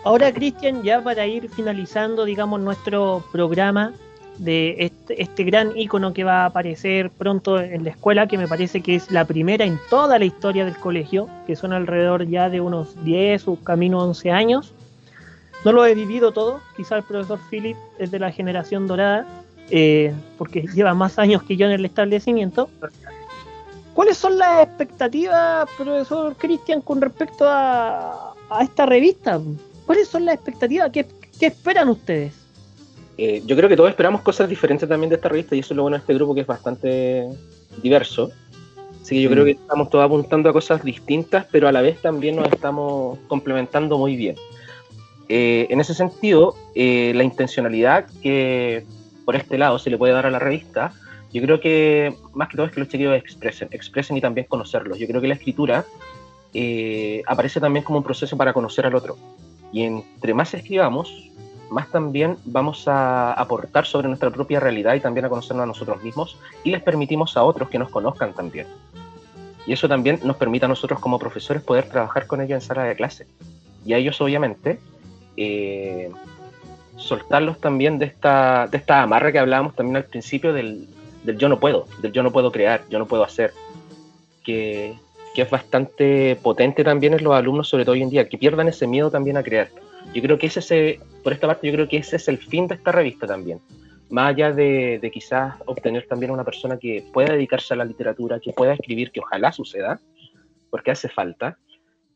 ahora 0.03 0.33
Cristian, 0.33 0.83
ya 0.83 1.01
para 1.01 1.25
ir 1.27 1.49
finalizando, 1.49 2.25
digamos, 2.25 2.59
nuestro 2.59 3.23
programa, 3.31 3.93
de 4.37 4.75
este, 4.79 5.21
este, 5.21 5.43
gran 5.43 5.77
icono 5.77 6.13
que 6.13 6.23
va 6.23 6.43
a 6.43 6.45
aparecer 6.47 7.09
pronto 7.09 7.59
en 7.59 7.83
la 7.83 7.91
escuela, 7.91 8.27
que 8.27 8.37
me 8.37 8.47
parece 8.47 8.81
que 8.81 8.95
es 8.95 9.11
la 9.11 9.25
primera 9.25 9.65
en 9.65 9.79
toda 9.89 10.19
la 10.19 10.25
historia 10.25 10.65
del 10.65 10.77
colegio, 10.77 11.29
que 11.47 11.55
son 11.55 11.73
alrededor 11.73 12.27
ya 12.27 12.49
de 12.49 12.61
unos 12.61 13.03
10 13.03 13.47
o 13.47 13.55
camino 13.57 13.99
11 13.99 14.31
años. 14.31 14.73
No 15.63 15.71
lo 15.71 15.85
he 15.85 15.95
vivido 15.95 16.31
todo, 16.31 16.61
quizá 16.77 16.97
el 16.97 17.03
profesor 17.03 17.39
Philip 17.49 17.77
es 17.97 18.11
de 18.11 18.19
la 18.19 18.31
generación 18.31 18.87
dorada, 18.87 19.25
eh, 19.71 20.13
porque 20.37 20.67
lleva 20.73 20.93
más 20.93 21.17
años 21.17 21.43
que 21.43 21.57
yo 21.57 21.65
en 21.65 21.71
el 21.71 21.85
establecimiento. 21.85 22.69
¿Cuáles 23.93 24.17
son 24.17 24.37
las 24.37 24.67
expectativas, 24.67 25.67
profesor 25.77 26.35
Cristian, 26.35 26.81
con 26.81 27.01
respecto 27.01 27.45
a, 27.47 28.33
a, 28.49 28.63
esta 28.63 28.85
revista? 28.85 29.39
¿Cuáles 29.85 30.07
son 30.07 30.25
las 30.25 30.35
expectativas? 30.35 30.91
¿Qué, 30.91 31.05
qué 31.39 31.47
esperan 31.47 31.89
ustedes? 31.89 32.44
Eh, 33.17 33.41
yo 33.45 33.55
creo 33.55 33.69
que 33.69 33.77
todos 33.77 33.89
esperamos 33.89 34.21
cosas 34.21 34.49
diferentes 34.49 34.87
también 34.89 35.09
de 35.09 35.15
esta 35.15 35.29
revista 35.29 35.55
y 35.55 35.59
eso 35.59 35.73
es 35.73 35.77
lo 35.77 35.83
bueno 35.83 35.97
de 35.97 36.01
este 36.01 36.13
grupo 36.13 36.35
que 36.35 36.41
es 36.41 36.47
bastante 36.47 37.27
diverso. 37.81 38.31
Así 39.01 39.15
que 39.15 39.21
yo 39.21 39.29
creo 39.29 39.43
mm. 39.43 39.45
que 39.45 39.51
estamos 39.51 39.89
todos 39.89 40.05
apuntando 40.05 40.49
a 40.49 40.53
cosas 40.53 40.83
distintas, 40.83 41.45
pero 41.51 41.67
a 41.67 41.71
la 41.71 41.81
vez 41.81 42.01
también 42.01 42.35
nos 42.35 42.47
estamos 42.51 43.19
complementando 43.27 43.97
muy 43.97 44.15
bien. 44.15 44.35
Eh, 45.29 45.67
en 45.69 45.79
ese 45.79 45.93
sentido, 45.93 46.55
eh, 46.75 47.13
la 47.15 47.23
intencionalidad 47.23 48.05
que 48.21 48.85
por 49.23 49.35
este 49.35 49.57
lado 49.57 49.79
se 49.79 49.89
le 49.89 49.97
puede 49.97 50.13
dar 50.13 50.25
a 50.25 50.31
la 50.31 50.39
revista, 50.39 50.93
yo 51.33 51.41
creo 51.41 51.59
que 51.59 52.15
más 52.33 52.49
que 52.49 52.57
todo 52.57 52.65
es 52.65 52.71
que 52.71 52.79
los 52.79 52.89
chiquillos 52.89 53.15
expresen, 53.15 53.69
expresen 53.71 54.17
y 54.17 54.21
también 54.21 54.47
conocerlos. 54.47 54.99
Yo 54.99 55.07
creo 55.07 55.21
que 55.21 55.27
la 55.27 55.33
escritura 55.33 55.85
aparece 57.27 57.59
también 57.59 57.83
como 57.83 57.97
un 57.97 58.03
proceso 58.03 58.37
para 58.37 58.53
conocer 58.53 58.85
al 58.85 58.95
otro. 58.95 59.17
Y 59.73 59.83
entre 59.83 60.33
más 60.33 60.53
escribamos, 60.53 61.11
más 61.75 61.91
también 61.91 62.37
vamos 62.45 62.87
a 62.87 63.33
aportar 63.33 63.85
sobre 63.85 64.07
nuestra 64.07 64.31
propia 64.31 64.61
realidad 64.61 64.95
y 64.95 65.01
también 65.01 65.25
a 65.25 65.29
conocernos 65.29 65.63
a 65.63 65.67
nosotros 65.67 66.01
mismos 66.01 66.39
y 66.63 66.69
les 66.71 66.81
permitimos 66.81 67.35
a 67.35 67.43
otros 67.43 67.67
que 67.67 67.77
nos 67.77 67.89
conozcan 67.89 68.31
también. 68.31 68.65
Y 69.67 69.73
eso 69.73 69.89
también 69.89 70.21
nos 70.23 70.37
permite 70.37 70.63
a 70.63 70.69
nosotros 70.69 71.01
como 71.01 71.19
profesores 71.19 71.61
poder 71.61 71.89
trabajar 71.89 72.27
con 72.27 72.39
ellos 72.39 72.55
en 72.55 72.61
sala 72.61 72.85
de 72.85 72.95
clase. 72.95 73.27
Y 73.85 73.91
a 73.91 73.97
ellos 73.97 74.21
obviamente 74.21 74.79
eh, 75.35 76.09
soltarlos 76.95 77.59
también 77.59 77.99
de 77.99 78.05
esta, 78.05 78.67
de 78.67 78.77
esta 78.77 79.01
amarra 79.01 79.33
que 79.33 79.39
hablábamos 79.39 79.75
también 79.75 79.97
al 79.97 80.05
principio 80.05 80.53
del, 80.53 80.87
del 81.25 81.37
yo 81.37 81.49
no 81.49 81.59
puedo, 81.59 81.87
del 82.01 82.13
yo 82.13 82.23
no 82.23 82.31
puedo 82.31 82.53
crear, 82.53 82.83
yo 82.89 82.99
no 82.99 83.05
puedo 83.05 83.25
hacer, 83.25 83.51
que, 84.45 84.93
que 85.35 85.41
es 85.41 85.49
bastante 85.49 86.37
potente 86.41 86.85
también 86.85 87.15
en 87.15 87.23
los 87.25 87.33
alumnos, 87.33 87.67
sobre 87.67 87.83
todo 87.83 87.95
hoy 87.95 88.01
en 88.03 88.09
día, 88.09 88.29
que 88.29 88.37
pierdan 88.37 88.69
ese 88.69 88.87
miedo 88.87 89.11
también 89.11 89.35
a 89.35 89.43
crear 89.43 89.67
yo 90.15 90.21
creo 90.21 90.37
que 90.37 90.47
ese, 90.47 90.99
por 91.23 91.33
esta 91.33 91.45
parte, 91.45 91.67
yo 91.67 91.73
creo 91.73 91.89
que 91.89 91.97
ese 91.97 92.15
es 92.15 92.29
el 92.29 92.37
fin 92.37 92.67
de 92.67 92.75
esta 92.75 92.93
revista 92.93 93.27
también. 93.27 93.59
Más 94.09 94.29
allá 94.29 94.53
de, 94.53 95.11
quizás 95.13 95.55
obtener 95.65 96.07
también 96.07 96.31
una 96.31 96.45
persona 96.45 96.77
que 96.77 97.03
pueda 97.11 97.33
dedicarse 97.33 97.73
a 97.73 97.77
la 97.77 97.83
literatura, 97.83 98.39
que 98.39 98.53
pueda 98.53 98.73
escribir, 98.73 99.11
que 99.11 99.19
ojalá 99.19 99.51
suceda, 99.51 99.99
porque 100.69 100.91
hace 100.91 101.09
falta, 101.09 101.57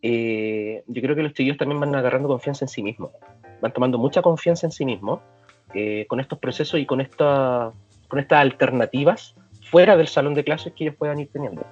eh, 0.02 0.82
yo 0.88 1.02
creo 1.02 1.14
que 1.14 1.24
los 1.24 1.34
chiquillos 1.34 1.58
también 1.58 1.82
van 1.82 1.94
agarrando 1.94 2.30
confianza 2.30 2.64
en 2.64 2.70
sí 2.70 2.82
mismos, 2.82 3.12
van 3.60 3.74
tomando 3.74 3.98
mucha 3.98 4.22
confianza 4.22 4.66
en 4.66 4.72
sí 4.72 4.86
mismos 4.86 5.20
eh, 5.74 6.06
con 6.08 6.22
estos 6.22 6.40
procesos 6.40 6.80
y 6.80 6.86
con, 6.86 7.02
esta, 7.02 7.74
con 8.08 8.20
estas 8.20 8.40
alternativas 8.40 9.36
fuera 9.70 9.98
del 9.98 10.08
salón 10.08 10.36
de 10.36 10.46
clases 10.46 10.72
que 10.72 10.86
ellos 10.86 10.96
puedan 10.96 11.20
ir 11.20 11.30
teniendo. 11.34 11.66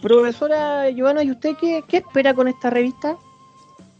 Profesora 0.00 0.86
Joana, 0.96 1.22
¿y 1.24 1.30
usted 1.30 1.56
qué, 1.60 1.82
qué 1.86 1.98
espera 1.98 2.32
con 2.32 2.48
esta 2.48 2.70
revista? 2.70 3.18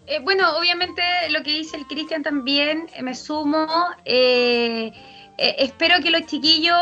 Eh, 0.06 0.20
bueno, 0.20 0.56
obviamente 0.56 1.02
lo 1.30 1.42
que 1.42 1.50
dice 1.50 1.76
el 1.76 1.86
Cristian 1.86 2.22
también, 2.22 2.86
eh, 2.94 3.02
me 3.02 3.14
sumo. 3.14 3.66
Eh, 4.04 4.92
espero 5.36 6.00
que 6.00 6.10
los 6.10 6.26
chiquillos, 6.26 6.76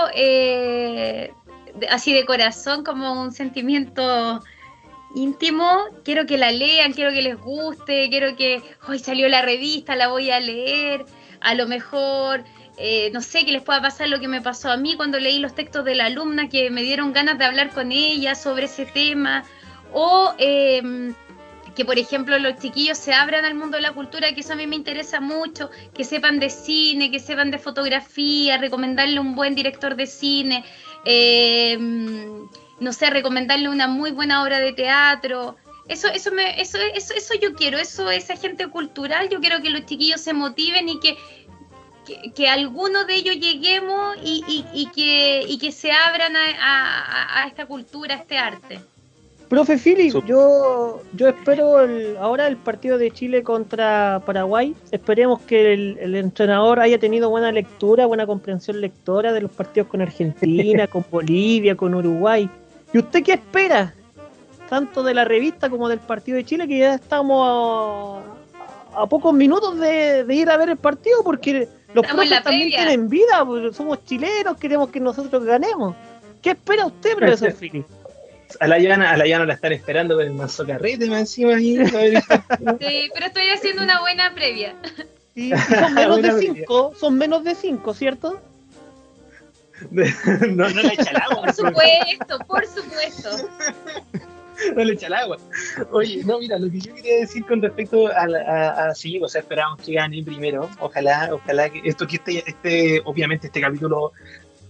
así 1.90 2.12
de 2.12 2.24
corazón, 2.26 2.84
como 2.84 3.20
un 3.20 3.32
sentimiento 3.32 4.42
íntimo, 5.16 5.86
quiero 6.04 6.26
que 6.26 6.38
la 6.38 6.52
lean, 6.52 6.92
quiero 6.92 7.10
que 7.10 7.22
les 7.22 7.36
guste, 7.36 8.08
quiero 8.10 8.36
que 8.36 8.62
hoy 8.86 8.98
salió 8.98 9.28
la 9.28 9.42
revista, 9.42 9.96
la 9.96 10.08
voy 10.08 10.30
a 10.30 10.38
leer, 10.38 11.04
a 11.40 11.54
lo 11.54 11.66
mejor, 11.66 12.44
no 13.12 13.20
sé, 13.20 13.44
que 13.44 13.50
les 13.50 13.62
pueda 13.62 13.82
pasar 13.82 14.08
lo 14.08 14.20
que 14.20 14.28
me 14.28 14.40
pasó 14.40 14.70
a 14.70 14.76
mí 14.76 14.94
cuando 14.96 15.18
leí 15.18 15.40
los 15.40 15.54
textos 15.54 15.84
de 15.84 15.96
la 15.96 16.06
alumna, 16.06 16.48
que 16.48 16.70
me 16.70 16.82
dieron 16.82 17.12
ganas 17.12 17.38
de 17.38 17.46
hablar 17.46 17.70
con 17.70 17.90
ella 17.90 18.36
sobre 18.36 18.66
ese 18.66 18.86
tema, 18.86 19.42
o 19.92 20.32
que 21.74 21.84
por 21.84 21.98
ejemplo 21.98 22.38
los 22.38 22.58
chiquillos 22.58 22.98
se 22.98 23.12
abran 23.12 23.44
al 23.44 23.54
mundo 23.54 23.76
de 23.76 23.82
la 23.82 23.92
cultura, 23.92 24.32
que 24.32 24.40
eso 24.40 24.52
a 24.52 24.56
mí 24.56 24.66
me 24.66 24.76
interesa 24.76 25.20
mucho, 25.20 25.70
que 25.92 26.04
sepan 26.04 26.38
de 26.38 26.50
cine, 26.50 27.10
que 27.10 27.18
sepan 27.18 27.50
de 27.50 27.58
fotografía, 27.58 28.58
recomendarle 28.58 29.18
un 29.20 29.34
buen 29.34 29.54
director 29.54 29.96
de 29.96 30.06
cine, 30.06 30.64
eh, 31.04 31.76
no 32.80 32.92
sé, 32.92 33.10
recomendarle 33.10 33.68
una 33.68 33.88
muy 33.88 34.12
buena 34.12 34.42
obra 34.42 34.58
de 34.60 34.72
teatro. 34.72 35.56
Eso, 35.88 36.08
eso, 36.08 36.32
me, 36.32 36.60
eso, 36.60 36.78
eso, 36.94 37.12
eso 37.14 37.34
yo 37.40 37.54
quiero, 37.54 37.78
eso, 37.78 38.10
esa 38.10 38.36
gente 38.36 38.68
cultural, 38.68 39.28
yo 39.28 39.40
quiero 39.40 39.60
que 39.60 39.70
los 39.70 39.84
chiquillos 39.84 40.20
se 40.20 40.32
motiven 40.32 40.88
y 40.88 40.98
que, 40.98 41.16
que, 42.34 42.48
alguno 42.48 43.04
de 43.04 43.16
ellos 43.16 43.36
lleguemos 43.36 44.16
y, 44.22 44.64
y, 44.72 44.86
que, 44.92 45.44
y 45.46 45.58
que 45.58 45.72
se 45.72 45.92
abran 45.92 46.34
a, 46.36 47.42
a 47.42 47.46
esta 47.48 47.66
cultura, 47.66 48.14
a 48.14 48.18
este 48.18 48.38
arte. 48.38 48.80
Profe 49.54 49.78
Philip, 49.78 50.12
yo, 50.26 51.00
yo 51.12 51.28
espero 51.28 51.78
ahora 52.18 52.48
el 52.48 52.56
partido 52.56 52.98
de 52.98 53.12
Chile 53.12 53.44
contra 53.44 54.20
Paraguay. 54.26 54.74
Esperemos 54.90 55.42
que 55.42 55.74
el, 55.74 56.16
entrenador 56.16 56.80
haya 56.80 56.98
tenido 56.98 57.30
buena 57.30 57.52
lectura, 57.52 58.06
buena 58.06 58.26
comprensión 58.26 58.80
lectora 58.80 59.32
de 59.32 59.42
los 59.42 59.52
partidos 59.52 59.88
con 59.88 60.02
Argentina, 60.02 60.86
con 60.88 61.04
Bolivia, 61.08 61.76
con 61.76 61.94
Uruguay. 61.94 62.50
¿Y 62.92 62.98
usted 62.98 63.22
qué 63.22 63.34
espera? 63.34 63.94
Tanto 64.68 65.04
de 65.04 65.14
la 65.14 65.24
revista 65.24 65.70
como 65.70 65.88
del 65.88 66.00
partido 66.00 66.36
de 66.36 66.44
Chile, 66.44 66.66
que 66.66 66.78
ya 66.78 66.94
estamos 66.94 68.24
a, 68.92 69.06
pocos 69.06 69.32
minutos 69.32 69.78
de, 69.78 70.26
ir 70.30 70.50
a 70.50 70.56
ver 70.56 70.70
el 70.70 70.78
partido, 70.78 71.22
porque 71.22 71.68
los 71.94 72.04
profes 72.04 72.42
también 72.42 72.70
tienen 72.70 73.08
vida, 73.08 73.44
pues, 73.46 73.76
somos 73.76 74.04
chilenos, 74.04 74.56
queremos 74.56 74.90
que 74.90 74.98
nosotros 74.98 75.44
ganemos. 75.44 75.94
¿Qué 76.42 76.50
espera 76.50 76.86
usted, 76.86 77.14
profesor 77.16 77.52
Philip? 77.52 77.86
A 78.60 78.66
la 78.66 78.78
llana, 78.78 79.10
a 79.12 79.16
la 79.16 79.26
llana 79.26 79.46
la 79.46 79.54
están 79.54 79.72
esperando 79.72 80.16
con 80.16 80.24
el 80.24 80.32
mazo 80.32 80.66
carrete 80.66 81.06
más 81.06 81.20
encima 81.20 81.56
ahí. 81.56 81.76
sí, 82.80 83.10
pero 83.14 83.26
estoy 83.26 83.48
haciendo 83.50 83.82
una 83.82 84.00
buena 84.00 84.34
previa. 84.34 84.74
Sí, 85.34 85.52
son 85.68 85.94
menos 85.94 86.22
de 86.22 86.32
cinco, 86.38 86.92
son 86.98 87.18
menos 87.18 87.44
de 87.44 87.54
cinco, 87.54 87.94
¿cierto? 87.94 88.40
no, 89.90 90.68
no 90.68 90.82
la 90.82 90.92
Por 91.34 91.52
supuesto, 91.52 92.38
por 92.46 92.66
supuesto. 92.66 93.50
no 94.76 94.84
le 94.84 94.92
echa 94.92 95.08
el 95.08 95.14
agua. 95.14 95.36
Oye, 95.90 96.22
no, 96.24 96.38
mira, 96.38 96.58
lo 96.58 96.70
que 96.70 96.80
yo 96.80 96.94
quería 96.94 97.18
decir 97.18 97.44
con 97.44 97.60
respecto 97.60 98.06
a, 98.06 98.22
a, 98.22 98.88
a 98.88 98.94
sí, 98.94 99.20
o 99.20 99.28
sea, 99.28 99.40
esperamos 99.40 99.80
que 99.82 99.94
gane 99.94 100.22
primero. 100.22 100.70
Ojalá, 100.78 101.30
ojalá 101.32 101.68
que 101.68 101.80
esto 101.84 102.06
que 102.06 102.16
este, 102.16 102.44
este, 102.46 103.02
obviamente 103.04 103.48
este 103.48 103.60
capítulo, 103.60 104.12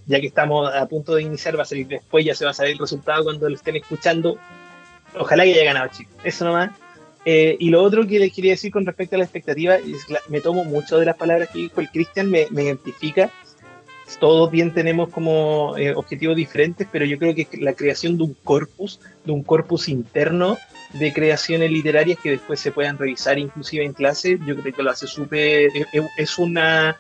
ya 0.07 0.21
que 0.21 0.27
estamos 0.27 0.73
a 0.73 0.87
punto 0.87 1.15
de 1.15 1.23
iniciar, 1.23 1.59
va 1.59 1.63
a 1.63 1.67
salir 1.67 1.87
después, 1.87 2.25
ya 2.25 2.35
se 2.35 2.45
va 2.45 2.51
a 2.51 2.55
saber 2.55 2.73
el 2.73 2.79
resultado 2.79 3.25
cuando 3.25 3.49
lo 3.49 3.55
estén 3.55 3.77
escuchando. 3.77 4.39
Ojalá 5.19 5.45
que 5.45 5.53
haya 5.53 5.65
ganado, 5.65 5.89
chicos. 5.89 6.15
Eso 6.25 6.45
nomás. 6.45 6.71
Eh, 7.25 7.57
y 7.59 7.71
lo 7.71 7.83
otro 7.83 8.07
que 8.07 8.19
les 8.19 8.33
quería 8.33 8.53
decir 8.53 8.71
con 8.71 8.85
respecto 8.85 9.17
a 9.17 9.19
la 9.19 9.25
expectativa, 9.25 9.77
es 9.77 10.07
me 10.29 10.41
tomo 10.41 10.65
mucho 10.65 10.99
de 10.99 11.07
las 11.07 11.17
palabras 11.17 11.49
que 11.51 11.61
dijo 11.61 11.81
el 11.81 11.89
Cristian, 11.89 12.31
me, 12.31 12.47
me 12.51 12.65
identifica 12.65 13.31
todos 14.19 14.51
bien 14.51 14.73
tenemos 14.73 15.09
como 15.09 15.77
eh, 15.77 15.95
objetivos 15.95 16.37
diferentes, 16.37 16.87
pero 16.91 17.05
yo 17.05 17.19
creo 17.19 17.35
que 17.35 17.49
la 17.59 17.75
creación 17.75 18.17
de 18.17 18.25
un 18.25 18.35
corpus, 18.45 19.01
de 19.25 19.33
un 19.33 19.43
corpus 19.43 19.89
interno 19.89 20.59
de 20.93 21.13
creaciones 21.13 21.71
literarias 21.71 22.19
que 22.23 22.31
después 22.31 22.61
se 22.61 22.71
puedan 22.71 22.99
revisar 22.99 23.39
inclusive 23.39 23.85
en 23.85 23.93
clase, 23.93 24.39
yo 24.47 24.57
creo 24.57 24.75
que 24.75 24.83
lo 24.83 24.91
hace 24.91 25.07
súper, 25.07 25.71
es 26.17 26.39
una 26.39 26.97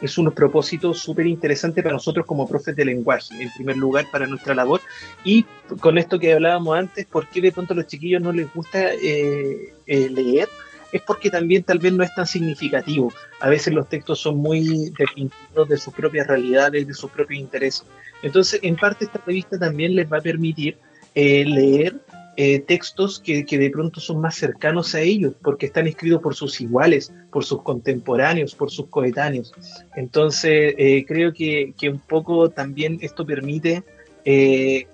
es 0.00 0.18
un 0.18 0.30
propósito 0.32 0.94
súper 0.94 1.26
interesante 1.26 1.82
para 1.82 1.94
nosotros 1.94 2.26
como 2.26 2.48
profes 2.48 2.76
de 2.76 2.84
lenguaje, 2.84 3.34
en 3.40 3.50
primer 3.52 3.76
lugar 3.76 4.06
para 4.10 4.26
nuestra 4.26 4.54
labor. 4.54 4.80
Y 5.24 5.44
con 5.80 5.98
esto 5.98 6.18
que 6.18 6.32
hablábamos 6.32 6.78
antes, 6.78 7.06
¿por 7.06 7.26
qué 7.28 7.40
de 7.40 7.52
pronto 7.52 7.72
a 7.74 7.76
los 7.76 7.86
chiquillos 7.86 8.22
no 8.22 8.32
les 8.32 8.52
gusta 8.52 8.90
leer? 9.86 10.48
es 10.92 11.02
porque 11.02 11.30
también 11.30 11.62
tal 11.62 11.78
vez 11.78 11.92
no 11.92 12.02
es 12.02 12.14
tan 12.14 12.26
significativo. 12.26 13.12
A 13.40 13.48
veces 13.48 13.74
los 13.74 13.88
textos 13.88 14.20
son 14.20 14.36
muy 14.38 14.90
definidos 14.98 15.68
de 15.68 15.76
sus 15.76 15.92
propias 15.92 16.26
realidades, 16.26 16.86
de 16.86 16.94
sus 16.94 17.10
propios 17.10 17.40
intereses. 17.40 17.84
Entonces, 18.22 18.60
en 18.62 18.76
parte 18.76 19.04
esta 19.04 19.20
revista 19.24 19.58
también 19.58 19.94
les 19.94 20.10
va 20.10 20.18
a 20.18 20.22
permitir 20.22 20.78
eh, 21.14 21.44
leer 21.44 22.00
eh, 22.40 22.60
textos 22.60 23.18
que, 23.18 23.42
de 23.42 23.70
pronto 23.70 23.98
son 23.98 24.20
más 24.20 24.36
cercanos 24.36 24.94
a 24.94 25.00
ellos, 25.00 25.34
porque 25.42 25.66
están 25.66 25.88
escritos 25.88 26.22
por 26.22 26.36
sus 26.36 26.60
iguales, 26.60 27.12
por 27.32 27.44
sus 27.44 27.62
contemporáneos, 27.62 28.54
por 28.54 28.70
sus 28.70 28.86
coetáneos. 28.86 29.52
Entonces, 29.96 30.72
eh, 30.78 31.04
creo 31.04 31.32
que, 31.32 31.74
que, 31.76 31.90
un 31.90 31.98
poco 31.98 32.48
también 32.48 32.98
esto 33.00 33.26
permite 33.26 33.82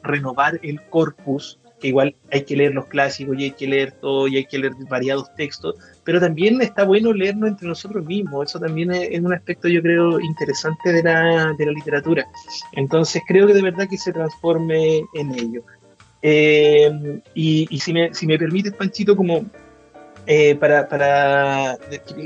renovar 0.03 0.59
el 0.63 0.81
corpus 0.89 1.59
que 1.81 1.89
igual 1.89 2.15
hay 2.33 2.45
que 2.45 2.57
leer 2.57 2.73
los 2.73 2.87
clásicos 2.87 3.37
y 3.39 3.45
hay 3.45 3.51
que 3.51 3.67
leer 3.67 3.93
todo 3.93 4.27
y 4.27 4.39
hay 4.39 4.47
que 4.47 4.59
leer 4.59 4.73
variados 4.89 5.35
textos, 5.35 5.75
pero 6.03 6.19
también 6.19 6.63
está 6.63 6.85
bueno 6.85 7.13
leernos 7.13 7.51
entre 7.51 7.69
nosotros 7.69 8.07
mismos, 8.07 8.49
eso 8.49 8.59
también 8.59 8.91
es, 8.93 9.21
un 9.21 9.35
aspecto 9.35 9.69
yo 9.69 9.83
creo 9.83 10.19
interesante 10.19 10.93
de 10.93 11.03
la, 11.03 11.53
de 11.59 11.67
la, 11.67 11.73
literatura, 11.73 12.27
entonces 12.73 13.21
creo 13.29 13.47
que 13.47 13.53
de 13.53 13.61
verdad 13.61 13.87
que 13.87 13.99
se 13.99 14.15
transforme 14.15 15.05
en 15.13 15.35
ello. 15.35 15.63
Eh, 16.27 17.20
y, 17.35 17.79
si, 17.79 17.93
me, 17.93 18.14
si 18.14 18.27
me 18.27 18.39
permites, 18.39 18.72
Panchito, 18.72 19.14
como 19.14 19.45
eh, 20.27 20.55
para, 20.55 20.89
para 20.89 21.77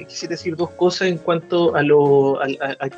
quisiera 0.07 0.37
decir 0.37 0.55
dos 0.55 0.71
cosas 0.71 1.09
en 1.09 1.19
cuanto 1.19 1.75
a 1.75 1.83
lo 1.83 2.41
a, 2.41 2.47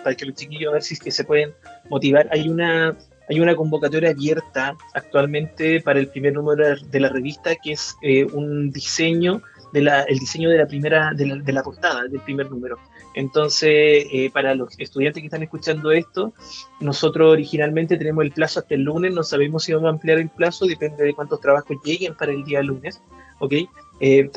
para 0.04 0.14
que 0.14 0.26
los 0.26 0.34
chiquillos 0.34 0.68
a 0.68 0.74
ver 0.74 0.82
si 0.82 0.92
es 0.92 1.00
que 1.00 1.10
se 1.10 1.24
pueden 1.24 1.54
motivar. 1.88 2.28
Hay 2.30 2.50
una 2.50 2.94
hay 3.30 3.40
una 3.40 3.56
convocatoria 3.56 4.10
abierta 4.10 4.76
actualmente 4.92 5.80
para 5.80 6.00
el 6.00 6.08
primer 6.08 6.34
número 6.34 6.76
de 6.76 7.00
la 7.00 7.08
revista, 7.08 7.54
que 7.56 7.72
es 7.72 7.96
eh, 8.02 8.26
un 8.26 8.70
diseño, 8.70 9.40
de 9.72 9.80
la, 9.80 10.02
el 10.02 10.18
diseño 10.18 10.50
de 10.50 10.58
la 10.58 10.66
primera, 10.66 11.12
de 11.14 11.40
de 11.42 11.52
la 11.52 11.62
portada 11.62 12.02
del 12.02 12.20
primer 12.20 12.50
número. 12.50 12.76
Entonces, 13.14 14.06
eh, 14.12 14.30
para 14.32 14.54
los 14.54 14.78
estudiantes 14.78 15.20
que 15.20 15.26
están 15.26 15.42
escuchando 15.42 15.90
esto, 15.90 16.32
nosotros 16.80 17.32
originalmente 17.32 17.96
tenemos 17.96 18.24
el 18.24 18.32
plazo 18.32 18.60
hasta 18.60 18.74
el 18.74 18.82
lunes, 18.82 19.12
no 19.12 19.22
sabemos 19.22 19.64
si 19.64 19.72
vamos 19.72 19.88
a 19.88 19.90
ampliar 19.90 20.18
el 20.18 20.28
plazo, 20.28 20.66
depende 20.66 21.04
de 21.04 21.14
cuántos 21.14 21.40
trabajos 21.40 21.76
lleguen 21.84 22.14
para 22.14 22.32
el 22.32 22.44
día 22.44 22.62
lunes, 22.62 23.02
¿ok? 23.40 23.54
Eh, 24.02 24.30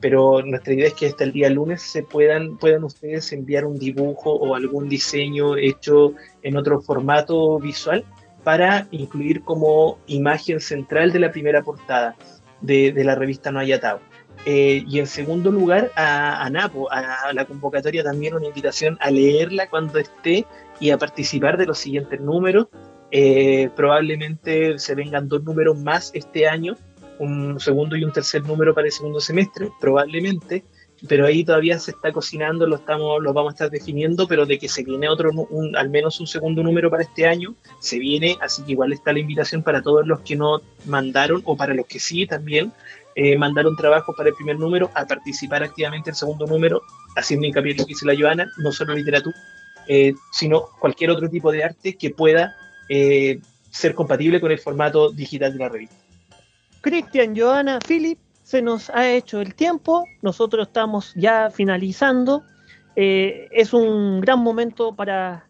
pero 0.00 0.42
nuestra 0.42 0.72
idea 0.72 0.86
es 0.86 0.94
que 0.94 1.06
hasta 1.06 1.24
el 1.24 1.32
día 1.32 1.50
lunes 1.50 1.82
se 1.82 2.02
puedan, 2.02 2.56
puedan 2.56 2.84
ustedes 2.84 3.32
enviar 3.32 3.66
un 3.66 3.78
dibujo 3.78 4.32
o 4.32 4.54
algún 4.54 4.88
diseño 4.88 5.56
hecho 5.56 6.14
en 6.42 6.56
otro 6.56 6.80
formato 6.80 7.58
visual 7.58 8.04
para 8.42 8.88
incluir 8.90 9.42
como 9.42 9.98
imagen 10.06 10.60
central 10.60 11.12
de 11.12 11.18
la 11.18 11.30
primera 11.30 11.62
portada 11.62 12.16
de, 12.60 12.92
la 13.04 13.14
revista 13.14 13.50
No 13.50 13.58
hay 13.58 13.72
atado. 13.72 14.00
Eh, 14.44 14.84
y 14.88 14.98
en 14.98 15.06
segundo 15.06 15.50
lugar, 15.50 15.92
a, 15.94 16.48
Napo, 16.50 16.90
a, 16.90 17.32
la 17.32 17.44
convocatoria 17.44 18.02
también 18.02 18.34
una 18.34 18.46
invitación 18.46 18.98
a 19.00 19.10
leerla 19.10 19.68
cuando 19.68 19.98
esté 19.98 20.46
y 20.80 20.90
a 20.90 20.98
participar 20.98 21.56
de 21.56 21.66
los 21.66 21.78
siguientes 21.78 22.20
números. 22.20 22.66
Eh, 23.10 23.70
probablemente 23.76 24.78
se 24.78 24.94
vengan 24.94 25.28
dos 25.28 25.44
números 25.44 25.78
más 25.78 26.10
este 26.14 26.48
año, 26.48 26.76
un 27.18 27.60
segundo 27.60 27.94
y 27.96 28.04
un 28.04 28.12
tercer 28.12 28.42
número 28.44 28.74
para 28.74 28.86
el 28.86 28.92
segundo 28.92 29.20
semestre, 29.20 29.68
probablemente 29.80 30.64
pero 31.08 31.26
ahí 31.26 31.44
todavía 31.44 31.78
se 31.78 31.90
está 31.90 32.12
cocinando, 32.12 32.66
lo 32.66 32.76
estamos, 32.76 33.20
lo 33.22 33.32
vamos 33.32 33.50
a 33.50 33.54
estar 33.54 33.70
definiendo, 33.70 34.28
pero 34.28 34.46
de 34.46 34.58
que 34.58 34.68
se 34.68 34.84
viene 34.84 35.08
otro, 35.08 35.30
al 35.76 35.90
menos 35.90 36.20
un 36.20 36.26
segundo 36.26 36.62
número 36.62 36.90
para 36.90 37.02
este 37.02 37.26
año, 37.26 37.54
se 37.80 37.98
viene, 37.98 38.36
así 38.40 38.62
que 38.62 38.72
igual 38.72 38.92
está 38.92 39.12
la 39.12 39.18
invitación 39.18 39.62
para 39.62 39.82
todos 39.82 40.06
los 40.06 40.20
que 40.20 40.36
no 40.36 40.60
mandaron 40.86 41.42
o 41.44 41.56
para 41.56 41.74
los 41.74 41.86
que 41.86 41.98
sí 41.98 42.26
también 42.26 42.72
eh, 43.14 43.36
mandaron 43.36 43.76
trabajo 43.76 44.14
para 44.14 44.30
el 44.30 44.34
primer 44.34 44.58
número 44.58 44.90
a 44.94 45.06
participar 45.06 45.62
activamente 45.62 46.10
en 46.10 46.12
el 46.12 46.16
segundo 46.16 46.46
número, 46.46 46.82
haciendo 47.16 47.46
hincapié 47.46 47.72
en 47.72 47.78
lo 47.78 47.84
que 47.84 47.90
dice 47.90 48.06
la 48.06 48.16
Joana, 48.18 48.50
no 48.58 48.72
solo 48.72 48.94
literatura, 48.94 49.36
eh, 49.86 50.14
sino 50.32 50.66
cualquier 50.78 51.10
otro 51.10 51.28
tipo 51.28 51.52
de 51.52 51.64
arte 51.64 51.96
que 51.96 52.10
pueda 52.10 52.54
eh, 52.88 53.40
ser 53.70 53.94
compatible 53.94 54.40
con 54.40 54.50
el 54.50 54.58
formato 54.58 55.10
digital 55.10 55.52
de 55.52 55.58
la 55.58 55.68
revista. 55.68 55.96
Cristian, 56.80 57.36
Joana, 57.36 57.78
Philip, 57.86 58.18
se 58.42 58.62
nos 58.62 58.90
ha 58.90 59.08
hecho 59.08 59.40
el 59.40 59.54
tiempo, 59.54 60.04
nosotros 60.20 60.68
estamos 60.68 61.12
ya 61.14 61.50
finalizando. 61.50 62.42
Es 62.94 63.72
un 63.72 64.20
gran 64.20 64.40
momento 64.40 64.94
para 64.94 65.48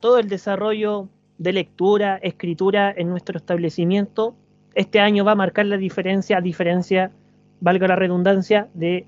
todo 0.00 0.18
el 0.18 0.28
desarrollo 0.28 1.08
de 1.38 1.52
lectura, 1.52 2.16
escritura 2.16 2.92
en 2.96 3.08
nuestro 3.10 3.38
establecimiento. 3.38 4.36
Este 4.76 5.00
año 5.00 5.24
va 5.24 5.32
a 5.32 5.36
marcar 5.36 5.64
la 5.64 5.78
diferencia, 5.78 6.36
a 6.36 6.40
diferencia, 6.42 7.10
valga 7.60 7.88
la 7.88 7.96
redundancia, 7.96 8.68
de 8.74 9.06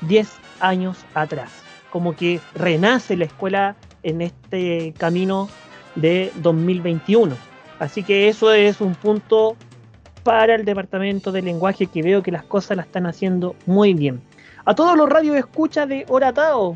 10 0.00 0.28
años 0.58 0.98
atrás. 1.14 1.62
Como 1.92 2.16
que 2.16 2.40
renace 2.56 3.16
la 3.16 3.26
escuela 3.26 3.76
en 4.02 4.20
este 4.20 4.92
camino 4.98 5.48
de 5.94 6.32
2021. 6.42 7.36
Así 7.78 8.02
que 8.02 8.28
eso 8.28 8.52
es 8.52 8.80
un 8.80 8.96
punto 8.96 9.56
para 10.24 10.56
el 10.56 10.64
departamento 10.64 11.30
de 11.30 11.42
lenguaje 11.42 11.86
que 11.86 12.02
veo 12.02 12.24
que 12.24 12.32
las 12.32 12.42
cosas 12.42 12.78
las 12.78 12.86
están 12.86 13.06
haciendo 13.06 13.54
muy 13.64 13.94
bien. 13.94 14.20
A 14.64 14.74
todos 14.74 14.96
los 14.96 15.08
radios 15.08 15.36
escucha 15.36 15.86
de 15.86 16.04
Oratao, 16.08 16.74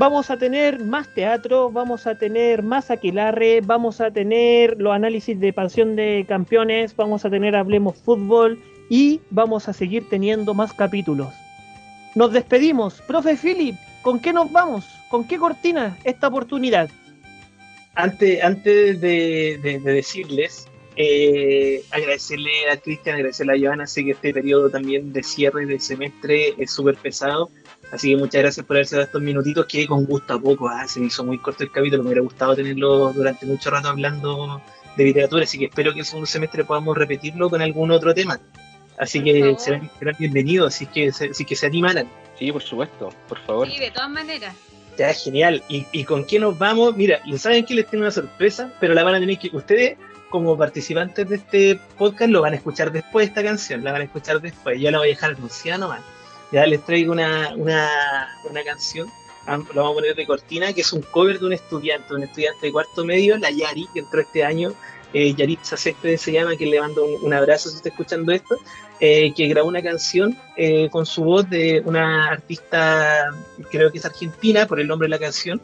vamos 0.00 0.30
a 0.30 0.38
tener 0.38 0.82
más 0.82 1.12
teatro, 1.12 1.70
vamos 1.70 2.06
a 2.06 2.14
tener 2.14 2.62
más 2.62 2.90
aquelarre, 2.90 3.60
vamos 3.60 4.00
a 4.00 4.10
tener 4.10 4.80
los 4.80 4.94
análisis 4.94 5.38
de 5.38 5.52
pasión 5.52 5.94
de 5.94 6.24
campeones, 6.26 6.96
vamos 6.96 7.26
a 7.26 7.30
tener 7.30 7.54
Hablemos 7.54 7.98
Fútbol 7.98 8.58
y 8.88 9.20
vamos 9.28 9.68
a 9.68 9.74
seguir 9.74 10.08
teniendo 10.08 10.54
más 10.54 10.72
capítulos. 10.72 11.28
Nos 12.14 12.32
despedimos. 12.32 13.02
Profe 13.02 13.36
Philip, 13.36 13.76
¿con 14.00 14.20
qué 14.20 14.32
nos 14.32 14.50
vamos? 14.50 14.86
¿Con 15.10 15.28
qué 15.28 15.36
cortina 15.36 15.98
esta 16.04 16.28
oportunidad? 16.28 16.88
Antes, 17.94 18.42
antes 18.42 19.02
de 19.02 19.80
decirles, 19.84 20.66
eh, 20.96 21.82
agradecerle 21.90 22.68
a 22.70 22.76
Cristian, 22.76 23.16
agradecerle 23.16 23.54
a 23.54 23.58
Joana, 23.58 23.86
sé 23.86 24.04
que 24.04 24.10
este 24.10 24.34
periodo 24.34 24.70
también 24.70 25.12
de 25.12 25.22
cierre 25.22 25.64
del 25.64 25.80
semestre 25.80 26.54
es 26.58 26.72
súper 26.72 26.96
pesado, 26.96 27.50
así 27.92 28.10
que 28.10 28.16
muchas 28.16 28.42
gracias 28.42 28.66
por 28.66 28.76
haberse 28.76 28.96
dado 28.96 29.06
estos 29.06 29.22
minutitos 29.22 29.66
que 29.66 29.86
con 29.86 30.04
gusto 30.04 30.34
a 30.34 30.40
poco, 30.40 30.68
ah, 30.68 30.86
se 30.86 31.00
me 31.00 31.06
hizo 31.06 31.24
muy 31.24 31.38
corto 31.38 31.64
el 31.64 31.70
capítulo, 31.70 32.02
me 32.02 32.08
hubiera 32.08 32.22
gustado 32.22 32.54
tenerlo 32.54 33.12
durante 33.12 33.46
mucho 33.46 33.70
rato 33.70 33.88
hablando 33.88 34.62
de 34.96 35.04
literatura, 35.04 35.44
así 35.44 35.58
que 35.58 35.66
espero 35.66 35.92
que 35.92 36.00
el 36.00 36.06
segundo 36.06 36.26
semestre 36.26 36.64
podamos 36.64 36.96
repetirlo 36.96 37.48
con 37.50 37.62
algún 37.62 37.90
otro 37.90 38.14
tema. 38.14 38.40
Así 38.98 39.22
que 39.22 39.56
serán, 39.58 39.90
bienvenidos, 40.18 40.74
así 40.74 40.84
que, 40.86 41.08
así 41.08 41.44
que 41.44 41.56
se 41.56 41.66
animaran. 41.66 42.06
Sí, 42.38 42.52
por 42.52 42.62
supuesto, 42.62 43.10
por 43.28 43.38
favor. 43.40 43.66
Sí, 43.66 43.78
de 43.78 43.90
todas 43.90 44.10
maneras. 44.10 44.54
Ya, 44.98 45.14
genial. 45.14 45.62
¿Y, 45.68 45.86
¿Y, 45.92 46.04
con 46.04 46.26
qué 46.26 46.38
nos 46.38 46.58
vamos? 46.58 46.94
Mira, 46.96 47.20
saben 47.38 47.64
que 47.64 47.72
les 47.72 47.86
tengo 47.86 48.02
una 48.02 48.10
sorpresa, 48.10 48.70
pero 48.78 48.92
la 48.92 49.02
van 49.02 49.14
a 49.14 49.20
tener 49.20 49.38
que 49.38 49.48
ustedes 49.54 49.96
como 50.30 50.56
participantes 50.56 51.28
de 51.28 51.36
este 51.36 51.80
podcast 51.98 52.30
lo 52.30 52.42
van 52.42 52.52
a 52.52 52.56
escuchar 52.56 52.92
después 52.92 53.28
esta 53.28 53.42
canción, 53.42 53.82
la 53.82 53.92
van 53.92 54.02
a 54.02 54.04
escuchar 54.04 54.40
después. 54.40 54.80
Yo 54.80 54.90
la 54.90 54.98
voy 54.98 55.08
a 55.08 55.10
dejar 55.10 55.30
anunciada 55.32 55.78
nomás. 55.78 56.02
Ya 56.52 56.66
les 56.66 56.84
traigo 56.84 57.12
una, 57.12 57.54
una, 57.56 57.88
una 58.48 58.64
canción, 58.64 59.10
lo 59.46 59.82
vamos 59.82 59.92
a 59.92 59.94
poner 59.94 60.14
de 60.14 60.26
cortina, 60.26 60.72
que 60.72 60.82
es 60.82 60.92
un 60.92 61.02
cover 61.02 61.38
de 61.38 61.46
un 61.46 61.52
estudiante, 61.52 62.14
un 62.14 62.22
estudiante 62.22 62.66
de 62.66 62.72
cuarto 62.72 63.04
medio, 63.04 63.36
la 63.38 63.50
Yari, 63.50 63.88
que 63.92 64.00
entró 64.00 64.20
este 64.20 64.44
año. 64.44 64.72
Eh, 65.12 65.34
Yaritza 65.34 65.76
se 65.76 66.32
llama, 66.32 66.56
que 66.56 66.66
le 66.66 66.80
mando 66.80 67.04
un, 67.04 67.34
abrazo 67.34 67.68
si 67.68 67.76
está 67.76 67.88
escuchando 67.88 68.30
esto, 68.30 68.56
eh, 69.00 69.32
que 69.34 69.48
grabó 69.48 69.68
una 69.68 69.82
canción 69.82 70.36
eh, 70.56 70.88
con 70.90 71.04
su 71.04 71.24
voz 71.24 71.50
de 71.50 71.82
una 71.84 72.28
artista, 72.28 73.30
creo 73.72 73.90
que 73.90 73.98
es 73.98 74.04
argentina, 74.04 74.66
por 74.66 74.78
el 74.78 74.86
nombre 74.86 75.06
de 75.06 75.10
la 75.10 75.18
canción, 75.18 75.60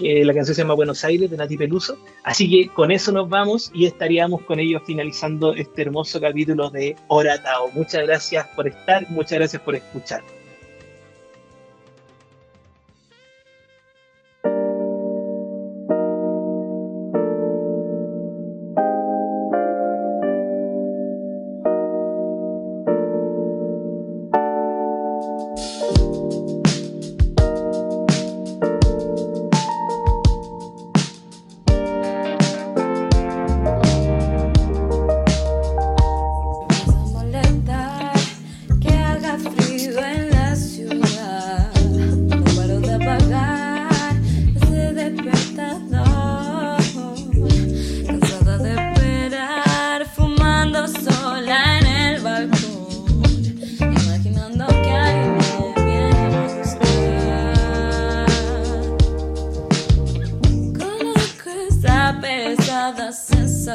la 0.00 0.34
canción 0.34 0.54
se 0.54 0.62
llama 0.62 0.74
Buenos 0.74 1.04
Aires 1.04 1.30
de 1.30 1.36
Nati 1.36 1.56
Peluso. 1.56 1.98
Así 2.24 2.50
que 2.50 2.68
con 2.72 2.90
eso 2.90 3.12
nos 3.12 3.28
vamos 3.28 3.70
y 3.74 3.86
estaríamos 3.86 4.42
con 4.42 4.58
ellos 4.58 4.82
finalizando 4.84 5.54
este 5.54 5.82
hermoso 5.82 6.20
capítulo 6.20 6.70
de 6.70 6.96
Oratao. 7.08 7.70
Muchas 7.72 8.06
gracias 8.06 8.46
por 8.56 8.68
estar, 8.68 9.08
muchas 9.10 9.38
gracias 9.38 9.62
por 9.62 9.74
escuchar. 9.74 10.22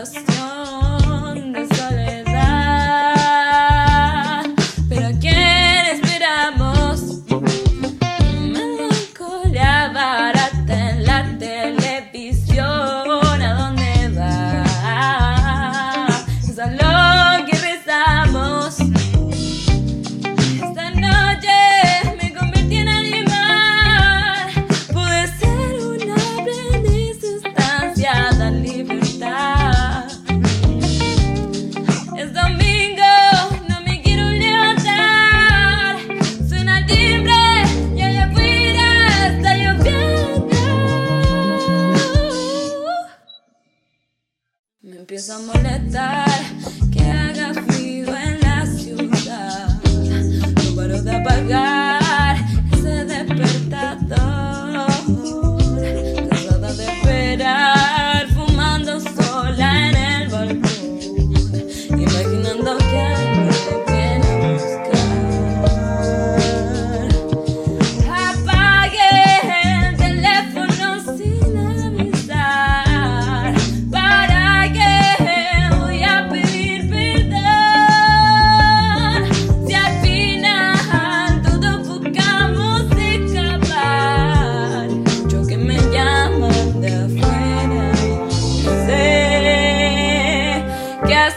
so. 0.04 0.35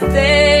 Hacer. 0.01 0.58